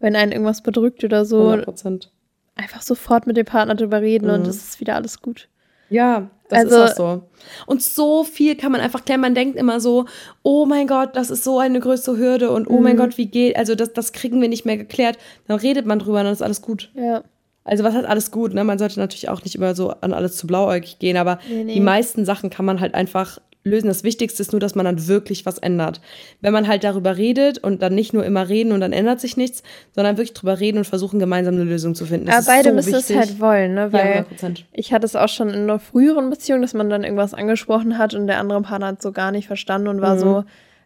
wenn 0.01 0.17
einen 0.17 0.33
irgendwas 0.33 0.63
bedrückt 0.63 1.03
oder 1.03 1.25
so, 1.25 1.41
100 1.49 1.65
Prozent. 1.65 2.11
einfach 2.57 2.83
sofort 2.83 3.27
mit 3.27 3.37
dem 3.37 3.47
Partner 3.47 3.75
drüber 3.75 4.01
reden 4.03 4.31
und 4.31 4.43
Mhm. 4.43 4.49
es 4.49 4.57
ist 4.69 4.81
wieder 4.81 4.95
alles 4.95 5.21
gut. 5.23 5.49
Ja, 5.91 6.31
das 6.51 6.65
Also- 6.71 6.85
ist 6.85 6.91
auch 6.93 6.97
so. 6.97 7.23
Und 7.67 7.83
so 7.83 8.23
viel 8.25 8.55
kann 8.57 8.71
man 8.73 8.81
einfach 8.81 9.05
klären. 9.05 9.21
Man 9.23 9.35
denkt 9.35 9.57
immer 9.59 9.81
so, 9.81 10.05
oh 10.43 10.67
mein 10.67 10.87
Gott, 10.87 11.17
das 11.17 11.31
ist 11.31 11.43
so 11.45 11.59
eine 11.59 11.81
größte 11.81 12.17
Hürde 12.17 12.51
und 12.51 12.69
oh 12.69 12.81
mein 12.81 12.95
Mhm. 12.97 13.01
Gott, 13.01 13.19
wie 13.19 13.27
geht, 13.27 13.57
also 13.57 13.75
das, 13.75 13.93
das 13.93 14.13
kriegen 14.13 14.41
wir 14.41 14.49
nicht 14.49 14.65
mehr 14.65 14.77
geklärt. 14.77 15.19
Dann 15.49 15.59
redet 15.59 15.85
man 15.87 15.99
drüber 15.99 16.19
und 16.19 16.25
dann 16.25 16.33
ist 16.33 16.43
alles 16.43 16.63
gut. 16.63 16.91
Ja. 16.95 17.23
Also 17.65 17.83
was 17.83 17.95
heißt 17.95 18.07
alles 18.07 18.31
gut? 18.31 18.53
Ne? 18.55 18.63
Man 18.65 18.79
sollte 18.79 19.01
natürlich 19.01 19.29
auch 19.29 19.43
nicht 19.43 19.55
immer 19.55 19.75
so 19.75 19.91
an 20.01 20.13
alles 20.13 20.37
zu 20.37 20.47
blauäugig 20.47 20.99
gehen, 20.99 21.17
aber 21.17 21.39
Nee, 21.49 21.65
nee. 21.65 21.75
die 21.75 21.81
meisten 21.81 22.25
Sachen 22.25 22.51
kann 22.51 22.67
man 22.67 22.81
halt 22.81 22.95
einfach 22.95 23.41
lösen. 23.67 23.87
Das 23.89 24.05
Wichtigste 24.05 24.43
ist 24.43 24.53
nur, 24.53 24.61
dass 24.61 24.75
man 24.75 24.85
dann 24.85 25.09
wirklich 25.09 25.47
was 25.47 25.57
ändert. 25.57 26.03
Wenn 26.43 26.53
man 26.53 26.69
halt 26.69 26.85
darüber 26.85 27.17
redet 27.17 27.57
und 27.57 27.81
dann 27.81 27.95
nicht 27.95 28.13
nur 28.13 28.23
immer 28.23 28.51
reden 28.51 28.73
und 28.73 28.81
dann 28.83 28.93
ändert 28.93 29.21
sich 29.21 29.39
nichts, 29.39 29.63
sondern 29.95 30.19
wirklich 30.19 30.35
drüber 30.35 30.61
reden 30.61 30.77
und 30.77 30.85
versuchen, 30.85 31.19
gemeinsam 31.19 31.55
eine 31.55 31.65
Lösung 31.65 31.95
zu 31.95 32.05
finden. 32.05 32.27
Das 32.27 32.47
Aber 32.47 32.57
beide 32.59 32.69
so 32.69 32.75
müssen 32.75 32.93
wichtig. 32.93 33.17
es 33.17 33.29
halt 33.31 33.41
wollen, 33.41 33.73
ne? 33.73 33.81
ja, 33.85 33.93
Weil 33.95 34.01
100 34.03 34.29
Prozent. 34.29 34.65
ich 34.73 34.93
hatte 34.93 35.07
es 35.07 35.17
auch 35.17 35.31
schon 35.31 35.49
in 35.49 35.63
einer 35.63 35.79
früheren 35.79 36.29
Beziehung, 36.29 36.61
dass 36.61 36.75
man 36.75 36.91
dann 36.91 37.03
irgendwas 37.05 37.33
angesprochen 37.33 37.97
hat 37.97 38.13
und 38.13 38.27
der 38.27 38.39
andere 38.39 38.61
Partner 38.61 38.89
hat 38.89 39.01
so 39.01 39.13
gar 39.13 39.31
nicht 39.33 39.47
verstanden 39.47 39.89
und 39.89 40.03
war 40.03 40.17
Mhm. 40.17 40.21
so, 40.21 40.45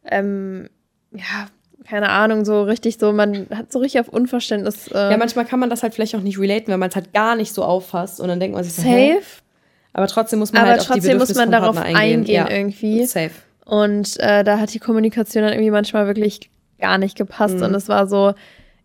ähm, 0.09 0.69
ja, 1.11 1.49
keine 1.87 2.09
Ahnung, 2.11 2.45
so 2.45 2.63
richtig 2.63 2.99
so, 2.99 3.13
man 3.13 3.47
hat 3.55 3.73
so 3.73 3.79
richtig 3.79 4.01
auf 4.01 4.09
Unverständnis. 4.09 4.89
Äh, 4.89 5.11
Ja, 5.13 5.17
manchmal 5.17 5.45
kann 5.47 5.59
man 5.61 5.71
das 5.71 5.83
halt 5.83 5.95
vielleicht 5.95 6.15
auch 6.15 6.21
nicht 6.21 6.39
relaten, 6.39 6.71
wenn 6.73 6.81
man 6.81 6.91
es 6.91 6.97
halt 6.97 7.13
gar 7.15 7.35
nicht 7.37 7.53
so 7.55 7.65
auffasst 7.65 8.21
und 8.21 8.29
dann 8.29 8.41
denkt 8.41 8.55
man 8.55 8.65
sich 8.65 8.75
so, 8.75 8.83
safe, 8.83 9.23
aber 9.93 10.07
trotzdem 10.07 10.39
muss 10.39 10.53
man 10.53 10.63
aber 10.63 10.71
halt 10.73 10.81
auf 10.81 10.87
die 10.89 10.93
trotzdem 10.95 11.19
muss 11.19 11.35
man 11.35 11.51
darauf 11.51 11.77
Partner 11.77 11.97
eingehen, 11.99 12.21
eingehen. 12.21 12.35
ja. 12.35 12.51
irgendwie. 12.51 13.05
Safe. 13.07 13.31
Und 13.65 14.19
äh, 14.21 14.45
da 14.45 14.59
hat 14.59 14.73
die 14.75 14.79
Kommunikation 14.79 15.43
dann 15.45 15.53
irgendwie 15.53 15.71
manchmal 15.71 16.07
wirklich 16.07 16.51
gar 16.79 16.99
nicht 16.99 17.17
gepasst. 17.17 17.57
Mhm. 17.57 17.63
Und 17.65 17.75
es 17.75 17.89
war 17.89 18.07
so, 18.07 18.33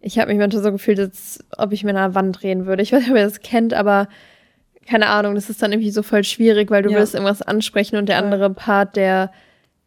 ich 0.01 0.19
habe 0.19 0.29
mich 0.32 0.39
manchmal 0.39 0.63
so 0.63 0.71
gefühlt, 0.71 0.99
als 0.99 1.39
ob 1.58 1.71
ich 1.71 1.84
mir 1.84 1.91
in 1.91 1.97
einer 1.97 2.15
Wand 2.15 2.41
drehen 2.41 2.65
würde. 2.65 2.84
Ich 2.84 2.91
weiß 2.91 3.01
nicht, 3.01 3.12
ob 3.12 3.17
ihr 3.17 3.23
das 3.23 3.39
kennt, 3.41 3.73
aber 3.73 4.08
keine 4.89 5.08
Ahnung, 5.08 5.36
das 5.36 5.49
ist 5.49 5.62
dann 5.62 5.71
irgendwie 5.71 5.91
so 5.91 6.03
voll 6.03 6.23
schwierig, 6.25 6.69
weil 6.69 6.84
du 6.84 6.91
Ja. 6.91 6.97
willst 6.99 7.13
irgendwas 7.13 7.41
ansprechen 7.41 7.95
und 7.95 8.10
der 8.10 8.17
andere 8.17 8.49
Part, 8.49 8.95
der 8.97 9.32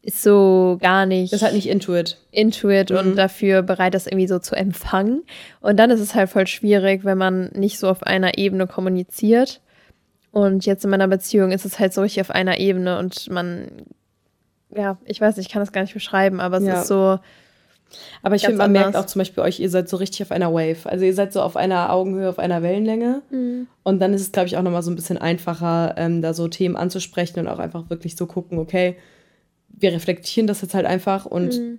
ist 0.07 0.23
so 0.23 0.79
gar 0.81 1.05
nicht, 1.05 1.33
Das 1.33 1.41
ist 1.41 1.45
halt 1.45 1.55
nicht 1.55 1.69
intuit. 1.69 2.17
intuit 2.31 2.91
Mhm. 2.91 2.97
und 2.97 3.17
dafür 3.17 3.63
bereit, 3.63 3.93
das 3.95 4.07
irgendwie 4.07 4.29
so 4.29 4.39
zu 4.39 4.55
empfangen. 4.55 5.23
Und 5.61 5.77
dann 5.79 5.91
ist 5.91 6.01
es 6.01 6.15
halt 6.15 6.31
voll 6.31 6.47
schwierig, 6.47 7.05
wenn 7.05 7.19
man 7.19 7.51
nicht 7.55 7.79
so 7.79 7.89
auf 7.89 8.03
einer 8.05 8.39
Ebene 8.39 8.67
kommuniziert. 8.67 9.61
Und 10.31 10.65
jetzt 10.67 10.85
in 10.85 10.91
meiner 10.91 11.09
Beziehung 11.09 11.51
ist 11.51 11.65
es 11.65 11.79
halt 11.79 11.93
so 11.95 12.03
richtig 12.03 12.21
auf 12.21 12.31
einer 12.31 12.59
Ebene 12.61 12.99
und 12.99 13.31
man, 13.31 13.69
ja, 14.75 14.99
ich 15.05 15.21
weiß 15.21 15.37
nicht, 15.37 15.47
ich 15.47 15.53
kann 15.53 15.61
das 15.63 15.73
gar 15.73 15.81
nicht 15.83 15.95
beschreiben, 15.95 16.41
aber 16.41 16.59
es 16.59 16.65
Ja. 16.65 16.81
ist 16.81 16.89
so, 16.89 17.19
Aber 18.23 18.35
ich 18.35 18.43
finde, 18.43 18.59
man 18.59 18.73
merkt 18.73 18.97
auch 18.97 19.07
zum 19.07 19.21
Beispiel 19.21 19.43
euch, 19.45 19.61
ihr 19.61 19.71
seid 19.71 19.89
so 19.89 19.97
richtig 19.97 20.23
auf 20.23 20.33
einer 20.33 20.53
Wave. 20.53 20.89
Also 20.91 21.05
ihr 21.05 21.15
seid 21.15 21.33
so 21.33 21.41
auf 21.41 21.57
einer 21.57 21.91
Augenhöhe, 21.93 22.29
auf 22.29 22.39
einer 22.41 22.61
Wellenlänge. 22.63 23.23
Und 23.85 24.01
dann 24.01 24.13
ist 24.13 24.23
es, 24.23 24.33
glaube 24.33 24.49
ich, 24.49 24.57
auch 24.57 24.63
nochmal 24.63 24.83
so 24.83 24.91
ein 24.91 24.97
bisschen 24.97 25.19
einfacher, 25.19 25.95
ähm, 25.97 26.21
da 26.21 26.35
so 26.35 26.49
Themen 26.49 26.77
anzusprechen 26.77 27.39
und 27.41 27.47
auch 27.49 27.61
einfach 27.61 27.89
wirklich 27.89 28.17
so 28.17 28.27
gucken, 28.27 28.59
okay, 28.59 28.97
wir 29.77 29.93
reflektieren 29.93 30.47
das 30.47 30.63
jetzt 30.63 30.75
halt 30.75 30.87
einfach 30.87 31.27
und 31.27 31.55
Mhm. 31.61 31.79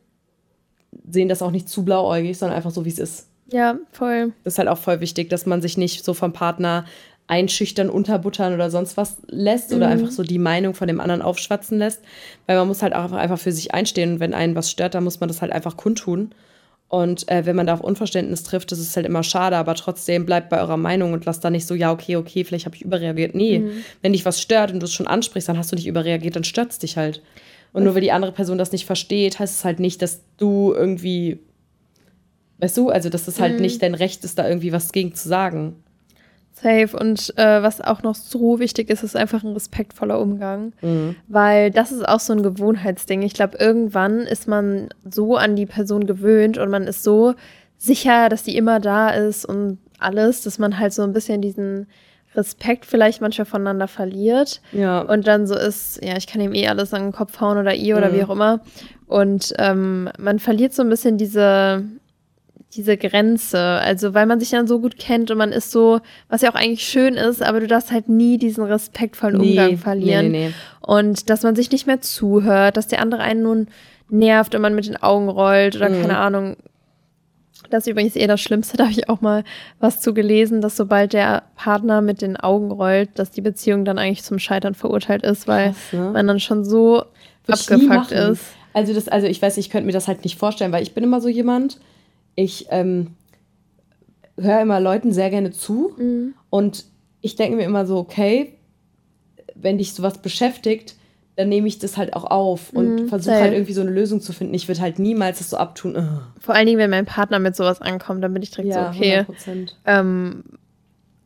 sehen 1.09 1.29
das 1.29 1.41
auch 1.41 1.51
nicht 1.51 1.69
zu 1.69 1.83
blauäugig, 1.83 2.37
sondern 2.37 2.55
einfach 2.57 2.71
so, 2.71 2.85
wie 2.85 2.89
es 2.89 2.99
ist. 2.99 3.27
ja, 3.51 3.77
voll. 3.93 4.33
Das 4.43 4.55
ist 4.55 4.59
halt 4.59 4.67
auch 4.67 4.77
voll 4.77 4.99
wichtig, 4.99 5.29
dass 5.29 5.45
man 5.45 5.61
sich 5.61 5.77
nicht 5.77 6.03
so 6.03 6.13
vom 6.13 6.33
Partner 6.33 6.83
einschüchtern, 7.27 7.89
unterbuttern 7.89 8.53
oder 8.53 8.69
sonst 8.69 8.97
was 8.97 9.17
lässt 9.27 9.73
oder 9.73 9.87
Mhm. 9.87 9.91
einfach 9.93 10.11
so 10.11 10.23
die 10.23 10.37
Meinung 10.37 10.73
von 10.73 10.87
dem 10.89 10.99
anderen 10.99 11.21
aufschwatzen 11.21 11.77
lässt, 11.77 12.01
weil 12.45 12.57
man 12.57 12.67
muss 12.67 12.81
halt 12.81 12.93
auch 12.93 13.03
einfach, 13.03 13.17
einfach 13.17 13.39
für 13.39 13.51
sich 13.53 13.73
einstehen 13.73 14.13
und 14.13 14.19
wenn 14.19 14.33
einen 14.33 14.55
was 14.55 14.69
stört, 14.71 14.95
dann 14.95 15.03
muss 15.05 15.19
man 15.21 15.27
das 15.29 15.41
halt 15.41 15.51
einfach 15.53 15.77
kundtun. 15.77 16.31
Und 16.89 17.29
äh, 17.29 17.45
wenn 17.45 17.55
man 17.57 17.67
da 17.67 17.73
auf 17.73 17.81
Unverständnis 17.81 18.43
trifft, 18.43 18.71
das 18.71 18.79
ist 18.79 18.95
halt 18.95 19.05
immer 19.05 19.23
schade, 19.23 19.57
aber 19.57 19.75
trotzdem 19.75 20.25
bleibt 20.25 20.49
bei 20.49 20.59
eurer 20.61 20.77
Meinung 20.77 21.11
und 21.13 21.25
lasst 21.25 21.43
da 21.43 21.49
nicht 21.49 21.67
so, 21.67 21.73
ja, 21.75 21.91
okay, 21.91 22.15
okay, 22.15 22.45
vielleicht 22.45 22.65
habe 22.65 22.75
ich 22.77 22.81
überreagiert. 22.81 23.35
Nee, 23.35 23.59
Mhm. 23.59 23.71
wenn 24.01 24.13
dich 24.13 24.23
was 24.25 24.41
stört 24.41 24.71
und 24.71 24.79
du 24.81 24.85
es 24.85 24.93
schon 24.93 25.07
ansprichst, 25.07 25.49
dann 25.49 25.57
hast 25.57 25.71
du 25.71 25.75
nicht 25.75 25.87
überreagiert, 25.87 26.35
dann 26.37 26.45
stört 26.45 26.71
es 26.71 26.79
dich 26.79 26.95
halt. 26.95 27.21
Und 27.73 27.83
nur 27.83 27.93
weil 27.93 28.01
die 28.01 28.11
andere 28.11 28.31
Person 28.31 28.57
das 28.57 28.71
nicht 28.71 28.85
versteht, 28.85 29.39
heißt 29.39 29.59
es 29.59 29.65
halt 29.65 29.79
nicht, 29.79 30.01
dass 30.01 30.21
du 30.37 30.73
irgendwie, 30.75 31.39
weißt 32.59 32.77
du, 32.77 32.89
also 32.89 33.09
dass 33.09 33.27
es 33.27 33.39
halt 33.39 33.55
Mhm. 33.55 33.61
nicht 33.61 33.81
dein 33.83 33.93
Recht 33.93 34.23
ist, 34.23 34.39
da 34.39 34.47
irgendwie 34.47 34.71
was 34.71 34.91
gegen 34.91 35.13
zu 35.13 35.27
sagen. 35.27 35.75
Safe. 36.53 36.97
Und 36.97 37.37
äh, 37.37 37.61
was 37.61 37.81
auch 37.81 38.01
noch 38.01 38.15
so 38.15 38.59
wichtig 38.59 38.89
ist, 38.89 39.03
ist 39.03 39.15
einfach 39.15 39.43
ein 39.43 39.53
respektvoller 39.53 40.19
Umgang. 40.19 40.73
Weil 41.27 41.69
das 41.69 41.91
ist 41.91 42.07
auch 42.07 42.19
so 42.19 42.33
ein 42.33 42.41
Gewohnheitsding. 42.41 43.21
Ich 43.21 43.33
glaube, 43.35 43.57
irgendwann 43.59 44.21
ist 44.21 44.47
man 44.47 44.89
so 45.07 45.35
an 45.35 45.55
die 45.55 45.67
Person 45.67 46.07
gewöhnt 46.07 46.57
und 46.57 46.71
man 46.71 46.87
ist 46.87 47.03
so 47.03 47.35
sicher, 47.77 48.27
dass 48.29 48.41
die 48.41 48.57
immer 48.57 48.79
da 48.79 49.11
ist 49.11 49.45
und 49.45 49.77
alles, 49.99 50.41
dass 50.41 50.57
man 50.57 50.79
halt 50.79 50.93
so 50.93 51.03
ein 51.03 51.13
bisschen 51.13 51.41
diesen 51.43 51.85
Respekt 52.37 52.85
vielleicht 52.85 53.19
manchmal 53.21 53.45
voneinander 53.45 53.87
verliert. 53.87 54.61
Ja. 54.71 55.01
Und 55.01 55.27
dann 55.27 55.47
so 55.47 55.55
ist, 55.55 55.99
ja, 56.03 56.15
ich 56.15 56.27
kann 56.27 56.39
ihm 56.41 56.53
eh 56.53 56.67
alles 56.67 56.93
an 56.93 57.01
den 57.03 57.11
Kopf 57.11 57.41
hauen 57.41 57.57
oder 57.57 57.73
ihr 57.73 57.97
oder 57.97 58.09
Mhm. 58.09 58.13
wie 58.15 58.23
auch 58.23 58.29
immer. 58.29 58.59
Und 59.07 59.53
ähm, 59.57 60.09
man 60.19 60.39
verliert 60.39 60.73
so 60.73 60.81
ein 60.83 60.89
bisschen 60.89 61.17
diese, 61.17 61.83
diese 62.75 62.97
Grenze. 62.97 63.59
Also, 63.59 64.13
weil 64.13 64.25
man 64.25 64.39
sich 64.39 64.49
dann 64.51 64.67
so 64.67 64.79
gut 64.79 64.97
kennt 64.99 65.31
und 65.31 65.37
man 65.37 65.51
ist 65.51 65.71
so, 65.71 65.99
was 66.29 66.41
ja 66.41 66.51
auch 66.51 66.55
eigentlich 66.55 66.87
schön 66.87 67.15
ist, 67.15 67.41
aber 67.41 67.59
du 67.59 67.67
darfst 67.67 67.91
halt 67.91 68.09
nie 68.09 68.37
diesen 68.37 68.63
respektvollen 68.65 69.37
Umgang 69.39 69.77
verlieren. 69.77 70.31
Nee, 70.31 70.39
nee, 70.39 70.47
nee. 70.49 70.53
Und 70.81 71.29
dass 71.29 71.43
man 71.43 71.55
sich 71.55 71.71
nicht 71.71 71.87
mehr 71.87 72.01
zuhört, 72.01 72.77
dass 72.77 72.87
der 72.87 73.01
andere 73.01 73.21
einen 73.21 73.43
nun 73.43 73.67
nervt 74.09 74.55
und 74.55 74.61
man 74.61 74.75
mit 74.75 74.87
den 74.87 75.01
Augen 75.01 75.27
rollt 75.29 75.75
oder 75.75 75.89
Mhm. 75.89 76.01
keine 76.01 76.17
Ahnung. 76.17 76.57
Das 77.69 77.85
ist 77.85 77.91
übrigens 77.91 78.15
eher 78.15 78.27
das 78.27 78.41
Schlimmste, 78.41 78.77
da 78.77 78.83
habe 78.85 78.93
ich 78.93 79.09
auch 79.09 79.21
mal 79.21 79.43
was 79.79 80.01
zu 80.01 80.13
gelesen, 80.13 80.61
dass 80.61 80.75
sobald 80.77 81.13
der 81.13 81.43
Partner 81.55 82.01
mit 82.01 82.21
den 82.21 82.37
Augen 82.37 82.71
rollt, 82.71 83.09
dass 83.15 83.31
die 83.31 83.41
Beziehung 83.41 83.85
dann 83.85 83.97
eigentlich 83.97 84.23
zum 84.23 84.39
Scheitern 84.39 84.75
verurteilt 84.75 85.23
ist, 85.23 85.47
weil 85.47 85.71
Krass, 85.71 85.93
ne? 85.93 86.11
man 86.11 86.27
dann 86.27 86.39
schon 86.39 86.63
so 86.65 87.03
Würd 87.45 87.59
ich 87.59 87.69
nie 87.69 87.89
abgefuckt 87.89 88.11
ist. 88.11 88.43
Also 88.73 88.93
das, 88.93 89.07
also 89.07 89.25
ich 89.27 89.41
weiß, 89.41 89.57
ich 89.57 89.69
könnte 89.69 89.87
mir 89.87 89.93
das 89.93 90.07
halt 90.07 90.23
nicht 90.23 90.37
vorstellen, 90.37 90.71
weil 90.71 90.83
ich 90.83 90.93
bin 90.93 91.03
immer 91.03 91.21
so 91.21 91.29
jemand, 91.29 91.79
ich 92.35 92.67
ähm, 92.69 93.15
höre 94.37 94.61
immer 94.61 94.79
Leuten 94.79 95.11
sehr 95.11 95.29
gerne 95.29 95.51
zu 95.51 95.93
Mhm. 95.97 96.33
und 96.49 96.85
ich 97.21 97.35
denke 97.35 97.57
mir 97.57 97.63
immer 97.63 97.85
so, 97.87 97.97
okay, 97.97 98.53
wenn 99.55 99.79
dich 99.79 99.93
sowas 99.93 100.19
beschäftigt, 100.19 100.95
dann 101.37 101.49
nehme 101.49 101.67
ich 101.67 101.77
das 101.79 101.95
halt 101.97 102.13
auch 102.15 102.25
auf 102.25 102.71
und 102.73 103.01
Mhm, 103.01 103.07
versuche 103.07 103.35
halt 103.39 103.53
irgendwie 103.53 103.73
so 103.73 103.81
eine 103.81 103.91
Lösung 103.91 104.19
zu 104.21 104.33
finden. 104.33 104.53
Ich 104.55 104.67
würde 104.67 104.81
halt 104.81 104.99
niemals 104.99 105.37
das 105.37 105.49
so 105.51 105.57
abtun. 105.57 105.95
Ugh. 105.95 106.21
Vor 106.39 106.55
allen 106.55 106.65
Dingen, 106.65 106.79
wenn 106.79 106.89
mein 106.89 107.05
Partner 107.05 107.39
mit 107.39 107.55
sowas 107.55 107.79
ankommt, 107.81 108.23
dann 108.23 108.33
bin 108.33 108.41
ich 108.43 108.49
direkt 108.51 108.73
Ja, 108.73 108.91
so, 108.91 108.99
okay, 108.99 109.19
100%. 109.19 109.75
ähm, 109.85 110.43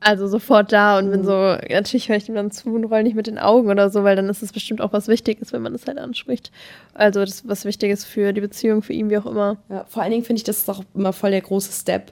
also 0.04 0.28
sofort 0.28 0.72
da 0.74 0.98
und 0.98 1.12
bin 1.12 1.24
so, 1.24 1.32
natürlich 1.70 2.10
höre 2.10 2.16
ich 2.18 2.26
dem 2.26 2.34
dann 2.36 2.50
zu 2.52 2.74
und 2.74 2.86
roll 2.86 3.04
nicht 3.04 3.16
mit 3.16 3.28
den 3.28 3.38
Augen 3.38 3.70
oder 3.70 3.90
so, 3.92 4.04
weil 4.04 4.16
dann 4.16 4.28
ist 4.30 4.42
es 4.42 4.52
bestimmt 4.52 4.82
auch 4.82 4.92
was 4.94 5.08
Wichtiges, 5.08 5.54
wenn 5.54 5.62
man 5.62 5.76
es 5.76 5.86
halt 5.86 6.00
anspricht. 6.00 6.52
Also 6.96 7.20
das 7.22 7.30
ist 7.36 7.48
was 7.48 7.66
Wichtiges 7.66 8.04
für 8.04 8.34
die 8.34 8.42
Beziehung, 8.42 8.82
für 8.82 8.94
ihn, 8.94 9.10
wie 9.12 9.18
auch 9.20 9.28
immer. 9.28 9.58
Ja, 9.70 9.86
vor 9.88 10.02
allen 10.02 10.12
Dingen 10.12 10.24
finde 10.26 10.40
ich, 10.40 10.44
das 10.44 10.58
ist 10.58 10.70
auch 10.70 10.84
immer 10.96 11.14
voll 11.14 11.30
der 11.32 11.42
große 11.42 11.72
Step, 11.72 12.12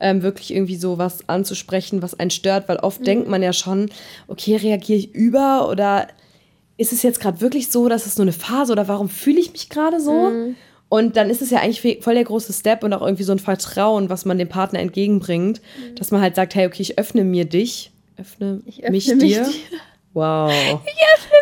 ähm, 0.00 0.22
wirklich 0.22 0.54
irgendwie 0.54 0.76
so 0.76 0.96
was 0.96 1.28
anzusprechen, 1.28 2.02
was 2.02 2.18
einen 2.18 2.30
stört, 2.30 2.68
weil 2.68 2.76
oft 2.78 3.00
Mhm. 3.00 3.04
denkt 3.04 3.28
man 3.28 3.42
ja 3.42 3.52
schon, 3.52 3.90
okay, 4.28 4.54
reagiere 4.56 4.98
ich 5.00 5.12
über 5.14 5.68
oder 5.68 6.06
ist 6.76 6.92
es 6.92 7.02
jetzt 7.02 7.20
gerade 7.20 7.40
wirklich 7.40 7.70
so, 7.70 7.88
dass 7.88 8.06
es 8.06 8.16
nur 8.16 8.24
eine 8.24 8.32
Phase 8.32 8.72
oder 8.72 8.88
warum 8.88 9.08
fühle 9.08 9.40
ich 9.40 9.52
mich 9.52 9.68
gerade 9.68 10.00
so? 10.00 10.30
Mhm. 10.30 10.56
Und 10.88 11.16
dann 11.16 11.30
ist 11.30 11.42
es 11.42 11.50
ja 11.50 11.60
eigentlich 11.60 12.02
voll 12.02 12.14
der 12.14 12.24
große 12.24 12.52
Step 12.52 12.84
und 12.84 12.92
auch 12.92 13.02
irgendwie 13.02 13.24
so 13.24 13.32
ein 13.32 13.38
Vertrauen, 13.38 14.10
was 14.10 14.24
man 14.24 14.38
dem 14.38 14.48
Partner 14.48 14.80
entgegenbringt, 14.80 15.60
dass 15.96 16.10
man 16.10 16.20
halt 16.20 16.36
sagt, 16.36 16.54
hey, 16.54 16.66
okay, 16.66 16.82
ich 16.82 16.98
öffne 16.98 17.24
mir 17.24 17.46
dich, 17.46 17.90
öffne, 18.16 18.60
Ich 18.66 18.84
öffne 18.84 18.90
mich, 18.92 19.08
mich 19.08 19.18
dir. 19.18 19.44
dir. 19.44 19.52
Wow. 20.12 20.52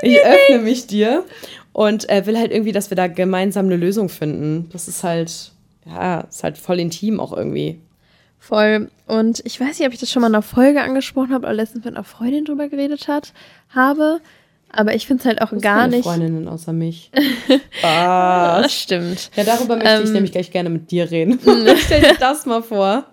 Ich 0.04 0.18
öffne, 0.24 0.58
mich 0.58 0.88
dir 0.88 1.24
und 1.72 2.08
äh, 2.08 2.26
will 2.26 2.36
halt 2.36 2.50
irgendwie, 2.50 2.72
dass 2.72 2.90
wir 2.90 2.96
da 2.96 3.06
gemeinsam 3.06 3.66
eine 3.66 3.76
Lösung 3.76 4.08
finden. 4.08 4.68
Das 4.72 4.88
ist 4.88 5.04
halt, 5.04 5.52
ja, 5.86 6.22
ist 6.22 6.42
halt 6.42 6.58
voll 6.58 6.80
intim 6.80 7.20
auch 7.20 7.32
irgendwie. 7.32 7.78
Voll. 8.40 8.90
Und 9.06 9.42
ich 9.44 9.60
weiß 9.60 9.78
nicht, 9.78 9.86
ob 9.86 9.94
ich 9.94 10.00
das 10.00 10.10
schon 10.10 10.22
mal 10.22 10.26
in 10.26 10.34
einer 10.34 10.42
Folge 10.42 10.82
angesprochen 10.82 11.32
habe 11.32 11.46
oder 11.46 11.54
letztens 11.54 11.84
mit 11.84 11.94
einer 11.94 12.02
Freundin 12.02 12.44
drüber 12.44 12.68
geredet 12.68 13.06
hat, 13.06 13.32
habe. 13.68 14.20
Aber 14.74 14.94
ich 14.94 15.06
finde 15.06 15.20
es 15.20 15.26
halt 15.26 15.42
auch 15.42 15.52
gar 15.60 15.86
nicht. 15.86 16.04
Freundinnen 16.04 16.48
außer 16.48 16.72
mich. 16.72 17.10
Was? 17.82 18.62
Das 18.62 18.72
stimmt. 18.72 19.30
Ja, 19.36 19.44
darüber 19.44 19.76
möchte 19.76 20.00
ich 20.02 20.06
Ähm. 20.08 20.12
nämlich 20.14 20.32
gleich 20.32 20.50
gerne 20.50 20.70
mit 20.70 20.90
dir 20.90 21.10
reden. 21.10 21.38
Stell 21.84 22.00
dir 22.00 22.16
das 22.18 22.46
mal 22.46 22.62
vor. 22.62 23.04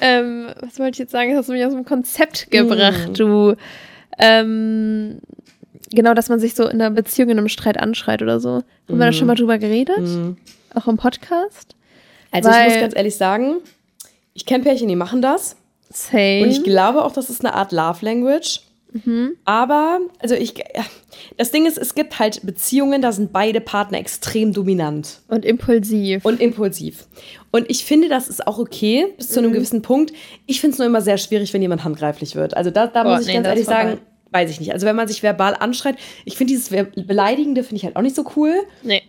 Ähm, 0.00 0.46
was 0.60 0.78
wollte 0.78 0.92
ich 0.92 0.98
jetzt 0.98 1.12
sagen? 1.12 1.30
Das 1.30 1.38
hast 1.40 1.48
du 1.48 1.52
mich 1.52 1.64
aus 1.64 1.72
dem 1.72 1.84
Konzept 1.84 2.50
gebracht, 2.50 3.10
du. 3.18 3.54
Ähm, 4.18 5.18
genau, 5.90 6.14
dass 6.14 6.28
man 6.28 6.38
sich 6.40 6.54
so 6.54 6.64
in 6.64 6.80
einer 6.80 6.90
Beziehung, 6.90 7.30
in 7.30 7.38
einem 7.38 7.48
Streit 7.48 7.78
anschreit 7.78 8.22
oder 8.22 8.40
so. 8.40 8.50
Haben 8.56 8.64
wir 8.98 9.06
da 9.06 9.12
schon 9.12 9.26
mal 9.26 9.34
drüber 9.36 9.58
geredet? 9.58 9.98
Auch 10.74 10.86
im 10.86 10.96
Podcast? 10.96 11.74
Also 12.30 12.48
ich 12.50 12.54
Weil- 12.56 12.68
muss 12.70 12.80
ganz 12.80 12.96
ehrlich 12.96 13.16
sagen, 13.16 13.56
ich 14.34 14.46
kenne 14.46 14.64
Pärchen, 14.64 14.88
die 14.88 14.96
machen 14.96 15.22
das. 15.22 15.56
Same. 15.90 16.42
Und 16.44 16.50
ich 16.50 16.62
glaube 16.64 17.04
auch, 17.04 17.12
das 17.12 17.28
ist 17.28 17.44
eine 17.44 17.54
Art 17.54 17.70
Love 17.72 18.04
Language. 18.04 18.60
Aber, 19.44 20.00
also 20.18 20.34
ich, 20.34 20.54
das 21.36 21.50
Ding 21.50 21.66
ist, 21.66 21.78
es 21.78 21.94
gibt 21.94 22.18
halt 22.18 22.44
Beziehungen, 22.44 23.02
da 23.02 23.12
sind 23.12 23.32
beide 23.32 23.60
Partner 23.60 23.98
extrem 23.98 24.52
dominant. 24.52 25.20
Und 25.28 25.44
impulsiv. 25.44 26.24
und 26.24 26.40
impulsiv. 26.40 27.06
Und 27.50 27.70
ich 27.70 27.84
finde, 27.84 28.08
das 28.08 28.28
ist 28.28 28.46
auch 28.46 28.58
okay, 28.58 29.06
bis 29.16 29.30
zu 29.30 29.38
einem 29.40 29.50
Mhm. 29.50 29.54
gewissen 29.54 29.82
Punkt. 29.82 30.12
Ich 30.46 30.60
finde 30.60 30.74
es 30.74 30.78
nur 30.78 30.86
immer 30.86 31.02
sehr 31.02 31.18
schwierig, 31.18 31.52
wenn 31.52 31.62
jemand 31.62 31.84
handgreiflich 31.84 32.34
wird. 32.34 32.56
Also 32.56 32.70
da, 32.70 32.86
da 32.86 33.02
Boah, 33.02 33.12
muss 33.12 33.22
ich 33.22 33.26
nee, 33.28 33.34
ganz 33.34 33.46
ehrlich 33.46 33.64
sagen, 33.66 33.98
weiß 34.30 34.50
ich 34.50 34.60
nicht. 34.60 34.72
Also 34.72 34.86
wenn 34.86 34.96
man 34.96 35.08
sich 35.08 35.22
verbal 35.22 35.54
anschreit, 35.58 35.96
ich 36.24 36.36
finde 36.36 36.52
dieses 36.54 36.70
Beleidigende 36.70 37.62
finde 37.62 37.76
ich 37.76 37.84
halt 37.84 37.96
auch 37.96 38.02
nicht 38.02 38.16
so 38.16 38.24
cool. 38.36 38.54
nee. 38.82 39.02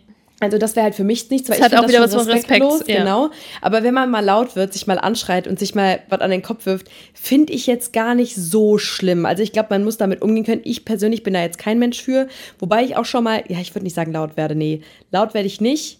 Also 0.44 0.58
das 0.58 0.76
wäre 0.76 0.84
halt 0.84 0.94
für 0.94 1.04
mich 1.04 1.30
nichts, 1.30 1.48
weil 1.48 1.58
Das 1.58 1.66
ich 1.66 1.72
hat 1.76 1.84
auch 1.84 1.88
wieder 1.88 2.00
was 2.00 2.14
von 2.14 2.26
Respekt, 2.26 2.62
respektlos, 2.62 2.86
ja. 2.86 2.98
genau. 3.00 3.30
Aber 3.60 3.82
wenn 3.82 3.94
man 3.94 4.10
mal 4.10 4.24
laut 4.24 4.54
wird, 4.54 4.72
sich 4.72 4.86
mal 4.86 4.98
anschreit 4.98 5.48
und 5.48 5.58
sich 5.58 5.74
mal 5.74 6.00
was 6.08 6.20
an 6.20 6.30
den 6.30 6.42
Kopf 6.42 6.66
wirft, 6.66 6.88
finde 7.12 7.52
ich 7.52 7.66
jetzt 7.66 7.92
gar 7.92 8.14
nicht 8.14 8.36
so 8.36 8.78
schlimm. 8.78 9.26
Also 9.26 9.42
ich 9.42 9.52
glaube, 9.52 9.68
man 9.70 9.84
muss 9.84 9.96
damit 9.96 10.22
umgehen 10.22 10.44
können. 10.44 10.60
Ich 10.64 10.84
persönlich 10.84 11.22
bin 11.22 11.34
da 11.34 11.42
jetzt 11.42 11.58
kein 11.58 11.78
Mensch 11.78 12.00
für, 12.02 12.28
wobei 12.58 12.84
ich 12.84 12.96
auch 12.96 13.04
schon 13.04 13.24
mal, 13.24 13.42
ja, 13.48 13.58
ich 13.58 13.74
würde 13.74 13.84
nicht 13.84 13.94
sagen 13.94 14.12
laut 14.12 14.36
werde, 14.36 14.54
nee, 14.54 14.82
laut 15.10 15.34
werde 15.34 15.46
ich 15.46 15.60
nicht. 15.60 15.98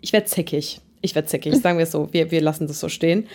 Ich 0.00 0.12
werde 0.12 0.26
zickig. 0.26 0.80
Ich 1.00 1.14
werde 1.14 1.28
zickig, 1.28 1.56
sagen 1.56 1.78
wir 1.78 1.82
es 1.82 1.90
so. 1.90 2.08
Wir, 2.12 2.30
wir 2.30 2.40
lassen 2.40 2.66
das 2.66 2.80
so 2.80 2.88
stehen. 2.88 3.26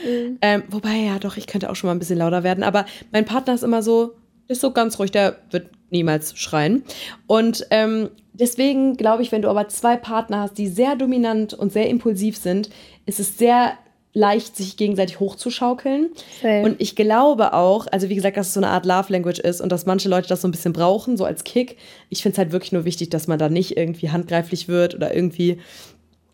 Ähm, 0.42 0.64
wobei, 0.70 0.96
ja, 0.96 1.20
doch, 1.20 1.38
ich 1.38 1.48
könnte 1.48 1.70
auch 1.70 1.76
schon 1.76 1.88
mal 1.88 1.96
ein 1.96 2.00
bisschen 2.00 2.18
lauter 2.18 2.44
werden. 2.44 2.64
Aber 2.64 2.86
mein 3.12 3.26
Partner 3.26 3.54
ist 3.54 3.64
immer 3.64 3.84
so, 3.84 4.16
ist 4.48 4.62
so 4.62 4.72
ganz 4.72 4.98
ruhig, 5.00 5.12
der 5.12 5.38
wird 5.52 5.70
niemals 5.90 6.38
schreien. 6.38 6.84
Und 7.28 7.66
ähm, 7.72 8.10
deswegen 8.34 8.98
glaube 8.98 9.24
ich, 9.24 9.32
wenn 9.32 9.42
du 9.42 9.50
aber 9.50 9.68
zwei 9.70 9.96
Partner 9.96 10.42
hast, 10.42 10.58
die 10.58 10.68
sehr 10.68 10.96
dominant 10.96 11.54
und 11.54 11.72
sehr 11.72 11.90
impulsiv 11.90 12.38
sind, 12.38 12.70
ist 13.06 13.20
es 13.20 13.38
sehr 13.38 13.74
leicht, 14.18 14.56
sich 14.56 14.78
gegenseitig 14.78 15.20
hochzuschaukeln. 15.20 16.10
Same. 16.42 16.64
Und 16.64 16.82
ich 16.82 16.96
glaube 16.96 17.54
auch, 17.54 17.86
also 17.92 18.10
wie 18.10 18.16
gesagt, 18.16 18.36
dass 18.36 18.48
es 18.48 18.54
so 18.56 18.60
eine 18.60 18.70
Art 18.70 18.86
Love 18.86 19.14
Language 19.14 19.40
ist 19.40 19.62
und 19.62 19.72
dass 19.72 19.86
manche 19.86 20.10
Leute 20.10 20.28
das 20.28 20.42
so 20.42 20.48
ein 20.48 20.52
bisschen 20.52 20.74
brauchen, 20.74 21.18
so 21.18 21.26
als 21.26 21.44
Kick. 21.44 21.78
Ich 22.10 22.24
finde 22.24 22.34
es 22.34 22.38
halt 22.40 22.52
wirklich 22.52 22.72
nur 22.72 22.84
wichtig, 22.84 23.10
dass 23.10 23.28
man 23.28 23.38
da 23.38 23.48
nicht 23.48 23.78
irgendwie 23.78 24.10
handgreiflich 24.10 24.68
wird 24.68 24.96
oder 24.96 25.14
irgendwie, 25.14 25.60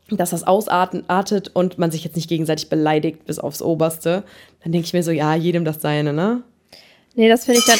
dass 0.09 0.29
das 0.29 0.45
ausartet 0.45 1.51
und 1.53 1.77
man 1.77 1.91
sich 1.91 2.05
jetzt 2.05 2.15
nicht 2.15 2.29
gegenseitig 2.29 2.69
beleidigt 2.69 3.25
bis 3.25 3.37
aufs 3.37 3.61
Oberste. 3.61 4.23
Dann 4.63 4.71
denke 4.71 4.85
ich 4.85 4.93
mir 4.93 5.03
so, 5.03 5.11
ja, 5.11 5.35
jedem 5.35 5.65
das 5.65 5.81
seine, 5.81 6.13
ne? 6.13 6.43
Nee, 7.15 7.29
das 7.29 7.45
finde 7.45 7.59
ich 7.59 7.65
dann. 7.67 7.79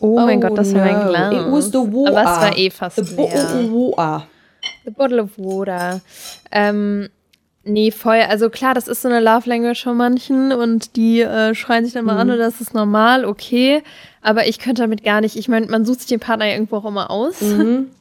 Oh, 0.00 0.16
mein 0.20 0.40
Gott, 0.40 0.56
das 0.58 0.74
war 0.74 0.84
mein 0.84 0.98
no. 1.06 1.08
Glas. 1.08 1.32
It 1.32 1.52
was 1.52 1.66
the 1.66 1.78
water. 1.78 2.10
Aber 2.10 2.20
es 2.20 2.40
war 2.40 2.58
eh 2.58 2.70
fast 2.70 2.96
The 2.96 3.14
leer. 3.14 3.70
water. 3.72 4.26
The 4.84 4.90
bottle 4.90 5.22
of 5.22 5.30
water. 5.36 6.00
Ähm, 6.52 7.08
nee, 7.64 7.90
voll. 7.90 8.20
Also 8.28 8.50
klar, 8.50 8.74
das 8.74 8.86
ist 8.88 9.02
so 9.02 9.08
eine 9.08 9.20
Love 9.20 9.48
Language 9.48 9.82
von 9.82 9.96
manchen 9.96 10.52
und 10.52 10.96
die 10.96 11.20
äh, 11.22 11.54
schreien 11.54 11.84
sich 11.84 11.94
dann 11.94 12.04
mal 12.04 12.14
Mhm. 12.14 12.20
an 12.20 12.30
und 12.32 12.38
das 12.38 12.60
ist 12.60 12.74
normal, 12.74 13.24
okay. 13.24 13.82
Aber 14.22 14.46
ich 14.46 14.58
könnte 14.58 14.82
damit 14.82 15.04
gar 15.04 15.20
nicht. 15.20 15.36
Ich 15.36 15.48
meine, 15.48 15.66
man 15.66 15.84
sucht 15.86 16.00
sich 16.00 16.08
den 16.08 16.20
Partner 16.20 16.46
ja 16.46 16.52
irgendwo 16.54 16.76
auch 16.76 16.84
immer 16.84 17.10
aus. 17.10 17.40
Mhm. 17.40 17.90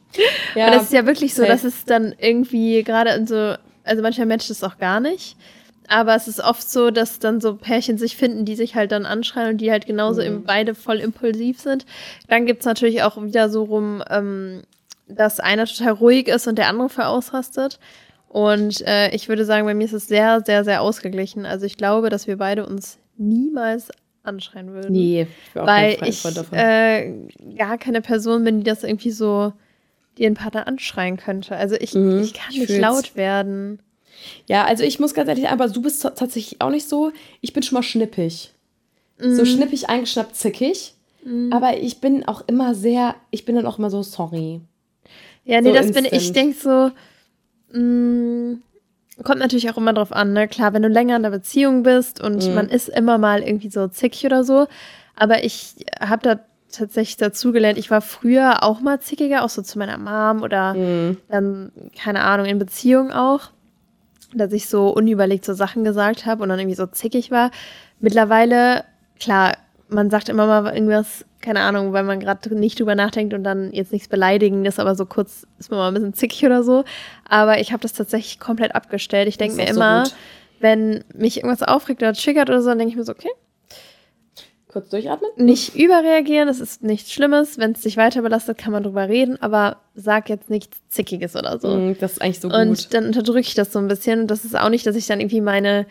Ja, 0.56 0.68
Und 0.68 0.76
das 0.76 0.84
ist 0.84 0.94
ja 0.94 1.06
wirklich 1.06 1.34
so, 1.36 1.44
dass 1.44 1.66
es 1.66 1.84
dann 1.84 2.16
irgendwie 2.18 2.84
gerade 2.84 3.10
in 3.10 3.28
so, 3.28 3.56
also 3.84 4.02
manchmal 4.02 4.28
matcht 4.28 4.50
es 4.50 4.64
auch 4.64 4.78
gar 4.78 5.02
nicht. 5.02 5.36
Aber 5.88 6.16
es 6.16 6.28
ist 6.28 6.40
oft 6.40 6.70
so, 6.70 6.90
dass 6.92 7.20
dann 7.20 7.42
so 7.42 7.56
Pärchen 7.56 7.98
sich 7.98 8.18
finden, 8.18 8.46
die 8.46 8.56
sich 8.56 8.76
halt 8.76 8.92
dann 8.92 9.06
anschreien 9.06 9.52
und 9.52 9.58
die 9.58 9.72
halt 9.72 9.86
genauso 9.86 10.22
Mhm. 10.22 10.44
beide 10.44 10.74
voll 10.76 10.98
impulsiv 11.00 11.60
sind. 11.60 11.86
Dann 12.28 12.46
gibt's 12.46 12.66
natürlich 12.66 13.04
auch 13.04 13.22
wieder 13.22 13.50
so 13.50 13.64
rum, 13.64 14.04
ähm, 14.10 14.64
dass 15.08 15.40
einer 15.40 15.66
total 15.66 15.94
ruhig 15.94 16.28
ist 16.28 16.48
und 16.48 16.58
der 16.58 16.68
andere 16.70 16.90
voll 16.90 17.06
ausrastet. 17.06 17.80
Und 18.28 18.82
äh, 18.86 19.10
ich 19.16 19.30
würde 19.30 19.46
sagen, 19.46 19.66
bei 19.66 19.74
mir 19.74 19.86
ist 19.86 19.94
es 19.94 20.08
sehr, 20.08 20.42
sehr, 20.46 20.64
sehr 20.64 20.82
ausgeglichen. 20.82 21.46
Also 21.46 21.66
ich 21.66 21.78
glaube, 21.78 22.10
dass 22.10 22.28
wir 22.28 22.38
beide 22.38 22.66
uns 22.66 22.98
niemals 23.18 23.90
anschreien 24.24 24.74
würden. 24.74 24.92
Nee, 24.92 25.28
ich 25.48 25.56
Weil 25.56 25.98
ich 26.04 26.26
äh, 26.52 27.14
gar 27.58 27.78
keine 27.78 28.02
Person 28.02 28.44
bin, 28.44 28.58
die 28.58 28.64
das 28.64 28.84
irgendwie 28.84 29.12
so 29.12 29.54
ihren 30.18 30.34
Partner 30.34 30.68
anschreien 30.68 31.18
könnte. 31.18 31.56
Also 31.56 31.76
ich, 31.80 31.94
Mhm, 31.94 32.22
ich 32.24 32.34
kann 32.34 32.52
ich 32.52 32.58
nicht 32.60 32.68
fühl's. 32.72 32.82
laut 32.82 33.16
werden. 33.16 33.80
Ja, 34.48 34.66
also 34.66 34.84
ich 34.84 35.00
muss 35.00 35.14
ganz 35.14 35.28
ehrlich 35.30 35.44
sagen, 35.46 35.60
aber 35.60 35.70
du 35.72 35.82
bist 35.82 36.02
ta- 36.02 36.12
tatsächlich 36.12 36.62
auch 36.62 36.70
nicht 36.70 36.88
so. 36.88 37.12
Ich 37.42 37.54
bin 37.54 37.64
schon 37.64 37.76
mal 37.76 37.84
schnippig. 37.84 38.52
So 39.20 39.42
Mhm. 39.44 39.46
schnippig, 39.46 39.90
eingeschnappt, 39.90 40.36
zickig. 40.36 40.94
Aber 41.52 41.78
ich 41.78 42.02
bin 42.02 42.28
auch 42.28 42.44
immer 42.48 42.76
sehr, 42.76 43.16
ich 43.32 43.46
bin 43.46 43.56
dann 43.56 43.66
auch 43.66 43.80
immer 43.80 43.90
so 43.90 44.04
sorry. 44.04 44.62
Ja, 45.44 45.60
nee, 45.62 45.70
So 45.70 45.74
das 45.76 45.92
bin 45.92 46.06
ich. 46.06 46.12
Ich 46.14 46.28
instant. 46.28 46.36
denke 46.36 46.58
so, 47.72 47.78
mh, 47.80 48.58
kommt 49.24 49.40
natürlich 49.40 49.70
auch 49.72 49.78
immer 49.78 49.94
drauf 49.94 50.12
an, 50.12 50.34
ne? 50.34 50.48
Klar, 50.48 50.74
wenn 50.74 50.82
du 50.82 50.88
länger 50.90 51.16
in 51.16 51.26
einer 51.26 51.36
Beziehung 51.36 51.84
bist 51.84 52.22
und 52.22 52.48
Mhm. 52.50 52.56
man 52.56 52.70
ist 52.70 52.90
immer 52.90 53.18
mal 53.18 53.42
irgendwie 53.42 53.70
so 53.70 53.88
zickig 53.88 54.26
oder 54.26 54.44
so. 54.44 54.68
Aber 55.16 55.44
ich 55.44 55.76
habe 56.00 56.22
da 56.22 56.40
tatsächlich 56.72 57.18
dazugelernt, 57.18 57.78
ich 57.78 57.90
war 57.90 58.02
früher 58.02 58.64
auch 58.64 58.82
mal 58.82 59.00
zickiger, 59.00 59.44
auch 59.46 59.50
so 59.50 59.62
zu 59.62 59.80
meiner 59.80 59.98
Mom 59.98 60.44
oder 60.44 60.74
Mhm. 60.74 61.18
dann, 61.30 61.72
keine 61.98 62.22
Ahnung, 62.22 62.46
in 62.48 62.60
Beziehung 62.60 63.12
auch, 63.12 63.52
dass 64.38 64.54
ich 64.54 64.68
so 64.68 64.90
unüberlegt 64.90 65.46
so 65.46 65.54
Sachen 65.54 65.84
gesagt 65.84 66.26
habe 66.26 66.44
und 66.44 66.50
dann 66.50 66.60
irgendwie 66.60 66.76
so 66.76 66.86
zickig 66.88 67.32
war. 67.32 67.52
Mittlerweile, 68.00 68.84
klar, 69.20 69.58
man 69.88 70.10
sagt 70.10 70.30
immer 70.30 70.48
mal 70.48 70.74
irgendwas, 70.74 71.26
keine 71.42 71.62
Ahnung, 71.62 71.94
weil 71.94 72.04
man 72.04 72.20
gerade 72.20 72.56
nicht 72.56 72.80
drüber 72.80 72.96
nachdenkt 72.96 73.34
und 73.34 73.44
dann 73.44 73.72
jetzt 73.72 73.92
nichts 73.92 74.08
Beleidigendes, 74.08 74.80
aber 74.80 74.96
so 74.96 75.06
kurz 75.06 75.46
ist 75.60 75.70
man 75.70 75.80
mal 75.80 75.88
ein 75.90 75.94
bisschen 75.94 76.14
zickig 76.14 76.46
oder 76.46 76.64
so. 76.64 76.84
Aber 77.28 77.60
ich 77.60 77.72
habe 77.72 77.82
das 77.82 77.94
tatsächlich 77.94 78.40
komplett 78.40 78.74
abgestellt. 78.74 79.28
Ich 79.28 79.38
denke 79.38 79.56
mir 79.56 79.68
so 79.68 79.76
immer, 79.76 80.04
gut. 80.04 80.16
wenn 80.60 81.04
mich 81.14 81.38
irgendwas 81.38 81.62
aufregt 81.62 82.02
oder 82.02 82.14
triggert 82.14 82.50
oder 82.50 82.62
so, 82.62 82.70
dann 82.70 82.80
denke 82.80 82.92
ich 82.92 82.98
mir 82.98 83.04
so, 83.04 83.12
okay, 83.12 83.30
Kurz 84.76 84.90
durchatmen? 84.90 85.30
nicht 85.38 85.74
überreagieren, 85.78 86.48
das 86.50 86.60
ist 86.60 86.84
nichts 86.84 87.14
Schlimmes. 87.14 87.58
Wenn 87.58 87.72
es 87.72 87.80
dich 87.82 87.96
weiter 87.96 88.22
belastet, 88.22 88.58
kann 88.58 88.74
man 88.74 88.84
drüber 88.84 89.08
reden, 89.08 89.42
aber 89.42 89.78
sag 89.96 90.28
jetzt 90.28 90.50
nichts 90.50 90.78
Zickiges 90.90 91.38
oder 91.38 91.58
so. 91.60 91.70
Mhm, 91.70 91.98
Das 92.02 92.12
ist 92.12 92.22
eigentlich 92.22 92.42
so 92.42 92.50
Und 92.50 92.68
gut. 92.78 92.88
dann 92.94 93.06
unterdrücke 93.06 93.40
ich 93.40 93.54
das 93.54 93.72
so 93.72 93.80
ein 93.80 93.88
bisschen. 93.88 94.20
Und 94.24 94.28
das 94.28 94.44
ist 94.44 94.54
auch 94.60 94.68
nicht, 94.68 94.86
dass 94.86 94.98
ich 94.98 95.08
dann 95.08 95.22
irgendwie 95.22 95.40
meine 95.40 95.86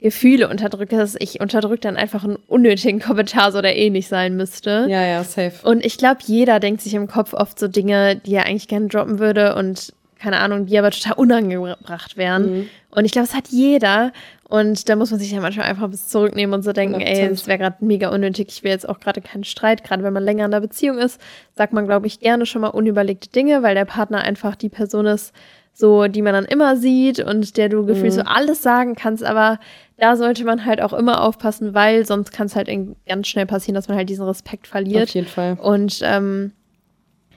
Gefühle 0.00 0.48
unterdrücke. 0.48 0.96
dass 0.96 1.14
Ich 1.20 1.40
unterdrücke 1.40 1.82
dann 1.82 1.96
einfach 1.96 2.24
einen 2.24 2.36
unnötigen 2.48 2.98
Kommentar, 2.98 3.52
so 3.52 3.62
der 3.62 3.76
eh 3.76 3.88
nicht 3.90 4.08
sein 4.08 4.36
müsste. 4.36 4.86
Ja, 4.88 5.06
ja, 5.06 5.22
safe. 5.22 5.52
Und 5.62 5.84
ich 5.86 5.96
glaube, 5.96 6.18
jeder 6.26 6.58
denkt 6.58 6.80
sich 6.82 6.94
im 6.94 7.06
Kopf 7.06 7.34
oft 7.34 7.56
so 7.56 7.68
Dinge, 7.68 8.16
die 8.16 8.34
er 8.34 8.46
eigentlich 8.46 8.66
gerne 8.66 8.88
droppen 8.88 9.20
würde 9.20 9.54
und 9.54 9.92
keine 10.18 10.38
Ahnung, 10.40 10.66
die 10.66 10.76
aber 10.76 10.90
total 10.90 11.12
unangebracht 11.18 12.16
wären. 12.16 12.50
Mhm. 12.52 12.68
Und 12.90 13.04
ich 13.04 13.12
glaube, 13.12 13.28
es 13.28 13.34
hat 13.34 13.48
jeder. 13.48 14.12
Und 14.54 14.88
da 14.88 14.94
muss 14.96 15.10
man 15.10 15.18
sich 15.18 15.30
ja 15.32 15.40
manchmal 15.40 15.66
einfach 15.66 15.84
ein 15.84 15.90
bisschen 15.90 16.08
zurücknehmen 16.10 16.54
und 16.54 16.62
so 16.62 16.72
denken, 16.72 17.00
ey, 17.00 17.24
100%. 17.26 17.30
es 17.32 17.46
wäre 17.46 17.58
gerade 17.58 17.76
mega 17.84 18.10
unnötig, 18.10 18.48
ich 18.50 18.62
will 18.62 18.70
jetzt 18.70 18.88
auch 18.88 19.00
gerade 19.00 19.20
keinen 19.20 19.44
Streit. 19.44 19.82
Gerade 19.84 20.02
wenn 20.02 20.12
man 20.12 20.22
länger 20.22 20.44
in 20.44 20.50
der 20.50 20.60
Beziehung 20.60 20.98
ist, 20.98 21.20
sagt 21.56 21.72
man, 21.72 21.86
glaube 21.86 22.06
ich, 22.06 22.20
gerne 22.20 22.46
schon 22.46 22.60
mal 22.62 22.68
unüberlegte 22.68 23.30
Dinge, 23.30 23.62
weil 23.62 23.74
der 23.74 23.84
Partner 23.84 24.20
einfach 24.20 24.54
die 24.54 24.68
Person 24.68 25.06
ist, 25.06 25.32
so, 25.72 26.06
die 26.06 26.22
man 26.22 26.34
dann 26.34 26.44
immer 26.44 26.76
sieht 26.76 27.18
und 27.18 27.56
der 27.56 27.68
du 27.68 27.84
gefühlt 27.84 28.12
Mhm. 28.12 28.16
so 28.18 28.22
alles 28.22 28.62
sagen 28.62 28.94
kannst, 28.94 29.24
aber 29.24 29.58
da 29.96 30.16
sollte 30.16 30.44
man 30.44 30.64
halt 30.64 30.80
auch 30.80 30.92
immer 30.92 31.22
aufpassen, 31.22 31.74
weil 31.74 32.06
sonst 32.06 32.30
kann 32.32 32.46
es 32.46 32.54
halt 32.54 32.68
ganz 33.08 33.26
schnell 33.26 33.46
passieren, 33.46 33.74
dass 33.74 33.88
man 33.88 33.96
halt 33.96 34.08
diesen 34.08 34.24
Respekt 34.24 34.66
Auf 34.66 34.70
verliert. 34.70 35.10
jeden 35.10 35.26
Fall. 35.26 35.54
Und 35.60 35.98
ähm, 36.04 36.52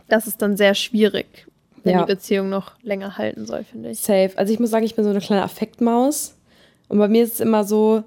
das 0.07 0.27
ist 0.27 0.41
dann 0.43 0.55
sehr 0.55 0.75
schwierig, 0.75 1.47
wenn 1.83 1.93
Ja. 1.93 2.03
die 2.05 2.13
Beziehung 2.13 2.49
noch 2.49 2.73
länger 2.83 3.17
halten 3.17 3.45
soll, 3.47 3.63
finde 3.63 3.89
ich. 3.89 3.99
Safe. 4.01 4.31
Also 4.35 4.53
ich 4.53 4.59
muss 4.59 4.69
sagen, 4.69 4.85
ich 4.85 4.93
bin 4.95 5.03
so 5.03 5.09
eine 5.09 5.19
kleine 5.19 5.41
Affektmaus. 5.41 6.35
Und 6.87 6.99
bei 6.99 7.07
mir 7.07 7.23
ist 7.23 7.35
es 7.35 7.39
immer 7.39 7.63
so, 7.63 8.03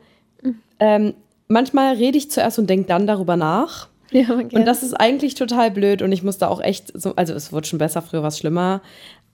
ähm, 0.79 1.15
manchmal 1.49 1.95
rede 1.95 2.19
ich 2.19 2.31
zuerst 2.31 2.59
und 2.59 2.69
denke 2.69 2.87
dann 2.87 3.07
darüber 3.07 3.37
nach. 3.37 3.89
Ja, 4.13 4.27
man 4.27 4.49
Und 4.49 4.65
das 4.65 4.83
ist 4.83 4.95
eigentlich 4.95 5.37
total 5.37 5.71
blöd 5.71 6.03
und 6.03 6.11
ich 6.11 6.25
musste 6.25 6.49
auch 6.49 6.61
echt 6.61 6.91
so, 7.01 7.15
also 7.15 7.33
es 7.33 7.53
wurde 7.53 7.69
schon 7.69 7.79
besser, 7.79 8.03
früher 8.03 8.23
war 8.23 8.31
es 8.31 8.39
schlimmer. 8.39 8.81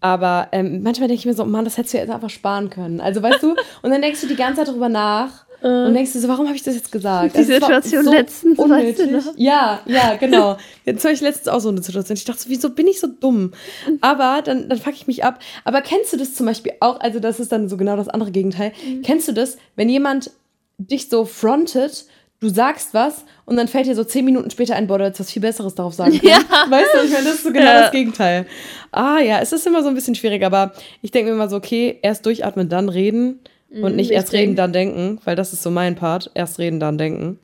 Aber 0.01 0.49
ähm, 0.53 0.83
manchmal 0.83 1.09
denke 1.09 1.21
ich 1.21 1.25
mir 1.25 1.33
so, 1.33 1.47
Mann, 1.47 1.65
das 1.65 1.79
hättest 1.79 1.95
du 1.95 1.99
jetzt 1.99 2.11
einfach 2.11 2.29
sparen 2.29 2.69
können. 2.69 3.01
Also 3.01 3.23
weißt 3.23 3.43
du, 3.43 3.53
und 3.83 3.91
dann 3.91 4.03
denkst 4.03 4.21
du 4.21 4.27
die 4.27 4.37
ganze 4.37 4.65
Zeit 4.65 4.75
drüber 4.75 4.91
nach 4.91 5.46
und 5.63 5.95
denkst 5.95 6.13
du 6.13 6.21
so, 6.21 6.29
warum 6.29 6.47
habe 6.47 6.57
ich 6.57 6.63
das 6.63 6.75
jetzt 6.75 6.93
gesagt? 6.93 7.35
Die 7.35 7.39
Also, 7.39 7.53
Situation 7.53 8.05
letztens, 8.05 8.59
weißt 8.59 8.99
du 8.99 9.07
noch? 9.11 9.33
Ja, 9.37 9.81
ja, 9.87 10.15
genau. 10.17 10.57
Jetzt 10.85 11.05
habe 11.05 11.15
ich 11.15 11.21
letztens 11.21 11.49
auch 11.49 11.61
so 11.61 11.71
eine 11.71 11.83
Situation. 11.83 12.17
Ich 12.17 12.25
dachte 12.25 12.41
so, 12.43 12.49
wieso 12.51 12.71
bin 12.71 12.87
ich 12.87 13.01
so 13.01 13.07
dumm? 13.07 13.53
Aber 14.01 14.43
dann, 14.45 14.69
dann 14.69 14.79
fuck 14.79 14.95
ich 14.95 15.07
mich 15.07 15.25
ab. 15.25 15.39
Aber 15.65 15.81
kennst 15.81 16.13
du 16.13 16.17
das 16.17 16.35
zum 16.35 16.47
Beispiel 16.47 16.73
auch, 16.81 17.01
also 17.01 17.21
das 17.21 17.41
ist 17.41 17.53
dann 17.53 17.69
so 17.69 17.77
genau 17.77 17.97
das 17.97 18.09
andere 18.09 18.31
Gegenteil. 18.31 18.73
Mhm. 18.87 19.03
Kennst 19.03 19.29
du 19.29 19.33
das, 19.33 19.57
wenn 19.77 19.89
jemand 19.89 20.31
dich 20.79 21.09
so 21.09 21.25
frontet, 21.25 22.05
du 22.39 22.51
sagst 22.51 22.93
was 22.93 23.25
und 23.47 23.57
dann 23.57 23.67
fällt 23.67 23.87
dir 23.87 23.95
so 23.95 24.05
zehn 24.05 24.25
Minuten 24.27 24.51
später 24.51 24.77
ein, 24.77 24.87
boah, 24.87 24.99
du 24.99 25.05
hättest 25.07 25.21
was 25.21 25.31
viel 25.31 25.41
Besseres 25.41 25.75
darauf 25.75 25.95
sagen 25.95 26.13
können. 26.21 26.33
Ja. 26.33 26.71
Weißt 26.71 26.89
du, 26.95 26.99
ich 27.07 27.13
meine, 27.13 27.25
das 27.25 27.35
ist 27.37 27.45
so 27.45 27.51
genau 27.53 27.65
Ja. 27.65 27.81
das 27.83 27.93
Gegenteil. 27.93 28.47
Ah 28.93 29.19
ja, 29.21 29.41
es 29.41 29.53
ist 29.53 29.67
immer 29.67 29.83
so 29.83 29.89
ein 29.89 29.95
bisschen 29.95 30.15
schwierig, 30.15 30.45
aber 30.45 30.73
ich 31.01 31.11
denke 31.11 31.31
mir 31.31 31.35
immer 31.37 31.49
so, 31.49 31.57
okay, 31.57 31.99
erst 32.03 32.27
durchatmen, 32.27 32.69
dann 32.69 32.91
reden 32.91 33.41
und 33.71 33.97
nicht 33.97 34.11
erst 34.11 34.33
reden, 34.33 34.57
dann 34.57 34.73
denken, 34.73 35.19
weil 35.25 35.37
das 35.37 35.53
ist 35.53 35.63
so 35.63 35.71
mein 35.71 35.95
Part, 35.97 36.31
erst 36.35 36.59
reden, 36.59 36.81
dann 36.81 36.99
denken. 36.99 37.39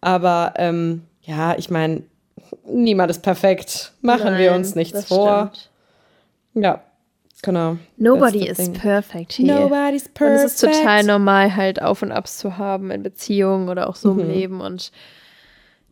Aber 0.00 0.54
ähm, 0.56 1.02
ja, 1.22 1.56
ich 1.56 1.70
meine, 1.70 2.02
niemand 2.66 3.10
ist 3.10 3.22
perfekt. 3.22 3.92
Machen 4.00 4.36
wir 4.38 4.50
Nein, 4.50 4.60
uns 4.60 4.74
nichts 4.74 5.06
vor. 5.06 5.50
stimmt. 5.54 6.64
Ja, 6.64 6.82
genau. 7.42 7.76
Nobody 7.96 8.46
is 8.46 8.58
thing. 8.58 8.72
perfect 8.74 9.32
here. 9.34 9.46
Nobody's 9.60 10.06
Und 10.06 10.14
perfect. 10.14 10.44
es 10.44 10.52
ist 10.54 10.60
total 10.60 11.04
normal, 11.04 11.56
halt 11.56 11.80
Auf 11.80 12.02
und 12.02 12.12
Abs 12.12 12.38
zu 12.38 12.58
haben 12.58 12.90
in 12.90 13.02
Beziehungen 13.02 13.68
oder 13.68 13.88
auch 13.88 13.96
so 13.96 14.12
Mhm. 14.14 14.20
im 14.20 14.30
Leben. 14.30 14.60
Und 14.60 14.92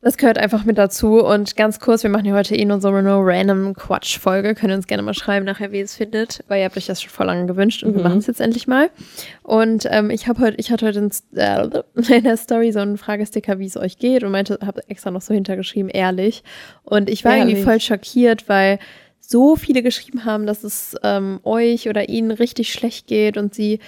das 0.03 0.16
gehört 0.16 0.38
einfach 0.38 0.64
mit 0.64 0.78
dazu. 0.78 1.22
Und 1.22 1.57
ganz 1.57 1.78
kurz, 1.78 2.03
wir 2.03 2.11
machen 2.11 2.24
ja 2.24 2.34
heute 2.34 2.57
eh 2.57 2.64
nur 2.64 2.80
so 2.80 2.88
eine 2.88 3.16
random 3.18 3.74
Quatsch-Folge. 3.74 4.55
Könnt 4.55 4.72
ihr 4.72 4.76
uns 4.76 4.86
gerne 4.86 5.03
mal 5.03 5.12
schreiben, 5.14 5.44
nachher, 5.44 5.72
wie 5.72 5.78
ihr 5.78 5.84
es 5.84 5.94
findet, 5.96 6.42
weil 6.48 6.61
ihr 6.61 6.64
habt 6.64 6.76
euch 6.76 6.86
das 6.86 7.03
schon 7.03 7.11
vor 7.11 7.26
lange 7.26 7.46
gewünscht 7.46 7.82
und 7.82 7.92
wir 7.92 7.98
Mhm. 7.98 8.05
machen 8.05 8.18
es 8.18 8.26
jetzt 8.26 8.40
endlich 8.40 8.66
mal. 8.66 8.88
Und 9.42 9.86
ähm, 9.90 10.09
ich 10.11 10.26
habe 10.26 10.40
heute, 10.40 10.57
ich 10.59 10.70
hatte 10.70 10.86
heute 10.86 10.98
in, 11.01 11.11
äh, 11.38 11.68
in 12.16 12.24
der 12.24 12.36
Story 12.38 12.72
so 12.72 12.78
einen 12.78 12.96
Fragesticker, 12.96 13.59
wie 13.59 13.66
es 13.66 13.76
euch 13.76 13.98
geht 13.98 14.24
und 14.24 14.30
meinte, 14.32 14.59
habe 14.64 14.88
extra 14.88 15.11
noch 15.11 15.20
so 15.22 15.34
hintergeschrieben, 15.34 15.90
ehrlich. 15.90 16.42
Und 16.82 17.11
ich 17.11 17.24
war 17.24 17.32
irgendwie 17.36 17.53
Ehrlich. 17.59 17.64
voll 17.64 17.80
schockiert, 17.80 18.48
weil 18.48 18.78
so 19.20 19.55
viele 19.55 19.82
geschrieben 19.82 20.24
haben, 20.24 20.46
dass 20.46 20.64
es 20.64 20.96
ähm, 21.05 21.40
euch 21.44 21.88
oder 21.88 22.09
ihnen 22.09 22.30
richtig 22.30 22.72
schlecht 22.72 23.07
geht 23.07 23.36
und 23.36 23.55
sie 23.55 23.78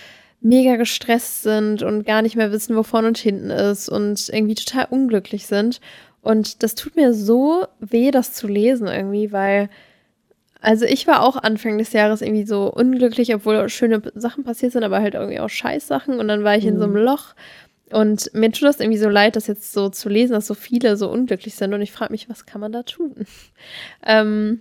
mega 0.42 0.76
gestresst 0.76 1.42
sind 1.42 1.82
und 1.82 2.04
gar 2.04 2.22
nicht 2.22 2.36
mehr 2.36 2.52
wissen, 2.52 2.76
wo 2.76 2.82
vorne 2.82 3.08
und 3.08 3.18
hinten 3.18 3.50
ist 3.50 3.88
und 3.88 4.28
irgendwie 4.28 4.54
total 4.54 4.86
unglücklich 4.90 5.46
sind. 5.46 5.80
Und 6.20 6.62
das 6.62 6.74
tut 6.74 6.96
mir 6.96 7.14
so 7.14 7.66
weh, 7.80 8.10
das 8.10 8.32
zu 8.32 8.46
lesen 8.46 8.86
irgendwie, 8.86 9.32
weil, 9.32 9.68
also 10.60 10.84
ich 10.84 11.06
war 11.06 11.22
auch 11.22 11.36
Anfang 11.36 11.78
des 11.78 11.92
Jahres 11.92 12.22
irgendwie 12.22 12.46
so 12.46 12.72
unglücklich, 12.72 13.34
obwohl 13.34 13.68
schöne 13.68 14.02
Sachen 14.14 14.44
passiert 14.44 14.72
sind, 14.72 14.84
aber 14.84 15.00
halt 15.00 15.14
irgendwie 15.14 15.40
auch 15.40 15.48
Scheißsachen. 15.48 16.18
Und 16.18 16.28
dann 16.28 16.44
war 16.44 16.56
ich 16.56 16.64
in 16.64 16.78
so 16.78 16.84
einem 16.84 16.96
Loch. 16.96 17.34
Und 17.90 18.32
mir 18.34 18.50
tut 18.52 18.68
das 18.68 18.80
irgendwie 18.80 18.98
so 18.98 19.08
leid, 19.08 19.36
das 19.36 19.48
jetzt 19.48 19.72
so 19.72 19.90
zu 19.90 20.08
lesen, 20.08 20.32
dass 20.32 20.46
so 20.46 20.54
viele 20.54 20.96
so 20.96 21.10
unglücklich 21.10 21.56
sind. 21.56 21.74
Und 21.74 21.82
ich 21.82 21.92
frage 21.92 22.12
mich, 22.12 22.28
was 22.30 22.46
kann 22.46 22.60
man 22.60 22.72
da 22.72 22.84
tun? 22.84 23.14
ähm, 24.06 24.60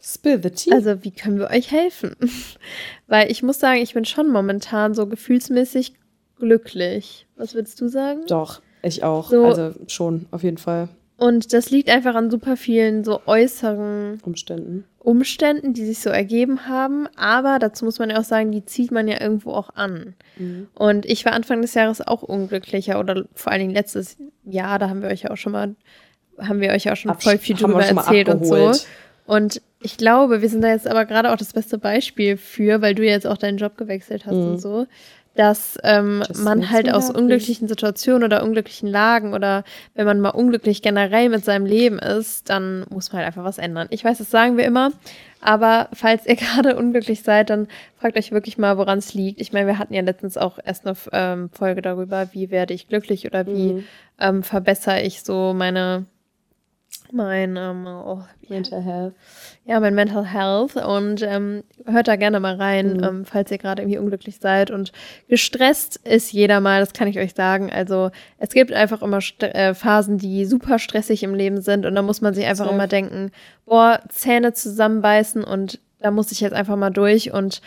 Spill 0.00 0.40
the 0.42 0.50
tea. 0.50 0.72
also, 0.72 1.02
wie 1.02 1.10
können 1.10 1.38
wir 1.38 1.50
euch 1.50 1.72
helfen? 1.72 2.14
Weil 3.08 3.30
ich 3.30 3.42
muss 3.42 3.58
sagen, 3.58 3.80
ich 3.80 3.94
bin 3.94 4.04
schon 4.04 4.30
momentan 4.30 4.94
so 4.94 5.06
gefühlsmäßig 5.06 5.94
glücklich. 6.38 7.26
Was 7.36 7.54
würdest 7.54 7.80
du 7.80 7.88
sagen? 7.88 8.20
Doch, 8.28 8.60
ich 8.82 9.02
auch. 9.02 9.30
So- 9.30 9.44
also 9.44 9.72
schon, 9.88 10.26
auf 10.30 10.42
jeden 10.42 10.58
Fall. 10.58 10.88
Und 11.16 11.52
das 11.52 11.70
liegt 11.70 11.90
einfach 11.90 12.14
an 12.14 12.30
super 12.30 12.56
vielen 12.56 13.02
so 13.02 13.20
äußeren 13.26 14.20
Umständen. 14.22 14.84
Umständen, 15.00 15.72
die 15.74 15.84
sich 15.84 15.98
so 15.98 16.10
ergeben 16.10 16.68
haben. 16.68 17.08
Aber 17.16 17.58
dazu 17.58 17.84
muss 17.84 17.98
man 17.98 18.10
ja 18.10 18.20
auch 18.20 18.24
sagen, 18.24 18.52
die 18.52 18.64
zieht 18.64 18.92
man 18.92 19.08
ja 19.08 19.20
irgendwo 19.20 19.50
auch 19.50 19.70
an. 19.74 20.14
Mhm. 20.36 20.68
Und 20.74 21.06
ich 21.06 21.24
war 21.24 21.32
Anfang 21.32 21.60
des 21.60 21.74
Jahres 21.74 22.06
auch 22.06 22.22
unglücklicher 22.22 23.00
oder 23.00 23.24
vor 23.34 23.50
allen 23.50 23.62
Dingen 23.62 23.74
letztes 23.74 24.16
Jahr, 24.44 24.78
da 24.78 24.88
haben 24.90 25.02
wir 25.02 25.08
euch 25.08 25.22
ja 25.22 25.30
auch 25.32 25.36
schon 25.36 25.50
mal, 25.52 25.74
haben 26.38 26.60
wir 26.60 26.70
euch 26.70 26.84
ja 26.84 26.92
auch 26.92 26.96
schon 26.96 27.10
Abs- 27.10 27.24
voll 27.24 27.38
viel 27.38 27.56
drüber 27.56 27.84
erzählt 27.84 28.28
und 28.28 28.46
so. 28.46 28.70
Und 29.26 29.60
ich 29.80 29.96
glaube, 29.96 30.42
wir 30.42 30.48
sind 30.48 30.62
da 30.62 30.68
jetzt 30.68 30.86
aber 30.88 31.04
gerade 31.04 31.32
auch 31.32 31.36
das 31.36 31.52
beste 31.52 31.78
Beispiel 31.78 32.36
für, 32.36 32.82
weil 32.82 32.94
du 32.94 33.04
jetzt 33.04 33.26
auch 33.26 33.36
deinen 33.38 33.58
Job 33.58 33.76
gewechselt 33.76 34.26
hast 34.26 34.34
und 34.34 34.58
so, 34.60 34.86
dass 35.36 35.78
ähm, 35.84 36.24
man 36.42 36.68
halt 36.68 36.92
aus 36.92 37.10
unglücklichen 37.10 37.68
Situationen 37.68 38.24
oder 38.24 38.42
unglücklichen 38.42 38.88
Lagen 38.88 39.34
oder 39.34 39.62
wenn 39.94 40.04
man 40.04 40.18
mal 40.18 40.30
unglücklich 40.30 40.82
generell 40.82 41.28
mit 41.28 41.44
seinem 41.44 41.64
Leben 41.64 42.00
ist, 42.00 42.50
dann 42.50 42.84
muss 42.90 43.12
man 43.12 43.18
halt 43.18 43.28
einfach 43.28 43.44
was 43.44 43.58
ändern. 43.58 43.86
Ich 43.90 44.04
weiß, 44.04 44.18
das 44.18 44.32
sagen 44.32 44.56
wir 44.56 44.64
immer, 44.64 44.90
aber 45.40 45.90
falls 45.92 46.26
ihr 46.26 46.34
gerade 46.36 46.74
unglücklich 46.74 47.22
seid, 47.22 47.50
dann 47.50 47.68
fragt 48.00 48.16
euch 48.16 48.32
wirklich 48.32 48.58
mal, 48.58 48.78
woran 48.78 48.98
es 48.98 49.14
liegt. 49.14 49.40
Ich 49.40 49.52
meine, 49.52 49.68
wir 49.68 49.78
hatten 49.78 49.94
ja 49.94 50.02
letztens 50.02 50.36
auch 50.36 50.58
erst 50.64 50.86
eine 50.88 50.96
ähm, 51.12 51.50
Folge 51.52 51.82
darüber, 51.82 52.30
wie 52.32 52.50
werde 52.50 52.74
ich 52.74 52.88
glücklich 52.88 53.24
oder 53.26 53.46
wie 53.46 53.74
Mhm. 53.74 53.84
ähm, 54.18 54.42
verbessere 54.42 55.02
ich 55.02 55.22
so 55.22 55.54
meine 55.54 56.06
mein 57.12 57.56
ähm, 57.56 57.86
oh, 57.86 58.22
Mental 58.48 58.80
Health. 58.82 59.14
ja, 59.64 59.78
mein 59.80 59.94
Mental 59.94 60.24
Health 60.26 60.76
und 60.76 61.22
ähm, 61.22 61.62
hört 61.86 62.08
da 62.08 62.16
gerne 62.16 62.40
mal 62.40 62.56
rein, 62.56 62.94
Mhm. 62.98 63.04
ähm, 63.04 63.24
falls 63.24 63.50
ihr 63.50 63.58
gerade 63.58 63.82
irgendwie 63.82 63.98
unglücklich 63.98 64.38
seid. 64.40 64.70
Und 64.70 64.92
gestresst 65.28 65.96
ist 66.06 66.32
jeder 66.32 66.60
mal, 66.60 66.80
das 66.80 66.92
kann 66.92 67.08
ich 67.08 67.18
euch 67.18 67.34
sagen. 67.34 67.70
Also 67.72 68.10
es 68.38 68.50
gibt 68.50 68.72
einfach 68.72 69.02
immer 69.02 69.20
St 69.20 69.42
äh, 69.42 69.74
Phasen, 69.74 70.18
die 70.18 70.44
super 70.46 70.78
stressig 70.78 71.22
im 71.22 71.34
Leben 71.34 71.60
sind 71.60 71.86
und 71.86 71.94
da 71.94 72.02
muss 72.02 72.20
man 72.20 72.34
sich 72.34 72.44
einfach 72.46 72.64
Safe. 72.64 72.74
immer 72.74 72.86
denken, 72.86 73.30
boah, 73.66 74.00
Zähne 74.08 74.52
zusammenbeißen 74.52 75.44
und 75.44 75.80
da 76.00 76.10
muss 76.10 76.32
ich 76.32 76.40
jetzt 76.40 76.52
einfach 76.54 76.76
mal 76.76 76.90
durch 76.90 77.32
und 77.32 77.60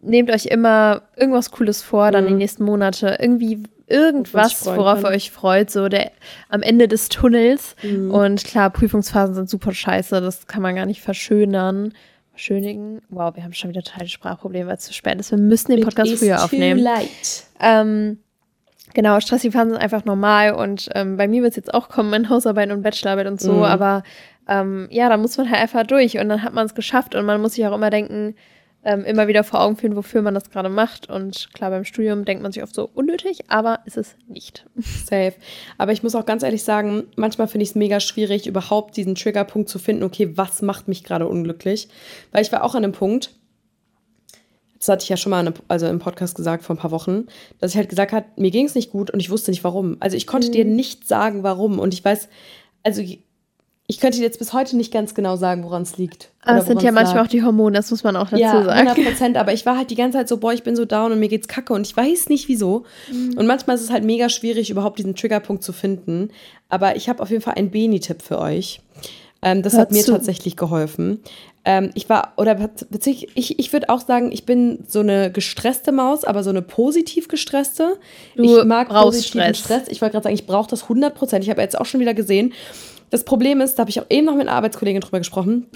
nehmt 0.00 0.30
euch 0.30 0.46
immer 0.46 1.02
irgendwas 1.16 1.50
Cooles 1.50 1.82
vor, 1.82 2.10
dann 2.12 2.24
Mhm. 2.24 2.28
die 2.28 2.34
nächsten 2.34 2.64
Monate. 2.64 3.16
Irgendwie 3.20 3.62
irgendwas, 3.88 4.64
worauf 4.66 5.02
kann. 5.02 5.12
ihr 5.12 5.16
euch 5.16 5.30
freut, 5.30 5.70
so 5.70 5.88
der 5.88 6.10
am 6.48 6.62
Ende 6.62 6.88
des 6.88 7.08
Tunnels. 7.08 7.74
Mhm. 7.82 8.10
Und 8.10 8.44
klar, 8.44 8.70
Prüfungsphasen 8.70 9.34
sind 9.34 9.48
super 9.50 9.72
scheiße, 9.72 10.20
das 10.20 10.46
kann 10.46 10.62
man 10.62 10.74
gar 10.76 10.86
nicht 10.86 11.00
verschönern. 11.00 11.92
Verschönigen. 12.32 13.02
Wow, 13.08 13.34
wir 13.34 13.42
haben 13.42 13.52
schon 13.52 13.70
wieder 13.70 13.82
total 13.82 14.06
Sprachprobleme, 14.06 14.68
weil 14.68 14.76
es 14.76 14.84
zu 14.84 14.94
spät 14.94 15.18
ist. 15.18 15.32
Wir 15.32 15.38
müssen 15.38 15.72
den 15.72 15.80
Podcast 15.82 16.12
It 16.12 16.18
früher 16.20 16.44
aufnehmen. 16.44 16.86
Ähm, 17.60 18.18
genau, 18.94 19.18
stressige 19.18 19.50
Phasen 19.52 19.70
sind 19.72 19.80
einfach 19.82 20.04
normal 20.04 20.54
und 20.54 20.88
ähm, 20.94 21.16
bei 21.16 21.26
mir 21.26 21.42
wird 21.42 21.50
es 21.50 21.56
jetzt 21.56 21.74
auch 21.74 21.88
kommen 21.88 22.12
in 22.14 22.28
Hausarbeit 22.28 22.70
und 22.70 22.82
Bachelorarbeit 22.82 23.26
und 23.26 23.40
so, 23.40 23.54
Mhm. 23.54 23.62
aber 23.64 24.02
ähm, 24.46 24.86
ja, 24.90 25.08
da 25.08 25.16
muss 25.16 25.36
man 25.36 25.50
halt 25.50 25.60
einfach 25.60 25.84
durch 25.86 26.16
und 26.18 26.28
dann 26.28 26.42
hat 26.44 26.54
man 26.54 26.64
es 26.64 26.74
geschafft 26.76 27.16
und 27.16 27.24
man 27.26 27.40
muss 27.40 27.54
sich 27.54 27.66
auch 27.66 27.74
immer 27.74 27.90
denken, 27.90 28.36
ähm, 28.84 29.04
immer 29.04 29.26
wieder 29.28 29.44
vor 29.44 29.60
Augen 29.60 29.76
führen, 29.76 29.96
wofür 29.96 30.22
man 30.22 30.34
das 30.34 30.50
gerade 30.50 30.68
macht. 30.68 31.10
Und 31.10 31.52
klar, 31.52 31.70
beim 31.70 31.84
Studium 31.84 32.24
denkt 32.24 32.42
man 32.42 32.52
sich 32.52 32.62
oft 32.62 32.74
so 32.74 32.88
unnötig, 32.94 33.50
aber 33.50 33.80
ist 33.84 33.96
es 33.96 34.14
nicht. 34.28 34.64
Safe. 34.76 35.34
Aber 35.78 35.92
ich 35.92 36.02
muss 36.02 36.14
auch 36.14 36.26
ganz 36.26 36.42
ehrlich 36.42 36.62
sagen, 36.64 37.04
manchmal 37.16 37.48
finde 37.48 37.64
ich 37.64 37.70
es 37.70 37.74
mega 37.74 38.00
schwierig, 38.00 38.46
überhaupt 38.46 38.96
diesen 38.96 39.14
Triggerpunkt 39.14 39.68
zu 39.68 39.78
finden, 39.78 40.04
okay, 40.04 40.36
was 40.36 40.62
macht 40.62 40.88
mich 40.88 41.04
gerade 41.04 41.26
unglücklich? 41.26 41.88
Weil 42.32 42.42
ich 42.42 42.52
war 42.52 42.62
auch 42.64 42.74
an 42.74 42.84
einem 42.84 42.92
Punkt, 42.92 43.30
das 44.78 44.88
hatte 44.88 45.02
ich 45.02 45.08
ja 45.08 45.16
schon 45.16 45.30
mal 45.30 45.40
in 45.40 45.48
einem- 45.48 45.56
also 45.66 45.86
im 45.88 45.98
Podcast 45.98 46.36
gesagt 46.36 46.62
vor 46.62 46.76
ein 46.76 46.78
paar 46.78 46.92
Wochen, 46.92 47.26
dass 47.58 47.72
ich 47.72 47.76
halt 47.76 47.88
gesagt 47.88 48.12
habe, 48.12 48.26
mir 48.36 48.52
ging 48.52 48.64
es 48.66 48.76
nicht 48.76 48.92
gut 48.92 49.10
und 49.10 49.18
ich 49.18 49.28
wusste 49.28 49.50
nicht 49.50 49.64
warum. 49.64 49.96
Also 49.98 50.16
ich 50.16 50.26
konnte 50.28 50.50
dir 50.50 50.64
nicht 50.64 51.06
sagen, 51.08 51.42
warum. 51.42 51.80
Und 51.80 51.94
ich 51.94 52.04
weiß, 52.04 52.28
also 52.84 53.02
ich 53.90 54.00
könnte 54.00 54.18
jetzt 54.18 54.38
bis 54.38 54.52
heute 54.52 54.76
nicht 54.76 54.92
ganz 54.92 55.14
genau 55.14 55.36
sagen, 55.36 55.64
woran 55.64 55.80
es 55.80 55.96
liegt. 55.96 56.28
Aber 56.42 56.58
es 56.58 56.66
sind 56.66 56.82
ja 56.82 56.92
manchmal 56.92 57.16
lag. 57.16 57.24
auch 57.24 57.28
die 57.28 57.42
Hormone, 57.42 57.74
das 57.74 57.90
muss 57.90 58.04
man 58.04 58.16
auch 58.16 58.28
dazu 58.28 58.36
Ja, 58.36 58.62
sagen. 58.62 58.86
100 58.86 59.02
Prozent. 59.02 59.36
Aber 59.38 59.54
ich 59.54 59.64
war 59.64 59.78
halt 59.78 59.90
die 59.90 59.94
ganze 59.94 60.18
Zeit 60.18 60.28
so, 60.28 60.36
boah, 60.36 60.52
ich 60.52 60.62
bin 60.62 60.76
so 60.76 60.84
down 60.84 61.10
und 61.10 61.18
mir 61.20 61.28
geht's 61.28 61.48
kacke 61.48 61.72
und 61.72 61.86
ich 61.86 61.96
weiß 61.96 62.28
nicht 62.28 62.48
wieso. 62.48 62.84
Mhm. 63.10 63.38
Und 63.38 63.46
manchmal 63.46 63.76
ist 63.76 63.82
es 63.82 63.90
halt 63.90 64.04
mega 64.04 64.28
schwierig, 64.28 64.68
überhaupt 64.68 64.98
diesen 64.98 65.14
Triggerpunkt 65.14 65.62
zu 65.62 65.72
finden. 65.72 66.28
Aber 66.68 66.96
ich 66.96 67.08
habe 67.08 67.22
auf 67.22 67.30
jeden 67.30 67.40
Fall 67.40 67.54
einen 67.54 67.70
Beni-Tipp 67.70 68.20
für 68.20 68.38
euch. 68.38 68.82
Ähm, 69.40 69.62
das 69.62 69.72
Hör 69.72 69.80
hat 69.80 69.92
mir 69.92 70.04
zu. 70.04 70.12
tatsächlich 70.12 70.56
geholfen. 70.56 71.20
Ähm, 71.64 71.90
ich 71.94 72.10
war, 72.10 72.34
oder 72.36 72.56
beziehungsweise 72.90 73.32
ich, 73.36 73.58
ich 73.58 73.72
würde 73.72 73.88
auch 73.88 74.00
sagen, 74.00 74.32
ich 74.32 74.44
bin 74.44 74.80
so 74.86 75.00
eine 75.00 75.32
gestresste 75.32 75.92
Maus, 75.92 76.24
aber 76.24 76.42
so 76.42 76.50
eine 76.50 76.60
positiv 76.60 77.28
gestresste. 77.28 77.96
Du 78.36 78.42
ich 78.42 78.64
mag 78.64 78.90
positiven 78.90 79.54
Stress. 79.54 79.58
Stress. 79.58 79.88
Ich 79.88 80.02
wollte 80.02 80.12
gerade 80.12 80.24
sagen, 80.24 80.34
ich 80.34 80.46
brauche 80.46 80.68
das 80.68 80.82
100 80.82 81.14
Prozent. 81.14 81.44
Ich 81.44 81.50
habe 81.50 81.62
jetzt 81.62 81.80
auch 81.80 81.86
schon 81.86 82.00
wieder 82.00 82.14
gesehen. 82.14 82.52
Das 83.10 83.24
Problem 83.24 83.60
ist, 83.60 83.76
da 83.76 83.80
habe 83.80 83.90
ich 83.90 84.00
auch 84.00 84.06
eben 84.10 84.26
noch 84.26 84.34
mit 84.34 84.48
einer 84.48 84.56
Arbeitskollegin 84.56 85.00
drüber 85.00 85.18
gesprochen. 85.18 85.66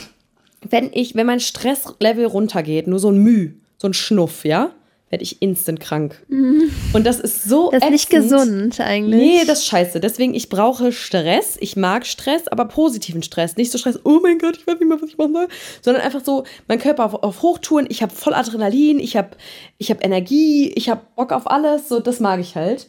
wenn 0.69 0.91
ich, 0.93 1.15
wenn 1.15 1.27
mein 1.27 1.41
Stresslevel 1.41 2.27
runtergeht, 2.27 2.87
nur 2.87 2.99
so 2.99 3.11
ein 3.11 3.19
Müh, 3.19 3.55
so 3.79 3.89
ein 3.89 3.95
Schnuff, 3.95 4.45
ja, 4.45 4.71
werde 5.13 5.25
ich 5.25 5.43
instant 5.43 5.79
krank. 5.79 6.25
Mhm. 6.29 6.71
Und 6.95 7.05
das 7.05 7.21
ist 7.21 7.45
so. 7.45 7.71
Das 7.71 7.85
ist 7.85 7.91
nicht 7.91 8.11
gesund 8.11 8.81
eigentlich. 8.81 9.21
Nee, 9.21 9.45
das 9.47 9.59
ist 9.59 9.67
scheiße. 9.67 10.01
Deswegen, 10.01 10.33
ich 10.33 10.49
brauche 10.49 10.91
Stress. 10.91 11.59
Ich 11.61 11.77
mag 11.77 12.07
Stress, 12.07 12.49
aber 12.49 12.65
positiven 12.65 13.23
Stress. 13.23 13.57
Nicht 13.57 13.71
so 13.71 13.77
Stress, 13.77 14.01
oh 14.05 14.21
mein 14.23 14.39
Gott, 14.39 14.57
ich 14.57 14.67
weiß 14.67 14.79
nicht 14.79 14.89
mehr, 14.89 15.01
was 15.01 15.11
ich 15.11 15.19
machen 15.19 15.35
soll. 15.35 15.49
Sondern 15.83 16.03
einfach 16.03 16.25
so, 16.25 16.45
mein 16.67 16.79
Körper 16.79 17.05
auf, 17.05 17.23
auf 17.23 17.43
Hochtouren, 17.43 17.87
ich 17.91 18.03
habe 18.03 18.15
voll 18.15 18.33
Adrenalin, 18.33 18.99
ich 18.99 19.17
habe 19.17 19.37
ich 19.77 19.91
hab 19.91 20.03
Energie, 20.03 20.73
ich 20.75 20.89
habe 20.89 21.03
Bock 21.15 21.33
auf 21.33 21.51
alles. 21.51 21.91
So, 21.91 22.01
das 22.01 22.19
mag 22.19 22.41
ich 22.41 22.57
halt. 22.57 22.89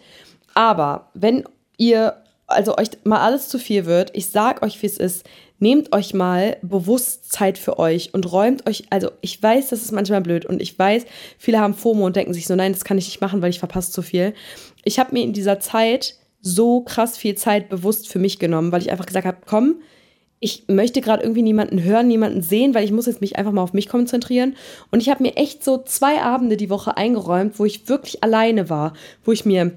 Aber 0.53 1.09
wenn 1.13 1.43
ihr, 1.77 2.22
also 2.47 2.77
euch 2.77 2.89
mal 3.03 3.19
alles 3.19 3.49
zu 3.49 3.59
viel 3.59 3.85
wird, 3.85 4.11
ich 4.15 4.29
sag 4.29 4.61
euch, 4.61 4.81
wie 4.81 4.87
es 4.87 4.97
ist, 4.97 5.25
nehmt 5.59 5.93
euch 5.93 6.13
mal 6.13 6.57
bewusst 6.61 7.31
Zeit 7.31 7.57
für 7.57 7.79
euch 7.79 8.13
und 8.13 8.31
räumt 8.31 8.67
euch, 8.67 8.83
also 8.89 9.11
ich 9.21 9.41
weiß, 9.41 9.69
das 9.69 9.81
ist 9.81 9.91
manchmal 9.91 10.21
blöd 10.21 10.45
und 10.45 10.61
ich 10.61 10.77
weiß, 10.77 11.05
viele 11.37 11.59
haben 11.59 11.73
FOMO 11.73 12.05
und 12.05 12.15
denken 12.15 12.33
sich 12.33 12.47
so, 12.47 12.55
nein, 12.55 12.73
das 12.73 12.83
kann 12.83 12.97
ich 12.97 13.07
nicht 13.07 13.21
machen, 13.21 13.41
weil 13.41 13.49
ich 13.49 13.59
verpasse 13.59 13.91
zu 13.91 14.01
viel. 14.01 14.33
Ich 14.83 14.99
habe 14.99 15.13
mir 15.13 15.23
in 15.23 15.33
dieser 15.33 15.59
Zeit 15.59 16.15
so 16.41 16.81
krass 16.81 17.17
viel 17.17 17.35
Zeit 17.35 17.69
bewusst 17.69 18.09
für 18.09 18.19
mich 18.19 18.37
genommen, 18.37 18.71
weil 18.71 18.81
ich 18.81 18.91
einfach 18.91 19.05
gesagt 19.05 19.25
habe, 19.25 19.37
komm, 19.45 19.75
ich 20.41 20.65
möchte 20.67 20.99
gerade 20.99 21.23
irgendwie 21.23 21.41
niemanden 21.41 21.81
hören, 21.83 22.09
niemanden 22.09 22.41
sehen, 22.41 22.75
weil 22.75 22.83
ich 22.83 22.91
muss 22.91 23.05
jetzt 23.05 23.21
mich 23.21 23.37
einfach 23.37 23.53
mal 23.53 23.61
auf 23.61 23.71
mich 23.71 23.87
konzentrieren. 23.87 24.57
Und 24.91 25.01
ich 25.01 25.07
habe 25.07 25.23
mir 25.23 25.37
echt 25.37 25.63
so 25.63 25.81
zwei 25.81 26.21
Abende 26.21 26.57
die 26.57 26.69
Woche 26.69 26.97
eingeräumt, 26.97 27.57
wo 27.59 27.63
ich 27.63 27.87
wirklich 27.87 28.21
alleine 28.25 28.69
war, 28.69 28.91
wo 29.23 29.31
ich 29.31 29.45
mir 29.45 29.71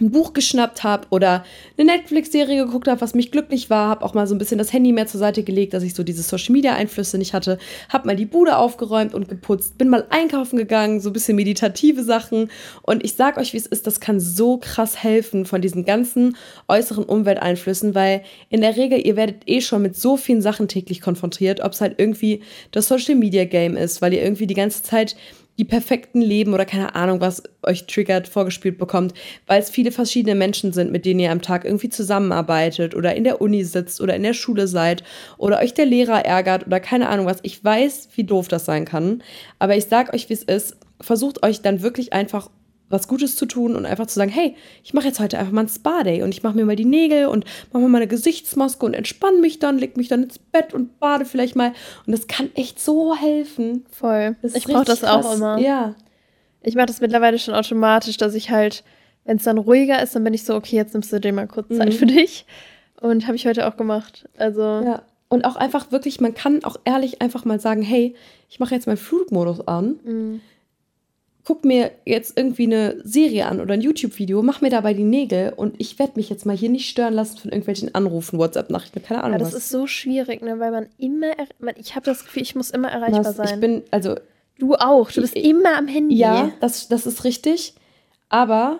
ein 0.00 0.10
Buch 0.10 0.32
geschnappt 0.32 0.82
habe 0.82 1.06
oder 1.10 1.44
eine 1.78 1.92
Netflix-Serie 1.92 2.64
geguckt 2.64 2.88
habe, 2.88 3.00
was 3.00 3.14
mich 3.14 3.30
glücklich 3.30 3.70
war, 3.70 3.88
habe 3.88 4.04
auch 4.04 4.12
mal 4.12 4.26
so 4.26 4.34
ein 4.34 4.38
bisschen 4.38 4.58
das 4.58 4.72
Handy 4.72 4.92
mehr 4.92 5.06
zur 5.06 5.20
Seite 5.20 5.44
gelegt, 5.44 5.72
dass 5.72 5.84
ich 5.84 5.94
so 5.94 6.02
diese 6.02 6.22
Social-Media-Einflüsse 6.22 7.16
nicht 7.16 7.32
hatte, 7.32 7.58
habe 7.88 8.08
mal 8.08 8.16
die 8.16 8.26
Bude 8.26 8.56
aufgeräumt 8.56 9.14
und 9.14 9.28
geputzt, 9.28 9.78
bin 9.78 9.88
mal 9.88 10.04
einkaufen 10.10 10.56
gegangen, 10.56 11.00
so 11.00 11.10
ein 11.10 11.12
bisschen 11.12 11.36
meditative 11.36 12.02
Sachen. 12.02 12.50
Und 12.82 13.04
ich 13.04 13.14
sag 13.14 13.36
euch, 13.36 13.52
wie 13.52 13.58
es 13.58 13.66
ist, 13.66 13.86
das 13.86 14.00
kann 14.00 14.18
so 14.18 14.58
krass 14.58 15.00
helfen 15.00 15.46
von 15.46 15.62
diesen 15.62 15.84
ganzen 15.84 16.36
äußeren 16.66 17.04
Umwelteinflüssen, 17.04 17.94
weil 17.94 18.22
in 18.50 18.62
der 18.62 18.76
Regel, 18.76 19.06
ihr 19.06 19.14
werdet 19.14 19.42
eh 19.46 19.60
schon 19.60 19.82
mit 19.82 19.96
so 19.96 20.16
vielen 20.16 20.42
Sachen 20.42 20.66
täglich 20.66 21.00
konfrontiert, 21.00 21.60
ob 21.60 21.72
es 21.72 21.80
halt 21.80 21.94
irgendwie 21.98 22.42
das 22.72 22.88
Social-Media-Game 22.88 23.76
ist, 23.76 24.02
weil 24.02 24.12
ihr 24.12 24.22
irgendwie 24.22 24.48
die 24.48 24.54
ganze 24.54 24.82
Zeit 24.82 25.14
die 25.58 25.64
perfekten 25.64 26.20
Leben 26.20 26.52
oder 26.52 26.64
keine 26.64 26.94
Ahnung, 26.94 27.20
was 27.20 27.42
euch 27.62 27.86
triggert, 27.86 28.26
vorgespielt 28.26 28.78
bekommt, 28.78 29.14
weil 29.46 29.60
es 29.60 29.70
viele 29.70 29.92
verschiedene 29.92 30.34
Menschen 30.34 30.72
sind, 30.72 30.90
mit 30.90 31.04
denen 31.04 31.20
ihr 31.20 31.30
am 31.30 31.42
Tag 31.42 31.64
irgendwie 31.64 31.88
zusammenarbeitet 31.88 32.94
oder 32.94 33.14
in 33.14 33.24
der 33.24 33.40
Uni 33.40 33.64
sitzt 33.64 34.00
oder 34.00 34.16
in 34.16 34.22
der 34.22 34.34
Schule 34.34 34.66
seid 34.66 35.04
oder 35.38 35.60
euch 35.60 35.74
der 35.74 35.86
Lehrer 35.86 36.24
ärgert 36.24 36.66
oder 36.66 36.80
keine 36.80 37.08
Ahnung 37.08 37.26
was. 37.26 37.38
Ich 37.42 37.62
weiß, 37.62 38.08
wie 38.16 38.24
doof 38.24 38.48
das 38.48 38.64
sein 38.64 38.84
kann, 38.84 39.22
aber 39.58 39.76
ich 39.76 39.86
sag 39.86 40.12
euch, 40.12 40.28
wie 40.28 40.34
es 40.34 40.42
ist. 40.42 40.76
Versucht 41.00 41.42
euch 41.42 41.60
dann 41.60 41.82
wirklich 41.82 42.12
einfach 42.12 42.50
was 42.88 43.08
Gutes 43.08 43.36
zu 43.36 43.46
tun 43.46 43.76
und 43.76 43.86
einfach 43.86 44.06
zu 44.06 44.14
sagen, 44.14 44.30
hey, 44.30 44.54
ich 44.82 44.94
mache 44.94 45.06
jetzt 45.06 45.20
heute 45.20 45.38
einfach 45.38 45.52
mal 45.52 45.62
ein 45.62 45.68
Spa-Day 45.68 46.22
und 46.22 46.30
ich 46.30 46.42
mache 46.42 46.54
mir 46.54 46.64
mal 46.64 46.76
die 46.76 46.84
Nägel 46.84 47.26
und 47.26 47.44
mache 47.72 47.82
mir 47.82 47.88
mal 47.88 47.98
eine 47.98 48.08
Gesichtsmaske 48.08 48.84
und 48.84 48.94
entspanne 48.94 49.38
mich 49.38 49.58
dann, 49.58 49.78
leg 49.78 49.96
mich 49.96 50.08
dann 50.08 50.24
ins 50.24 50.38
Bett 50.38 50.74
und 50.74 51.00
bade 51.00 51.24
vielleicht 51.24 51.56
mal. 51.56 51.72
Und 52.06 52.12
das 52.12 52.26
kann 52.26 52.50
echt 52.54 52.80
so 52.80 53.14
helfen. 53.16 53.84
Voll. 53.90 54.36
Ich 54.42 54.64
brauche 54.64 54.84
das 54.84 55.00
krass. 55.00 55.26
auch 55.26 55.34
immer. 55.34 55.58
Ja. 55.58 55.94
Ich 56.62 56.74
mache 56.74 56.86
das 56.86 57.00
mittlerweile 57.00 57.38
schon 57.38 57.54
automatisch, 57.54 58.16
dass 58.16 58.34
ich 58.34 58.50
halt, 58.50 58.84
wenn 59.24 59.38
es 59.38 59.44
dann 59.44 59.58
ruhiger 59.58 60.02
ist, 60.02 60.14
dann 60.14 60.24
bin 60.24 60.34
ich 60.34 60.44
so, 60.44 60.54
okay, 60.54 60.76
jetzt 60.76 60.94
nimmst 60.94 61.12
du 61.12 61.20
dir 61.20 61.32
mal 61.32 61.46
kurz 61.46 61.68
Zeit 61.68 61.88
mhm. 61.88 61.92
für 61.92 62.06
dich. 62.06 62.46
Und 63.00 63.26
habe 63.26 63.36
ich 63.36 63.46
heute 63.46 63.66
auch 63.66 63.76
gemacht. 63.76 64.28
Also. 64.36 64.62
Ja. 64.62 65.02
Und 65.28 65.46
auch 65.46 65.56
einfach 65.56 65.90
wirklich, 65.90 66.20
man 66.20 66.34
kann 66.34 66.62
auch 66.64 66.76
ehrlich 66.84 67.20
einfach 67.20 67.44
mal 67.44 67.58
sagen, 67.58 67.82
hey, 67.82 68.14
ich 68.48 68.60
mache 68.60 68.74
jetzt 68.74 68.86
meinen 68.86 68.98
Flugmodus 68.98 69.66
an. 69.66 69.98
Mhm 70.04 70.40
guck 71.44 71.64
mir 71.64 71.90
jetzt 72.06 72.38
irgendwie 72.38 72.64
eine 72.64 72.96
Serie 73.04 73.46
an 73.46 73.60
oder 73.60 73.74
ein 73.74 73.82
YouTube-Video, 73.82 74.42
mach 74.42 74.62
mir 74.62 74.70
dabei 74.70 74.94
die 74.94 75.04
Nägel 75.04 75.52
und 75.54 75.74
ich 75.78 75.98
werde 75.98 76.14
mich 76.16 76.30
jetzt 76.30 76.46
mal 76.46 76.56
hier 76.56 76.70
nicht 76.70 76.88
stören 76.88 77.12
lassen 77.12 77.36
von 77.36 77.50
irgendwelchen 77.50 77.94
Anrufen, 77.94 78.38
WhatsApp-Nachrichten, 78.38 79.02
keine 79.02 79.22
Ahnung. 79.22 79.38
Ja, 79.38 79.44
das 79.44 79.54
was. 79.54 79.64
ist 79.64 79.70
so 79.70 79.86
schwierig, 79.86 80.42
ne? 80.42 80.58
weil 80.58 80.70
man 80.70 80.86
immer, 80.96 81.32
man, 81.58 81.74
ich 81.76 81.94
habe 81.94 82.06
das 82.06 82.24
Gefühl, 82.24 82.42
ich 82.42 82.54
muss 82.54 82.70
immer 82.70 82.88
erreichbar 82.90 83.24
was, 83.24 83.36
sein. 83.36 83.54
Ich 83.54 83.60
bin, 83.60 83.82
also. 83.90 84.16
Du 84.58 84.74
auch, 84.74 85.10
du 85.10 85.20
bist 85.20 85.36
ich, 85.36 85.44
immer 85.44 85.76
am 85.76 85.88
Handy. 85.88 86.16
Ja, 86.16 86.52
das, 86.60 86.88
das 86.88 87.06
ist 87.06 87.24
richtig, 87.24 87.74
aber 88.28 88.78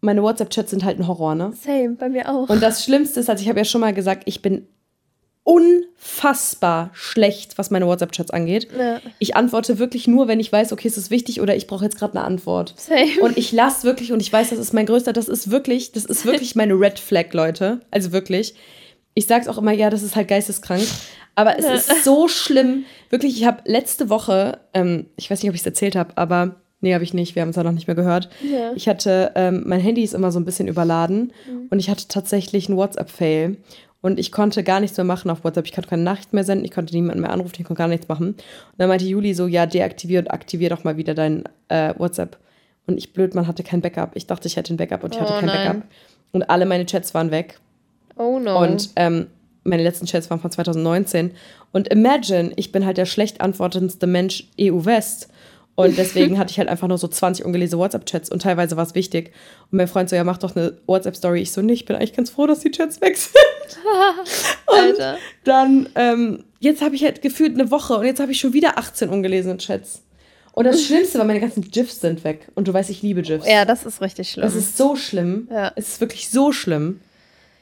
meine 0.00 0.22
WhatsApp-Chats 0.22 0.70
sind 0.70 0.84
halt 0.84 0.98
ein 0.98 1.06
Horror, 1.06 1.34
ne? 1.34 1.52
Same, 1.52 1.96
bei 1.96 2.08
mir 2.08 2.30
auch. 2.30 2.48
Und 2.48 2.62
das 2.62 2.84
Schlimmste 2.84 3.20
ist, 3.20 3.28
also 3.28 3.42
ich 3.42 3.48
habe 3.48 3.58
ja 3.58 3.64
schon 3.64 3.80
mal 3.80 3.92
gesagt, 3.92 4.22
ich 4.26 4.40
bin 4.40 4.66
unfassbar 5.44 6.90
schlecht, 6.92 7.58
was 7.58 7.70
meine 7.70 7.86
WhatsApp-Chats 7.86 8.30
angeht. 8.30 8.68
Ja. 8.78 9.00
Ich 9.18 9.34
antworte 9.34 9.78
wirklich 9.78 10.06
nur, 10.06 10.28
wenn 10.28 10.38
ich 10.38 10.52
weiß, 10.52 10.72
okay, 10.72 10.86
es 10.86 10.96
ist 10.96 11.10
wichtig 11.10 11.40
oder 11.40 11.56
ich 11.56 11.66
brauche 11.66 11.84
jetzt 11.84 11.98
gerade 11.98 12.16
eine 12.16 12.24
Antwort. 12.24 12.74
Same. 12.76 13.20
Und 13.20 13.36
ich 13.36 13.50
lasse 13.50 13.84
wirklich, 13.84 14.12
und 14.12 14.20
ich 14.20 14.32
weiß, 14.32 14.50
das 14.50 14.58
ist 14.58 14.72
mein 14.72 14.86
größter, 14.86 15.12
das 15.12 15.28
ist 15.28 15.50
wirklich, 15.50 15.92
das 15.92 16.04
ist 16.04 16.24
wirklich 16.24 16.54
meine 16.54 16.74
Red 16.74 16.98
Flag, 16.98 17.32
Leute. 17.32 17.80
Also 17.90 18.12
wirklich. 18.12 18.54
Ich 19.14 19.26
sage 19.26 19.42
es 19.42 19.48
auch 19.48 19.58
immer, 19.58 19.72
ja, 19.72 19.90
das 19.90 20.02
ist 20.02 20.14
halt 20.14 20.28
geisteskrank. 20.28 20.86
Aber 21.34 21.58
es 21.58 21.64
ja. 21.64 21.74
ist 21.74 22.04
so 22.04 22.28
schlimm. 22.28 22.84
Wirklich, 23.10 23.36
ich 23.36 23.46
habe 23.46 23.62
letzte 23.64 24.10
Woche, 24.10 24.60
ähm, 24.74 25.06
ich 25.16 25.30
weiß 25.30 25.42
nicht, 25.42 25.50
ob 25.50 25.54
ich 25.54 25.62
es 25.62 25.66
erzählt 25.66 25.96
habe, 25.96 26.16
aber 26.16 26.56
Nee, 26.84 26.94
habe 26.94 27.04
ich 27.04 27.14
nicht. 27.14 27.36
Wir 27.36 27.42
haben 27.42 27.50
es 27.50 27.58
auch 27.58 27.62
noch 27.62 27.70
nicht 27.70 27.86
mehr 27.86 27.94
gehört. 27.94 28.28
Ja. 28.42 28.72
Ich 28.74 28.88
hatte, 28.88 29.30
ähm, 29.36 29.62
mein 29.66 29.78
Handy 29.78 30.02
ist 30.02 30.14
immer 30.14 30.32
so 30.32 30.40
ein 30.40 30.44
bisschen 30.44 30.66
überladen 30.66 31.32
mhm. 31.48 31.68
und 31.70 31.78
ich 31.78 31.88
hatte 31.88 32.08
tatsächlich 32.08 32.68
einen 32.68 32.76
WhatsApp-Fail. 32.76 33.56
Und 34.02 34.18
ich 34.18 34.32
konnte 34.32 34.64
gar 34.64 34.80
nichts 34.80 34.96
mehr 34.96 35.04
machen 35.04 35.30
auf 35.30 35.44
WhatsApp. 35.44 35.64
Ich 35.64 35.72
konnte 35.72 35.88
keine 35.88 36.02
Nachricht 36.02 36.32
mehr 36.32 36.44
senden, 36.44 36.64
ich 36.64 36.72
konnte 36.72 36.92
niemanden 36.94 37.22
mehr 37.22 37.30
anrufen, 37.30 37.54
ich 37.56 37.64
konnte 37.64 37.78
gar 37.78 37.88
nichts 37.88 38.08
machen. 38.08 38.28
Und 38.28 38.38
dann 38.76 38.88
meinte 38.88 39.04
Juli 39.04 39.32
so, 39.32 39.46
ja, 39.46 39.64
deaktivier 39.64 40.18
und 40.18 40.30
aktivier 40.30 40.68
doch 40.68 40.82
mal 40.84 40.96
wieder 40.96 41.14
dein 41.14 41.44
äh, 41.68 41.94
WhatsApp. 41.96 42.36
Und 42.86 42.98
ich 42.98 43.12
blöd, 43.12 43.34
man 43.34 43.46
hatte 43.46 43.62
kein 43.62 43.80
Backup. 43.80 44.10
Ich 44.14 44.26
dachte, 44.26 44.48
ich 44.48 44.56
hätte 44.56 44.74
ein 44.74 44.76
Backup 44.76 45.04
und 45.04 45.14
ich 45.14 45.20
oh, 45.20 45.24
hatte 45.24 45.34
kein 45.34 45.46
nein. 45.46 45.66
Backup. 45.66 45.82
Und 46.32 46.50
alle 46.50 46.66
meine 46.66 46.84
Chats 46.84 47.14
waren 47.14 47.30
weg. 47.30 47.60
Oh 48.16 48.40
no. 48.40 48.60
Und 48.60 48.90
ähm, 48.96 49.28
meine 49.62 49.84
letzten 49.84 50.06
Chats 50.06 50.28
waren 50.30 50.40
von 50.40 50.50
2019. 50.50 51.30
Und 51.70 51.88
imagine, 51.88 52.52
ich 52.56 52.72
bin 52.72 52.84
halt 52.84 52.96
der 52.96 53.06
schlecht 53.06 53.40
antwortendste 53.40 54.08
Mensch 54.08 54.48
EU-West. 54.60 55.28
Und 55.74 55.96
deswegen 55.96 56.38
hatte 56.38 56.50
ich 56.50 56.58
halt 56.58 56.68
einfach 56.68 56.88
nur 56.88 56.98
so 56.98 57.08
20 57.08 57.44
ungelesene 57.44 57.80
WhatsApp-Chats 57.80 58.30
und 58.30 58.42
teilweise 58.42 58.76
war 58.76 58.84
es 58.84 58.94
wichtig. 58.94 59.32
Und 59.70 59.78
mein 59.78 59.88
Freund 59.88 60.08
so, 60.10 60.16
ja, 60.16 60.24
mach 60.24 60.38
doch 60.38 60.54
eine 60.54 60.78
WhatsApp-Story. 60.86 61.40
Ich 61.40 61.52
so, 61.52 61.62
nee, 61.62 61.72
ich 61.72 61.84
bin 61.84 61.96
eigentlich 61.96 62.14
ganz 62.14 62.30
froh, 62.30 62.46
dass 62.46 62.60
die 62.60 62.70
Chats 62.70 63.00
weg 63.00 63.16
sind. 63.16 63.34
und 64.66 64.78
Alter. 64.78 65.18
dann, 65.44 65.88
ähm, 65.94 66.44
jetzt 66.60 66.82
habe 66.82 66.94
ich 66.94 67.04
halt 67.04 67.22
gefühlt 67.22 67.54
eine 67.58 67.70
Woche 67.70 67.94
und 67.94 68.04
jetzt 68.04 68.20
habe 68.20 68.32
ich 68.32 68.40
schon 68.40 68.52
wieder 68.52 68.78
18 68.78 69.08
ungelesene 69.08 69.56
Chats. 69.56 70.02
Und 70.52 70.64
das 70.64 70.82
Schlimmste 70.86 71.18
war, 71.18 71.24
meine 71.24 71.40
ganzen 71.40 71.62
GIFs 71.62 72.00
sind 72.00 72.24
weg. 72.24 72.48
Und 72.54 72.68
du 72.68 72.74
weißt, 72.74 72.90
ich 72.90 73.02
liebe 73.02 73.22
GIFs. 73.22 73.46
Ja, 73.46 73.64
das 73.64 73.84
ist 73.84 74.00
richtig 74.00 74.30
schlimm. 74.30 74.44
Das 74.44 74.54
ist 74.54 74.76
so 74.76 74.96
schlimm. 74.96 75.48
Ja. 75.50 75.72
Es 75.76 75.88
ist 75.88 76.00
wirklich 76.00 76.30
so 76.30 76.52
schlimm. 76.52 77.00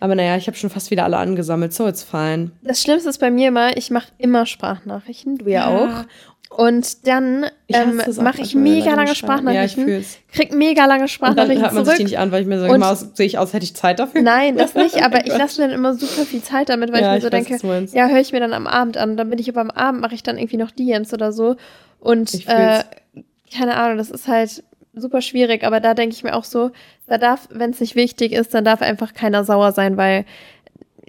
Aber 0.00 0.14
naja, 0.14 0.36
ich 0.36 0.46
habe 0.46 0.56
schon 0.56 0.70
fast 0.70 0.90
wieder 0.90 1.04
alle 1.04 1.18
angesammelt, 1.18 1.74
so 1.74 1.86
it's 1.86 2.02
fine. 2.02 2.52
Das 2.62 2.80
Schlimmste 2.80 3.10
ist 3.10 3.18
bei 3.18 3.30
mir 3.30 3.48
immer, 3.48 3.76
ich 3.76 3.90
mache 3.90 4.08
immer 4.16 4.46
Sprachnachrichten, 4.46 5.36
du 5.36 5.50
ja, 5.50 5.70
ja. 5.70 6.04
auch. 6.04 6.06
Und 6.50 7.06
dann 7.06 7.46
ähm, 7.68 8.02
mache 8.20 8.42
ich 8.42 8.56
mega 8.56 8.94
lange 8.94 9.14
Sprachnachrichten. 9.14 9.88
Ja, 9.88 9.98
ich 9.98 10.18
krieg 10.32 10.52
mega 10.52 10.84
lange 10.84 11.06
Sprachnachrichten. 11.06 11.58
Und 11.58 11.62
dann 11.62 11.62
hört 11.62 11.74
man 11.74 11.84
zurück. 11.84 11.96
sich 11.96 12.06
die 12.06 12.10
nicht 12.12 12.18
an, 12.18 12.32
weil 12.32 12.42
ich 12.42 12.48
mir 12.48 12.58
so 12.58 12.66
immer 12.66 12.96
sehe 12.96 13.24
ich 13.24 13.38
aus, 13.38 13.52
hätte 13.52 13.64
ich 13.64 13.76
Zeit 13.76 14.00
dafür? 14.00 14.20
Nein, 14.20 14.56
das 14.56 14.74
nicht, 14.74 14.96
aber 15.04 15.24
ich 15.24 15.36
lasse 15.36 15.62
mir 15.62 15.68
dann 15.68 15.76
immer 15.76 15.94
super 15.94 16.26
viel 16.26 16.42
Zeit 16.42 16.68
damit, 16.68 16.92
weil 16.92 17.02
ja, 17.02 17.16
ich 17.16 17.22
mir 17.22 17.30
so 17.30 17.36
ich 17.36 17.46
denke, 17.46 17.66
weiß, 17.66 17.94
ja, 17.94 18.08
höre 18.08 18.20
ich 18.20 18.32
mir 18.32 18.40
dann 18.40 18.52
am 18.52 18.66
Abend 18.66 18.96
an. 18.98 19.16
Dann 19.16 19.30
bin 19.30 19.38
ich 19.38 19.48
aber 19.48 19.60
am 19.60 19.70
Abend, 19.70 20.00
mache 20.00 20.14
ich 20.14 20.24
dann 20.24 20.38
irgendwie 20.38 20.56
noch 20.56 20.72
DMs 20.72 21.14
oder 21.14 21.32
so. 21.32 21.54
Und 22.00 22.46
äh, 22.48 22.82
keine 23.56 23.76
Ahnung, 23.76 23.96
das 23.96 24.10
ist 24.10 24.26
halt 24.26 24.64
super 24.94 25.20
schwierig, 25.20 25.62
aber 25.64 25.78
da 25.78 25.94
denke 25.94 26.14
ich 26.14 26.24
mir 26.24 26.34
auch 26.34 26.44
so, 26.44 26.72
da 27.06 27.16
darf, 27.16 27.48
wenn 27.52 27.70
es 27.70 27.80
nicht 27.80 27.94
wichtig 27.94 28.32
ist, 28.32 28.52
dann 28.54 28.64
darf 28.64 28.82
einfach 28.82 29.14
keiner 29.14 29.44
sauer 29.44 29.72
sein, 29.72 29.96
weil 29.96 30.24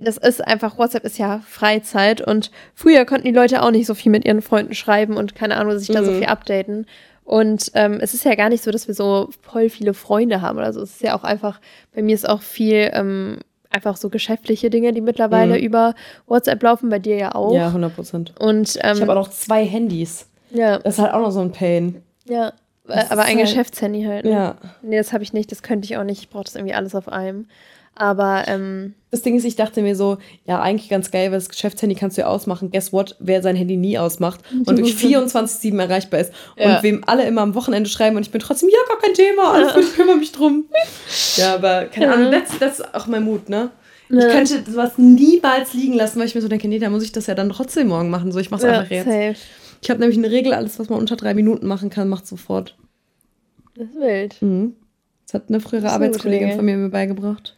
das 0.02 0.18
ist 0.18 0.46
einfach, 0.46 0.78
WhatsApp 0.78 1.06
ist 1.06 1.18
ja 1.18 1.42
Freizeit 1.48 2.22
und 2.22 2.52
früher 2.74 3.06
konnten 3.06 3.26
die 3.26 3.34
Leute 3.34 3.62
auch 3.62 3.72
nicht 3.72 3.86
so 3.86 3.94
viel 3.94 4.12
mit 4.12 4.26
ihren 4.26 4.42
Freunden 4.42 4.74
schreiben 4.74 5.16
und 5.16 5.36
keine 5.36 5.58
Ahnung, 5.58 5.78
sich 5.78 5.90
da 5.90 6.04
so 6.04 6.12
mhm. 6.12 6.20
viel 6.20 6.28
updaten. 6.28 6.88
Und 7.24 7.72
ähm, 7.76 8.00
es 8.02 8.14
ist 8.14 8.26
ja 8.26 8.36
gar 8.36 8.50
nicht 8.50 8.64
so, 8.64 8.72
dass 8.72 8.88
wir 8.88 8.96
so 8.96 9.30
voll 9.42 9.70
viele 9.70 9.94
Freunde 9.94 10.42
haben 10.42 10.58
oder 10.58 10.74
so. 10.74 10.82
Es 10.82 10.96
ist 10.96 11.04
ja 11.04 11.16
auch 11.16 11.24
einfach, 11.24 11.62
bei 11.94 12.02
mir 12.02 12.16
ist 12.16 12.28
auch 12.28 12.42
viel 12.42 12.90
ähm, 12.94 13.38
einfach 13.70 13.96
so 13.96 14.10
geschäftliche 14.10 14.70
Dinge, 14.70 14.92
die 14.92 15.02
mittlerweile 15.02 15.58
mhm. 15.58 15.64
über 15.64 15.96
WhatsApp 16.28 16.62
laufen, 16.62 16.90
bei 16.90 17.00
dir 17.00 17.16
ja 17.16 17.36
auch. 17.36 17.54
Ja, 17.54 17.68
100 17.68 17.96
Prozent. 17.96 18.34
Und 18.40 18.78
ähm, 18.82 18.96
ich 18.96 19.02
habe 19.02 19.12
auch 19.12 19.28
noch 19.28 19.30
zwei 19.30 19.66
Handys. 19.66 20.28
Ja. 20.50 20.80
Das 20.80 20.96
ist 20.96 21.00
halt 21.00 21.14
auch 21.14 21.22
noch 21.22 21.32
so 21.32 21.42
ein 21.42 21.52
Pain. 21.52 22.04
Ja, 22.26 22.54
das 22.86 23.12
aber 23.12 23.22
ein 23.24 23.38
halt, 23.38 23.48
Geschäftshandy 23.48 24.04
halt. 24.04 24.26
Ne? 24.26 24.32
Ja. 24.32 24.56
Nee, 24.82 24.98
das 24.98 25.14
habe 25.14 25.24
ich 25.24 25.34
nicht, 25.34 25.52
das 25.52 25.64
könnte 25.64 25.86
ich 25.86 25.98
auch 25.98 26.04
nicht. 26.04 26.22
Ich 26.22 26.30
brauche 26.30 26.44
das 26.44 26.56
irgendwie 26.56 26.74
alles 26.74 26.96
auf 26.96 27.08
einem. 27.08 27.48
Aber 27.96 28.46
ähm, 28.48 28.94
das 29.12 29.22
Ding 29.22 29.36
ist, 29.36 29.44
ich 29.44 29.58
dachte 29.58 29.82
mir 29.82 29.96
so, 29.96 30.18
ja, 30.46 30.62
eigentlich 30.62 30.90
ganz 30.90 31.12
geil, 31.12 31.32
weil 31.32 31.38
das 31.38 31.50
Geschäftshandy 31.50 31.96
kannst 31.96 32.18
du 32.18 32.22
ja 32.22 32.28
ausmachen. 32.28 32.72
Guess 32.72 32.94
what? 32.94 33.16
Wer 33.20 33.42
sein 33.42 33.56
Handy 33.56 33.76
nie 33.76 33.98
ausmacht 33.98 34.40
und 34.52 34.78
wirklich 34.78 34.96
24-7 34.96 35.78
erreichbar 35.80 36.22
ist 36.22 36.32
ja. 36.58 36.78
und 36.78 36.84
wem 36.84 37.04
alle 37.06 37.26
immer 37.28 37.42
am 37.42 37.54
Wochenende 37.54 37.90
schreiben 37.90 38.16
und 38.16 38.24
ich 38.24 38.32
bin 38.32 38.40
trotzdem, 38.40 38.70
ja, 38.70 38.80
gar 38.88 39.00
kein 39.00 39.14
Thema, 39.14 39.54
alles 39.54 39.74
gut, 39.74 39.84
ich 39.84 39.96
kümmere 39.96 40.16
mich 40.16 40.32
drum. 40.32 40.66
ja, 41.36 41.56
aber 41.56 41.86
keine 41.86 42.14
Ahnung, 42.14 42.32
das, 42.32 42.58
das 42.60 42.80
ist 42.80 42.96
auch 42.96 43.08
mein 43.08 43.24
Mut, 43.24 43.50
ne? 43.50 43.72
Ich 44.10 44.28
könnte 44.28 44.64
sowas 44.70 44.98
niemals 44.98 45.74
liegen 45.74 45.94
lassen, 45.94 46.20
weil 46.20 46.28
ich 46.28 46.36
mir 46.36 46.42
so 46.42 46.50
denke, 46.50 46.68
nee, 46.68 46.80
da 46.80 46.90
muss 46.90 47.04
ich 47.04 47.14
das 47.14 47.28
ja 47.28 47.36
dann 47.36 47.50
trotzdem 47.50 47.88
morgen 47.88 48.10
machen. 48.10 48.34
So, 48.34 48.40
ich 48.40 48.52
mach's 48.52 48.64
Ja, 48.64 48.80
einfach 48.80 48.92
jetzt. 48.92 49.06
safe. 49.06 49.36
Ich 49.82 49.90
habe 49.90 50.02
nämlich 50.02 50.18
eine 50.18 50.30
Regel, 50.30 50.54
alles, 50.54 50.80
was 50.80 50.90
man 50.90 51.00
unter 51.00 51.16
drei 51.16 51.34
Minuten 51.34 51.66
machen 51.66 51.90
kann, 51.90 52.10
macht 52.10 52.28
sofort. 52.28 52.78
Das 53.76 53.88
ist 53.88 53.96
wild. 53.96 54.42
Mhm. 54.42 54.76
Das 55.26 55.36
hat 55.36 55.50
eine 55.50 55.62
frühere 55.62 55.92
Arbeitskollegin 55.92 56.52
von 56.52 56.66
mir 56.66 56.76
mir 56.76 56.90
beigebracht. 56.90 57.56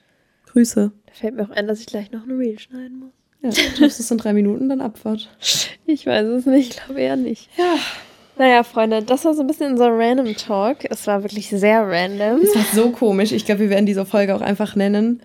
Grüße. 0.54 0.92
Da 1.06 1.14
fällt 1.14 1.36
mir 1.36 1.44
auch 1.44 1.50
ein, 1.50 1.68
dass 1.68 1.80
ich 1.80 1.88
gleich 1.88 2.12
noch 2.12 2.26
ein 2.26 2.38
Reel 2.38 2.58
schneiden 2.60 3.00
muss. 3.00 3.12
Ja, 3.42 3.50
du 3.78 3.86
es 3.86 4.12
in 4.12 4.18
drei 4.18 4.34
Minuten, 4.34 4.70
dann 4.70 4.82
Abfahrt. 4.82 5.30
Ich 5.86 6.06
weiß 6.06 6.26
es 6.28 6.46
nicht, 6.46 6.70
ich 6.70 6.86
glaube 6.86 7.02
eher 7.02 7.16
nicht. 7.16 7.50
Ja. 7.58 7.76
Naja, 8.38 8.64
Freunde, 8.64 9.04
das 9.04 9.26
war 9.26 9.34
so 9.36 9.42
ein 9.42 9.48
bisschen 9.48 9.74
unser 9.74 9.90
Random 9.92 10.36
Talk. 10.36 10.78
Es 10.90 11.06
war 11.06 11.22
wirklich 11.22 11.50
sehr 11.50 11.82
random. 11.88 12.42
Das 12.42 12.56
war 12.56 12.66
so 12.74 12.90
komisch. 12.90 13.32
Ich 13.32 13.46
glaube, 13.46 13.62
wir 13.62 13.70
werden 13.70 13.86
diese 13.86 14.06
Folge 14.06 14.36
auch 14.36 14.42
einfach 14.42 14.76
nennen. 14.76 15.22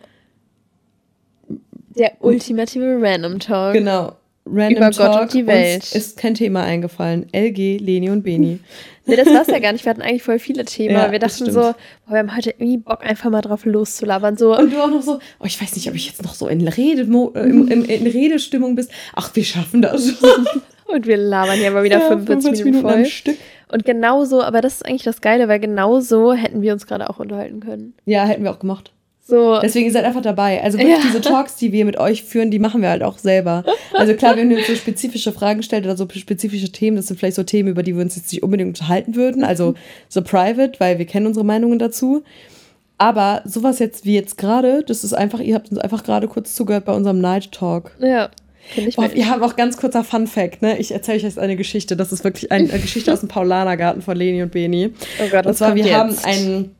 Der 1.96 2.12
ultimative 2.20 2.98
Random 3.00 3.38
Talk. 3.38 3.72
Genau. 3.72 4.12
Random 4.44 4.76
Über 4.76 4.86
Gott 4.90 4.96
Talk. 4.96 5.22
und 5.22 5.32
die 5.32 5.46
Welt. 5.46 5.94
Ist 5.94 6.18
kein 6.18 6.34
Thema 6.34 6.64
eingefallen. 6.64 7.26
LG, 7.32 7.78
Leni 7.78 8.10
und 8.10 8.22
Beni. 8.22 8.60
Nee, 9.08 9.16
das 9.16 9.26
war 9.26 9.42
es 9.42 9.48
ja 9.48 9.58
gar 9.58 9.72
nicht. 9.72 9.84
Wir 9.84 9.90
hatten 9.90 10.02
eigentlich 10.02 10.22
voll 10.22 10.38
viele 10.38 10.64
Themen. 10.64 10.94
Ja, 10.94 11.10
wir 11.10 11.18
dachten 11.18 11.50
so, 11.50 11.60
boah, 11.60 11.74
wir 12.06 12.18
haben 12.18 12.36
heute 12.36 12.50
irgendwie 12.50 12.76
Bock, 12.76 13.04
einfach 13.04 13.30
mal 13.30 13.40
drauf 13.40 13.64
loszulabern. 13.64 14.36
So, 14.36 14.56
Und 14.56 14.72
du 14.72 14.80
auch 14.80 14.90
noch 14.90 15.02
so, 15.02 15.18
oh, 15.40 15.44
ich 15.44 15.60
weiß 15.60 15.74
nicht, 15.74 15.88
ob 15.88 15.94
ich 15.94 16.06
jetzt 16.06 16.22
noch 16.22 16.34
so 16.34 16.46
in, 16.46 16.66
Redemo 16.68 17.32
äh, 17.34 17.40
im, 17.40 17.68
im, 17.68 17.84
in 17.84 18.06
Redestimmung 18.06 18.76
bist. 18.76 18.90
Ach, 19.16 19.34
wir 19.34 19.44
schaffen 19.44 19.82
das. 19.82 20.12
und 20.86 21.06
wir 21.06 21.16
labern 21.16 21.58
hier 21.58 21.70
mal 21.70 21.82
wieder 21.84 22.00
Ja, 22.00 22.08
45, 22.08 22.64
Minuten 22.64 22.86
am 22.86 22.92
voll. 22.92 23.06
Stück. 23.06 23.36
Und 23.70 23.84
genau 23.84 24.24
so, 24.24 24.42
aber 24.42 24.60
das 24.60 24.74
ist 24.76 24.86
eigentlich 24.86 25.02
das 25.02 25.20
Geile, 25.20 25.48
weil 25.48 25.60
genau 25.60 26.00
so 26.00 26.32
hätten 26.32 26.62
wir 26.62 26.72
uns 26.72 26.86
gerade 26.86 27.10
auch 27.10 27.18
unterhalten 27.18 27.60
können. 27.60 27.94
Ja, 28.04 28.24
hätten 28.24 28.44
wir 28.44 28.50
auch 28.50 28.58
gemacht. 28.58 28.92
So, 29.28 29.58
Deswegen 29.60 29.84
ihr 29.86 29.92
seid 29.92 30.06
einfach 30.06 30.22
dabei. 30.22 30.62
Also 30.62 30.78
wirklich 30.78 30.96
Ja. 30.96 31.02
diese 31.06 31.20
Talks, 31.20 31.56
die 31.56 31.70
wir 31.70 31.84
mit 31.84 31.98
euch 31.98 32.22
führen, 32.24 32.50
die 32.50 32.58
machen 32.58 32.80
wir 32.80 32.88
halt 32.88 33.02
auch 33.02 33.18
selber. 33.18 33.62
Also 33.92 34.14
klar, 34.14 34.36
wenn 34.36 34.50
ihr 34.50 34.56
uns 34.56 34.66
so 34.68 34.74
spezifische 34.74 35.32
Fragen 35.32 35.62
stellt 35.62 35.84
oder 35.84 35.98
so 35.98 36.08
spezifische 36.08 36.72
Themen, 36.72 36.96
das 36.96 37.08
sind 37.08 37.18
vielleicht 37.18 37.36
so 37.36 37.42
Themen, 37.42 37.68
über 37.68 37.82
die 37.82 37.94
wir 37.94 38.00
uns 38.02 38.16
jetzt 38.16 38.32
nicht 38.32 38.42
unbedingt 38.42 38.68
unterhalten 38.68 39.16
würden. 39.16 39.44
Also 39.44 39.74
so 40.08 40.22
private, 40.22 40.72
weil 40.80 40.98
wir 40.98 41.04
kennen 41.04 41.26
unsere 41.26 41.44
Meinungen 41.44 41.78
dazu. 41.78 42.22
Aber 42.96 43.42
sowas 43.44 43.78
jetzt 43.80 44.06
wie 44.06 44.14
jetzt 44.14 44.38
gerade, 44.38 44.82
das 44.82 45.04
ist 45.04 45.12
einfach, 45.12 45.40
ihr 45.40 45.54
habt 45.56 45.70
uns 45.70 45.78
einfach 45.78 46.04
gerade 46.04 46.26
kurz 46.26 46.54
zugehört 46.54 46.86
bei 46.86 46.92
unserem 46.94 47.20
Night 47.20 47.52
Talk. 47.52 47.92
ja, 48.00 48.30
ich 48.76 48.96
Boah, 48.96 49.10
wir 49.14 49.28
haben 49.30 49.42
auch 49.42 49.56
ganz 49.56 49.76
kurzer 49.76 50.04
Fun 50.04 50.26
Fact, 50.26 50.60
ne? 50.62 50.78
Ich 50.78 50.90
erzähle 50.92 51.16
euch 51.18 51.22
jetzt 51.22 51.38
eine 51.38 51.56
Geschichte. 51.56 51.96
Das 51.96 52.12
ist 52.12 52.24
wirklich 52.24 52.50
eine, 52.52 52.70
eine 52.70 52.80
Geschichte 52.80 53.12
aus 53.12 53.20
dem 53.20 53.28
Paulanergarten 53.30 54.02
von 54.02 54.16
Leni 54.16 54.42
und 54.42 54.52
Beni. 54.52 54.90
Oh 55.22 55.28
Gott, 55.30 55.38
Und 55.40 55.46
das 55.46 55.58
zwar, 55.58 55.74
wir 55.74 55.96
haben 55.96 56.10
jetzt. 56.10 56.26
einen, 56.26 56.74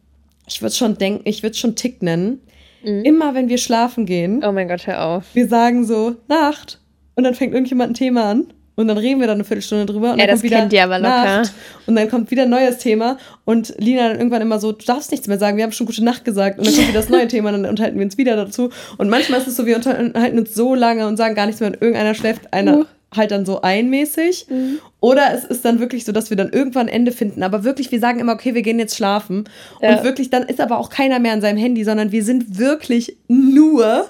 ich 0.48 0.62
würde 0.62 0.74
schon 0.74 0.96
denken, 0.98 1.22
ich 1.24 1.42
würde 1.42 1.56
schon 1.56 1.74
Tick 1.76 2.02
nennen. 2.02 2.40
Mhm. 2.82 3.04
Immer 3.04 3.34
wenn 3.34 3.48
wir 3.48 3.58
schlafen 3.58 4.06
gehen, 4.06 4.42
Oh 4.46 4.52
mein 4.52 4.68
Gott, 4.68 4.86
hör 4.86 5.04
auf. 5.04 5.24
wir 5.34 5.48
sagen 5.48 5.84
so 5.84 6.16
Nacht 6.28 6.78
und 7.16 7.24
dann 7.24 7.34
fängt 7.34 7.52
irgendjemand 7.52 7.90
ein 7.90 7.94
Thema 7.94 8.30
an 8.30 8.52
und 8.76 8.86
dann 8.86 8.96
reden 8.98 9.18
wir 9.18 9.26
dann 9.26 9.38
eine 9.38 9.44
Viertelstunde 9.44 9.86
drüber 9.86 10.12
und 10.12 10.18
Ja, 10.20 10.26
dann 10.26 10.34
das 10.34 10.40
kommt 10.40 10.44
wieder 10.44 10.60
kennt 10.60 10.72
ihr 10.72 10.84
aber 10.84 10.98
locker. 11.00 11.24
Nacht 11.38 11.52
und 11.86 11.96
dann 11.96 12.08
kommt 12.08 12.30
wieder 12.30 12.44
ein 12.44 12.50
neues 12.50 12.78
Thema 12.78 13.18
und 13.44 13.74
Lina 13.78 14.08
dann 14.08 14.18
irgendwann 14.18 14.42
immer 14.42 14.60
so, 14.60 14.70
du 14.70 14.84
darfst 14.86 15.10
nichts 15.10 15.26
mehr 15.26 15.38
sagen, 15.38 15.56
wir 15.56 15.64
haben 15.64 15.72
schon 15.72 15.86
gute 15.88 16.04
Nacht 16.04 16.24
gesagt 16.24 16.58
und 16.60 16.66
dann 16.68 16.74
kommt 16.74 16.88
wieder 16.88 17.00
das 17.00 17.08
neue 17.08 17.26
Thema 17.28 17.48
und 17.52 17.62
dann 17.62 17.70
unterhalten 17.70 17.98
wir 17.98 18.04
uns 18.04 18.16
wieder 18.16 18.36
dazu 18.36 18.70
und 18.96 19.08
manchmal 19.10 19.40
ist 19.40 19.48
es 19.48 19.56
so, 19.56 19.66
wir 19.66 19.74
unterhalten 19.74 20.38
uns 20.38 20.54
so 20.54 20.76
lange 20.76 21.08
und 21.08 21.16
sagen 21.16 21.34
gar 21.34 21.46
nichts 21.46 21.60
mehr 21.60 21.70
und 21.70 21.82
irgendeiner 21.82 22.14
schläft 22.14 22.52
einer 22.52 22.78
Uh. 22.78 22.84
halt 23.16 23.32
dann 23.32 23.44
so 23.44 23.60
einmäßig 23.62 24.46
Mhm. 24.48 24.78
Oder 25.00 25.32
es 25.32 25.44
ist 25.44 25.64
dann 25.64 25.78
wirklich 25.78 26.04
so, 26.04 26.10
dass 26.12 26.30
wir 26.30 26.36
dann 26.36 26.50
irgendwann 26.50 26.86
ein 26.88 26.92
Ende 26.92 27.12
finden, 27.12 27.42
aber 27.44 27.62
wirklich, 27.64 27.92
wir 27.92 28.00
sagen 28.00 28.18
immer, 28.18 28.32
okay, 28.32 28.54
wir 28.54 28.62
gehen 28.62 28.78
jetzt 28.80 28.96
schlafen 28.96 29.44
Ja. 29.80 29.96
und 29.98 30.04
wirklich, 30.04 30.28
dann 30.30 30.42
ist 30.44 30.60
aber 30.60 30.78
auch 30.78 30.90
keiner 30.90 31.18
mehr 31.20 31.32
an 31.32 31.40
seinem 31.40 31.56
Handy, 31.58 31.84
sondern 31.84 32.10
wir 32.10 32.24
sind 32.24 32.58
wirklich 32.58 33.16
nur, 33.28 34.06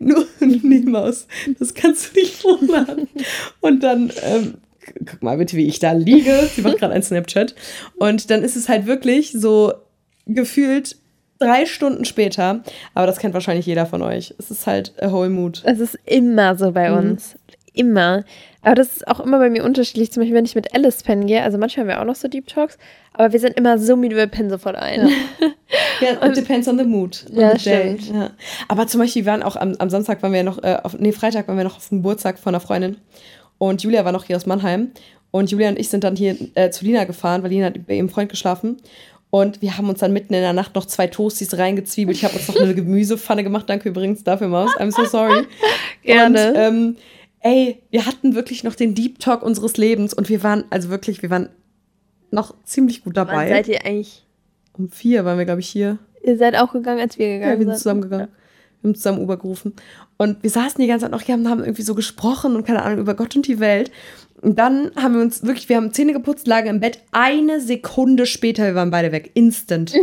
nur 0.00 0.26
Niemals. 0.40 1.26
Das 1.58 1.72
kannst 1.74 2.10
du 2.16 2.20
nicht 2.20 2.34
vormachen. 2.42 3.08
Und 3.60 3.82
dann, 3.84 4.10
ähm, 4.24 4.54
guck 5.08 5.22
mal 5.22 5.36
bitte, 5.38 5.56
wie 5.56 5.66
ich 5.66 5.78
da 5.78 5.92
liege. 5.92 6.48
Sie 6.54 6.62
macht 6.62 6.78
gerade 6.78 6.92
einen 6.94 7.02
Snapchat. 7.04 7.54
Und 7.96 8.28
dann 8.30 8.42
ist 8.42 8.56
es 8.56 8.68
halt 8.68 8.86
wirklich 8.86 9.32
so 9.32 9.72
gefühlt 10.26 10.96
drei 11.38 11.66
Stunden 11.66 12.04
später, 12.04 12.62
aber 12.94 13.06
das 13.06 13.18
kennt 13.18 13.34
wahrscheinlich 13.34 13.66
jeder 13.66 13.86
von 13.86 14.02
euch. 14.02 14.34
Es 14.38 14.50
ist 14.50 14.66
halt 14.66 14.94
a 15.00 15.10
whole 15.12 15.30
mood. 15.30 15.62
Es 15.64 15.78
ist 15.80 15.98
immer 16.06 16.56
so 16.56 16.72
bei 16.72 16.90
Mhm. 16.90 16.96
uns. 17.10 17.34
Immer. 17.72 18.24
Aber 18.64 18.74
das 18.74 18.96
ist 18.96 19.08
auch 19.08 19.20
immer 19.20 19.38
bei 19.38 19.50
mir 19.50 19.64
unterschiedlich. 19.64 20.12
Zum 20.12 20.22
Beispiel, 20.22 20.36
wenn 20.36 20.44
ich 20.44 20.54
mit 20.54 20.74
Alice 20.74 21.02
pennen 21.02 21.26
gehe, 21.26 21.42
also 21.42 21.58
manchmal 21.58 21.84
haben 21.84 21.88
wir 21.88 22.00
auch 22.00 22.06
noch 22.06 22.14
so 22.14 22.28
Deep 22.28 22.46
Talks, 22.46 22.78
aber 23.12 23.32
wir 23.32 23.40
sind 23.40 23.56
immer 23.56 23.78
so 23.78 23.96
müde, 23.96 24.16
wir 24.16 24.26
pennen 24.26 24.50
sofort 24.50 24.76
ein. 24.76 25.10
Ja, 26.00 26.26
it 26.26 26.36
depends 26.36 26.66
on 26.66 26.78
the 26.78 26.84
mood. 26.84 27.24
Ja, 27.32 27.52
the 27.52 27.60
stimmt. 27.60 28.08
Ja. 28.12 28.30
Aber 28.68 28.86
zum 28.86 29.00
Beispiel, 29.00 29.24
wir 29.24 29.32
waren 29.32 29.42
auch 29.42 29.56
am, 29.56 29.74
am 29.78 29.90
Samstag, 29.90 30.22
waren 30.22 30.32
wir 30.32 30.42
noch, 30.42 30.62
äh, 30.62 30.78
auf, 30.82 30.98
nee, 30.98 31.12
Freitag 31.12 31.46
waren 31.48 31.56
wir 31.56 31.64
noch 31.64 31.76
auf 31.76 31.88
dem 31.88 31.98
Geburtstag 31.98 32.38
von 32.38 32.54
einer 32.54 32.60
Freundin. 32.60 32.96
Und 33.58 33.82
Julia 33.82 34.04
war 34.04 34.12
noch 34.12 34.24
hier 34.24 34.36
aus 34.36 34.46
Mannheim. 34.46 34.90
Und 35.30 35.50
Julia 35.50 35.68
und 35.68 35.78
ich 35.78 35.88
sind 35.88 36.04
dann 36.04 36.16
hier 36.16 36.36
äh, 36.54 36.70
zu 36.70 36.84
Lina 36.84 37.04
gefahren, 37.04 37.42
weil 37.42 37.50
Lina 37.50 37.66
hat 37.66 37.86
bei 37.86 37.94
ihrem 37.94 38.08
Freund 38.08 38.30
geschlafen. 38.30 38.78
Und 39.30 39.62
wir 39.62 39.76
haben 39.76 39.88
uns 39.88 39.98
dann 39.98 40.12
mitten 40.12 40.32
in 40.32 40.42
der 40.42 40.52
Nacht 40.52 40.76
noch 40.76 40.84
zwei 40.84 41.08
Toasties 41.08 41.58
reingezwiebelt. 41.58 42.16
Ich 42.16 42.24
habe 42.24 42.36
uns 42.36 42.46
noch 42.46 42.54
eine 42.54 42.72
Gemüsepfanne 42.76 43.42
gemacht. 43.42 43.64
Danke 43.68 43.88
übrigens 43.88 44.22
dafür, 44.22 44.46
Maus. 44.46 44.70
I'm 44.76 44.92
so 44.92 45.04
sorry. 45.04 45.44
Gerne. 46.04 46.50
Und 46.50 46.56
ähm, 46.56 46.96
ey, 47.44 47.82
wir 47.90 48.06
hatten 48.06 48.34
wirklich 48.34 48.64
noch 48.64 48.74
den 48.74 48.94
Deep 48.96 49.20
Talk 49.20 49.42
unseres 49.42 49.76
Lebens. 49.76 50.12
Und 50.14 50.28
wir 50.28 50.42
waren, 50.42 50.64
also 50.70 50.88
wirklich, 50.88 51.22
wir 51.22 51.30
waren 51.30 51.50
noch 52.32 52.54
ziemlich 52.64 53.04
gut 53.04 53.14
Wann 53.14 53.26
dabei. 53.28 53.48
seid 53.48 53.68
ihr 53.68 53.84
eigentlich? 53.84 54.26
um 54.76 54.88
vier 54.88 55.24
waren 55.24 55.38
wir, 55.38 55.44
glaube 55.44 55.60
ich, 55.60 55.68
hier. 55.68 55.98
Ihr 56.24 56.36
seid 56.36 56.56
auch 56.56 56.72
gegangen, 56.72 57.00
als 57.00 57.16
wir 57.18 57.28
Ja, 57.28 57.34
gegangen 57.34 57.58
wir 57.60 57.66
sind 57.66 57.74
sind. 57.74 57.78
zusammengegangen. 57.82 58.28
Wir 58.84 58.90
haben 58.90 58.94
zusammen 58.96 59.18
Uber 59.22 59.38
gerufen. 59.38 59.72
Und 60.18 60.42
wir 60.42 60.50
saßen 60.50 60.78
die 60.80 60.86
ganze 60.86 61.04
Zeit 61.06 61.12
noch 61.12 61.22
hier 61.22 61.34
und 61.36 61.48
haben 61.48 61.60
irgendwie 61.64 61.82
so 61.82 61.94
gesprochen 61.94 62.54
und 62.54 62.66
keine 62.66 62.82
Ahnung 62.82 62.98
über 63.00 63.14
Gott 63.14 63.34
und 63.34 63.46
die 63.46 63.58
Welt. 63.60 63.90
Und 64.42 64.58
dann 64.58 64.90
haben 64.94 65.14
wir 65.14 65.22
uns 65.22 65.42
wirklich, 65.42 65.70
wir 65.70 65.76
haben 65.76 65.94
Zähne 65.94 66.12
geputzt, 66.12 66.46
lagen 66.46 66.68
im 66.68 66.80
Bett. 66.80 66.98
Eine 67.12 67.60
Sekunde 67.60 68.26
später, 68.26 68.64
wir 68.64 68.74
waren 68.74 68.90
beide 68.90 69.10
weg. 69.10 69.30
Instant. 69.34 69.92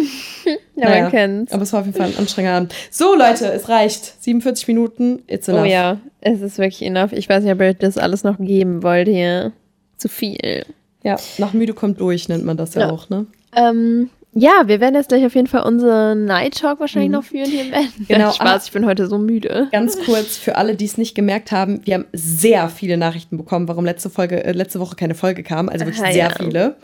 Ja, 0.76 0.90
Naja, 0.90 1.02
man 1.04 1.12
kennt's. 1.12 1.52
Aber 1.54 1.62
es 1.62 1.74
war 1.74 1.82
auf 1.82 1.86
jeden 1.86 1.96
Fall 1.98 2.08
ein 2.08 2.18
anstrengender 2.18 2.58
Abend. 2.58 2.74
So, 2.90 3.14
Leute, 3.16 3.46
es 3.54 3.70
reicht. 3.70 4.16
47 4.24 4.68
Minuten, 4.68 5.22
it's 5.28 5.48
enough. 5.48 5.62
Oh 5.62 5.66
ja, 5.66 6.00
es 6.22 6.42
ist 6.42 6.58
wirklich 6.58 6.82
enough. 6.82 7.12
Ich 7.12 7.30
weiß 7.30 7.44
nicht, 7.44 7.54
ob 7.54 7.62
ihr 7.62 7.76
das 7.76 8.00
alles 8.00 8.24
noch 8.24 8.40
geben 8.40 8.82
wollt 8.82 9.08
hier. 9.08 9.52
Zu 9.98 10.08
viel. 10.10 10.66
Ja, 11.04 11.18
nach 11.38 11.54
müde 11.54 11.74
kommt 11.76 12.00
durch, 12.02 12.30
nennt 12.30 12.46
man 12.46 12.58
das 12.58 12.74
ja, 12.74 12.82
Ja. 12.82 12.90
auch, 12.90 13.10
ne? 13.10 13.28
Ähm, 13.56 14.10
ja, 14.34 14.64
wir 14.68 14.80
werden 14.80 14.96
jetzt 14.96 15.10
gleich 15.10 15.26
auf 15.26 15.36
jeden 15.36 15.48
Fall 15.48 15.64
unseren 15.64 16.26
Night 16.26 16.60
Talk 16.60 16.80
wahrscheinlich 16.80 17.12
noch 17.12 17.24
führen 17.24 17.50
hier 17.50 17.64
im 17.64 17.72
Bett. 17.72 17.88
Mhm. 17.98 18.06
Genau, 18.08 18.32
Spaß, 18.32 18.66
ich 18.68 18.72
bin 18.72 18.86
heute 18.86 19.08
so 19.08 19.18
müde. 19.18 19.68
Ganz 19.72 19.98
kurz 20.06 20.38
für 20.38 20.56
alle, 20.56 20.76
die 20.76 20.86
es 20.86 20.98
nicht 20.98 21.16
gemerkt 21.16 21.52
haben, 21.52 21.82
wir 21.86 21.96
haben 21.96 22.06
sehr 22.14 22.70
viele 22.70 22.96
Nachrichten 22.98 23.38
bekommen, 23.38 23.68
warum 23.68 23.84
letzte 23.86 24.10
Folge, 24.10 24.44
äh, 24.44 24.54
letzte 24.54 24.80
Woche 24.80 24.96
keine 24.96 25.16
Folge 25.16 25.44
kam. 25.44 25.68
Also 25.68 25.86
wirklich 25.86 26.04
Aha, 26.04 26.12
sehr 26.14 26.30
ja. 26.30 26.36
viele. 26.38 26.76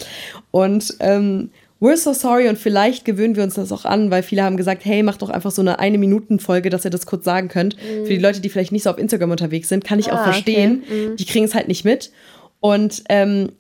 Und 0.52 0.96
ähm, 1.00 1.52
we're 1.80 1.96
so 1.96 2.12
sorry 2.12 2.50
und 2.50 2.58
vielleicht 2.58 3.06
gewöhnen 3.06 3.36
wir 3.36 3.44
uns 3.44 3.54
das 3.54 3.72
auch 3.72 3.86
an, 3.86 4.12
weil 4.12 4.24
viele 4.24 4.44
haben 4.44 4.58
gesagt, 4.58 4.84
hey, 4.84 5.02
macht 5.04 5.22
doch 5.22 5.30
einfach 5.30 5.52
so 5.52 5.62
eine 5.62 5.80
eine 5.80 5.98
Minuten 6.00 6.40
Folge, 6.40 6.70
dass 6.70 6.84
ihr 6.86 6.92
das 6.92 7.06
kurz 7.06 7.24
sagen 7.24 7.48
könnt. 7.48 7.76
Für 7.80 8.10
die 8.10 8.18
Leute, 8.18 8.42
die 8.42 8.50
vielleicht 8.50 8.72
nicht 8.72 8.84
so 8.84 8.90
auf 8.90 8.98
Instagram 8.98 9.32
unterwegs 9.32 9.70
sind, 9.70 9.86
kann 9.86 10.00
ich 10.00 10.12
auch 10.12 10.18
Ah, 10.18 10.24
verstehen. 10.32 10.84
okay. 10.86 11.08
Mhm. 11.10 11.16
Die 11.16 11.26
kriegen 11.26 11.46
es 11.46 11.56
halt 11.56 11.68
nicht 11.68 11.86
mit. 11.86 12.12
Und 12.60 13.04
ähm, 13.10 13.52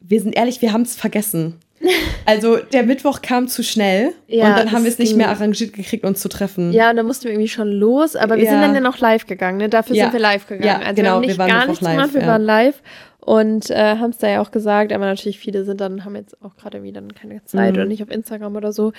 wir 0.00 0.20
sind 0.20 0.36
ehrlich, 0.36 0.62
wir 0.62 0.72
haben 0.72 0.82
es 0.82 0.94
vergessen. 0.94 1.56
Also 2.24 2.56
der 2.56 2.82
Mittwoch 2.82 3.22
kam 3.22 3.46
zu 3.48 3.62
schnell 3.62 4.12
Ja, 4.26 4.48
und 4.48 4.58
dann 4.58 4.72
haben 4.72 4.82
wir 4.84 4.90
es 4.90 4.98
nicht 4.98 5.14
mehr 5.16 5.28
arrangiert 5.28 5.72
gekriegt, 5.72 6.04
uns 6.04 6.20
zu 6.20 6.28
treffen. 6.28 6.72
Ja, 6.72 6.90
und 6.90 6.96
dann 6.96 7.06
mussten 7.06 7.24
wir 7.24 7.30
irgendwie 7.32 7.48
schon 7.48 7.68
los, 7.70 8.16
aber 8.16 8.36
wir 8.36 8.44
Ja. 8.44 8.50
sind 8.50 8.62
dann 8.62 8.74
ja 8.74 8.80
noch 8.80 8.98
live 8.98 9.26
gegangen. 9.26 9.58
Ne? 9.58 9.68
Dafür 9.68 9.94
Ja. 9.94 10.04
sind 10.04 10.14
wir 10.14 10.20
live 10.20 10.46
gegangen. 10.46 10.66
Ja, 10.66 10.74
also 10.78 10.88
wir 10.88 10.94
genau, 10.94 11.10
haben 11.16 11.20
wir 11.22 11.28
nicht 11.28 11.38
waren 11.38 11.48
gar 11.48 11.66
nichts 11.66 11.80
live, 11.82 11.92
gemacht, 11.96 12.14
wir 12.14 12.20
ja. 12.22 12.26
waren 12.26 12.42
live 12.42 12.82
und 13.20 13.70
äh, 13.70 13.96
haben 13.96 14.10
es 14.10 14.18
da 14.18 14.28
ja 14.28 14.40
auch 14.40 14.50
gesagt, 14.50 14.92
aber 14.92 15.04
natürlich 15.04 15.38
viele 15.38 15.64
sind 15.64 15.80
dann, 15.80 16.04
haben 16.04 16.16
jetzt 16.16 16.40
auch 16.42 16.56
gerade 16.56 16.82
wieder 16.82 17.02
keine 17.20 17.44
Zeit 17.44 17.72
Mhm. 17.74 17.76
oder 17.80 17.84
nicht 17.86 18.02
auf 18.02 18.10
Instagram 18.10 18.56
oder 18.56 18.72
so. 18.72 18.92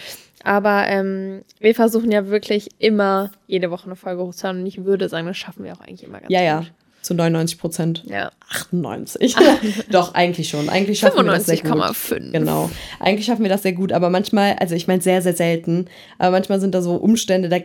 Aber 0.44 0.86
ähm, 0.88 1.42
wir 1.60 1.76
versuchen 1.76 2.12
ja 2.12 2.28
wirklich 2.28 2.70
immer 2.80 3.32
jede 3.48 3.72
Woche 3.72 3.86
eine 3.88 3.96
Folge 3.96 4.22
hochzuladen 4.24 4.62
und 4.62 4.68
ich 4.68 4.86
würde 4.86 5.10
sagen, 5.10 5.28
das 5.28 5.38
schaffen 5.38 5.64
wir 5.66 5.74
auch 5.74 5.82
eigentlich 5.82 6.04
immer 6.04 6.20
ganz 6.20 6.32
Ja, 6.32 6.42
ja, 6.42 6.60
gut. 6.60 6.72
Zu 7.08 7.14
99 7.16 7.58
Prozent. 7.58 8.03
Ja. 8.08 8.32
98. 8.51 9.36
Doch, 9.91 10.14
eigentlich 10.14 10.49
schon. 10.49 10.70
Eigentlich 10.70 10.99
schaffen 10.99 11.26
wir 11.26 11.32
das 11.32 11.45
sehr 11.47 11.58
gut. 11.58 11.72
95,5. 11.72 12.32
Genau. 12.32 12.70
Eigentlich 12.99 13.26
schaffen 13.26 13.41
wir 13.43 13.49
das 13.49 13.64
sehr 13.64 13.74
gut, 13.74 13.91
aber 13.91 14.10
manchmal, 14.10 14.53
also 14.60 14.76
ich 14.76 14.88
meine 14.88 15.01
sehr, 15.01 15.22
sehr 15.22 15.34
selten, 15.34 15.88
aber 16.20 16.32
manchmal 16.32 16.60
sind 16.60 16.76
da 16.76 16.82
so 16.82 16.95
Umstände, 16.95 17.49
da 17.49 17.58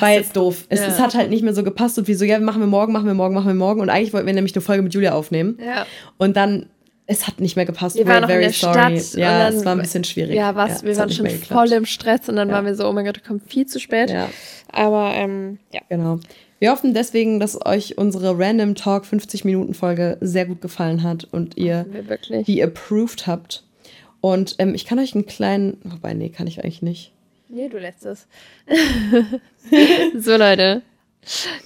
war 0.00 0.10
es. 0.10 0.16
jetzt 0.16 0.36
doof. 0.36 0.64
Es, 0.68 0.80
Ja. 0.80 0.86
es 0.86 1.00
hat 1.00 1.14
halt 1.14 1.30
nicht 1.30 1.42
mehr 1.42 1.54
so 1.54 1.62
gepasst 1.64 1.98
und 1.98 2.06
wir 2.08 2.16
so, 2.16 2.24
ja, 2.24 2.38
machen 2.38 2.60
wir 2.60 2.66
morgen, 2.68 2.92
machen 2.92 3.06
wir 3.06 3.14
morgen, 3.14 3.34
machen 3.34 3.48
wir 3.48 3.54
morgen. 3.54 3.80
Und 3.80 3.90
eigentlich 3.90 4.12
wollten 4.12 4.26
wir 4.26 4.34
nämlich 4.34 4.54
eine 4.54 4.62
Folge 4.62 4.82
mit 4.82 4.94
Julia 4.94 5.12
aufnehmen. 5.12 5.58
Ja. 5.64 5.86
Und 6.16 6.36
dann, 6.36 6.66
es 7.06 7.26
hat 7.26 7.40
nicht 7.40 7.56
mehr 7.56 7.64
gepasst. 7.66 7.96
Wir 7.96 8.06
waren 8.06 8.22
noch 8.22 8.28
in 8.28 8.40
der 8.40 8.52
sorry. 8.52 8.98
Stadt 9.00 9.14
Ja, 9.20 9.32
und 9.32 9.38
dann- 9.44 9.54
es 9.54 9.64
war 9.64 9.72
ein 9.72 9.80
bisschen 9.80 10.04
schwierig. 10.04 10.34
Ja, 10.36 10.54
was? 10.54 10.76
es 10.76 10.82
wir 10.84 10.96
waren 10.96 11.10
schon 11.10 11.28
voll 11.28 11.72
im 11.72 11.86
Stress 11.86 12.28
und 12.28 12.36
dann 12.36 12.48
Ja. 12.48 12.54
waren 12.54 12.66
wir 12.66 12.74
so, 12.74 12.86
oh 12.88 12.92
mein 12.92 13.04
Gott, 13.04 13.16
du 13.16 13.20
kommst 13.26 13.50
viel 13.50 13.66
zu 13.66 13.80
spät. 13.80 14.10
Ja. 14.10 14.28
Aber 14.72 15.12
ähm, 15.14 15.58
ja. 15.72 15.80
Genau. 15.88 16.20
Wir 16.58 16.72
hoffen 16.72 16.92
deswegen, 16.92 17.38
dass 17.38 17.64
euch 17.64 17.98
unsere 17.98 18.36
Random 18.38 18.74
Talk 18.74 19.06
50 19.06 19.44
Minuten 19.44 19.74
Folge 19.74 20.18
sehr 20.20 20.46
gut 20.46 20.60
gefallen 20.60 21.02
hat 21.02 21.28
und 21.30 21.56
ihr 21.56 21.86
die 22.46 22.62
approved 22.62 23.26
habt. 23.26 23.64
Und 24.20 24.56
ähm, 24.58 24.74
ich 24.74 24.84
kann 24.84 24.98
euch 24.98 25.14
einen 25.14 25.26
kleinen, 25.26 25.78
wobei, 25.84 26.14
nee, 26.14 26.30
kann 26.30 26.48
ich 26.48 26.64
eigentlich 26.64 26.82
nicht. 26.82 27.12
Nee, 27.48 27.68
du 27.68 27.78
lässt 27.78 28.04
es. 28.04 28.26
so, 30.18 30.36
Leute. 30.36 30.82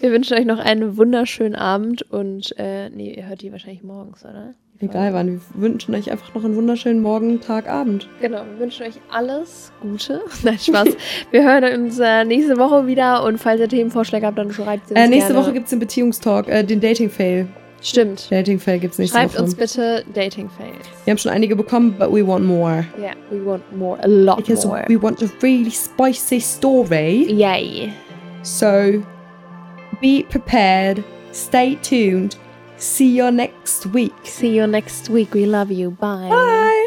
Wir 0.00 0.10
wünschen 0.10 0.36
euch 0.36 0.44
noch 0.44 0.58
einen 0.58 0.96
wunderschönen 0.96 1.54
Abend 1.54 2.02
und 2.10 2.54
äh, 2.58 2.90
nee, 2.90 3.14
ihr 3.14 3.28
hört 3.28 3.42
die 3.42 3.52
wahrscheinlich 3.52 3.82
morgens, 3.82 4.24
oder? 4.24 4.54
Egal 4.82 5.14
wann. 5.14 5.28
Wir 5.28 5.40
wünschen 5.62 5.94
euch 5.94 6.10
einfach 6.10 6.34
noch 6.34 6.44
einen 6.44 6.56
wunderschönen 6.56 7.00
Morgen, 7.00 7.40
Tag, 7.40 7.68
Abend. 7.68 8.08
Genau, 8.20 8.42
wir 8.52 8.58
wünschen 8.58 8.84
euch 8.84 8.94
alles 9.10 9.70
Gute. 9.80 10.20
Nein, 10.42 10.58
Spaß. 10.58 10.88
wir 11.30 11.44
hören 11.44 11.82
uns 11.84 11.98
äh, 12.00 12.24
nächste 12.24 12.56
Woche 12.58 12.86
wieder 12.88 13.22
und 13.24 13.38
falls 13.38 13.60
ihr 13.60 13.68
Themenvorschläge 13.68 14.26
habt, 14.26 14.38
dann 14.38 14.52
schreibt 14.52 14.88
sie 14.88 14.94
uns 14.94 15.00
Äh, 15.04 15.08
nächste 15.08 15.32
gerne. 15.32 15.46
Woche 15.46 15.52
gibt 15.54 15.64
es 15.66 15.70
den 15.70 15.78
Beziehungstalk, 15.78 16.48
äh, 16.48 16.64
den 16.64 16.80
Dating-Fail. 16.80 17.46
Stimmt. 17.80 18.30
Dating-Fail 18.30 18.78
gibt 18.80 18.92
es 18.94 18.98
nächste 18.98 19.18
Schreibt 19.18 19.34
Woche. 19.34 19.42
uns 19.44 19.54
bitte 19.54 20.04
Dating 20.14 20.48
Fails. 20.50 20.76
Wir 21.04 21.12
haben 21.12 21.18
schon 21.18 21.30
einige 21.32 21.54
bekommen, 21.56 21.94
but 21.98 22.12
we 22.12 22.26
want 22.26 22.44
more. 22.44 22.84
Yeah, 23.00 23.14
we 23.30 23.44
want 23.44 23.62
more, 23.76 23.98
a 24.02 24.06
lot 24.08 24.36
Because 24.38 24.66
more. 24.66 24.84
we 24.88 25.00
want 25.00 25.22
a 25.22 25.28
really 25.42 25.70
spicy 25.70 26.40
story. 26.40 27.24
Yay. 27.32 27.92
So 28.42 29.02
be 30.00 30.24
prepared, 30.28 31.02
stay 31.32 31.76
tuned. 31.82 32.36
See 32.82 33.16
you 33.16 33.30
next 33.30 33.86
week. 33.86 34.12
See 34.24 34.56
you 34.56 34.66
next 34.66 35.08
week. 35.08 35.34
We 35.34 35.46
love 35.46 35.70
you. 35.70 35.92
Bye. 35.92 36.28
Bye. 36.28 36.86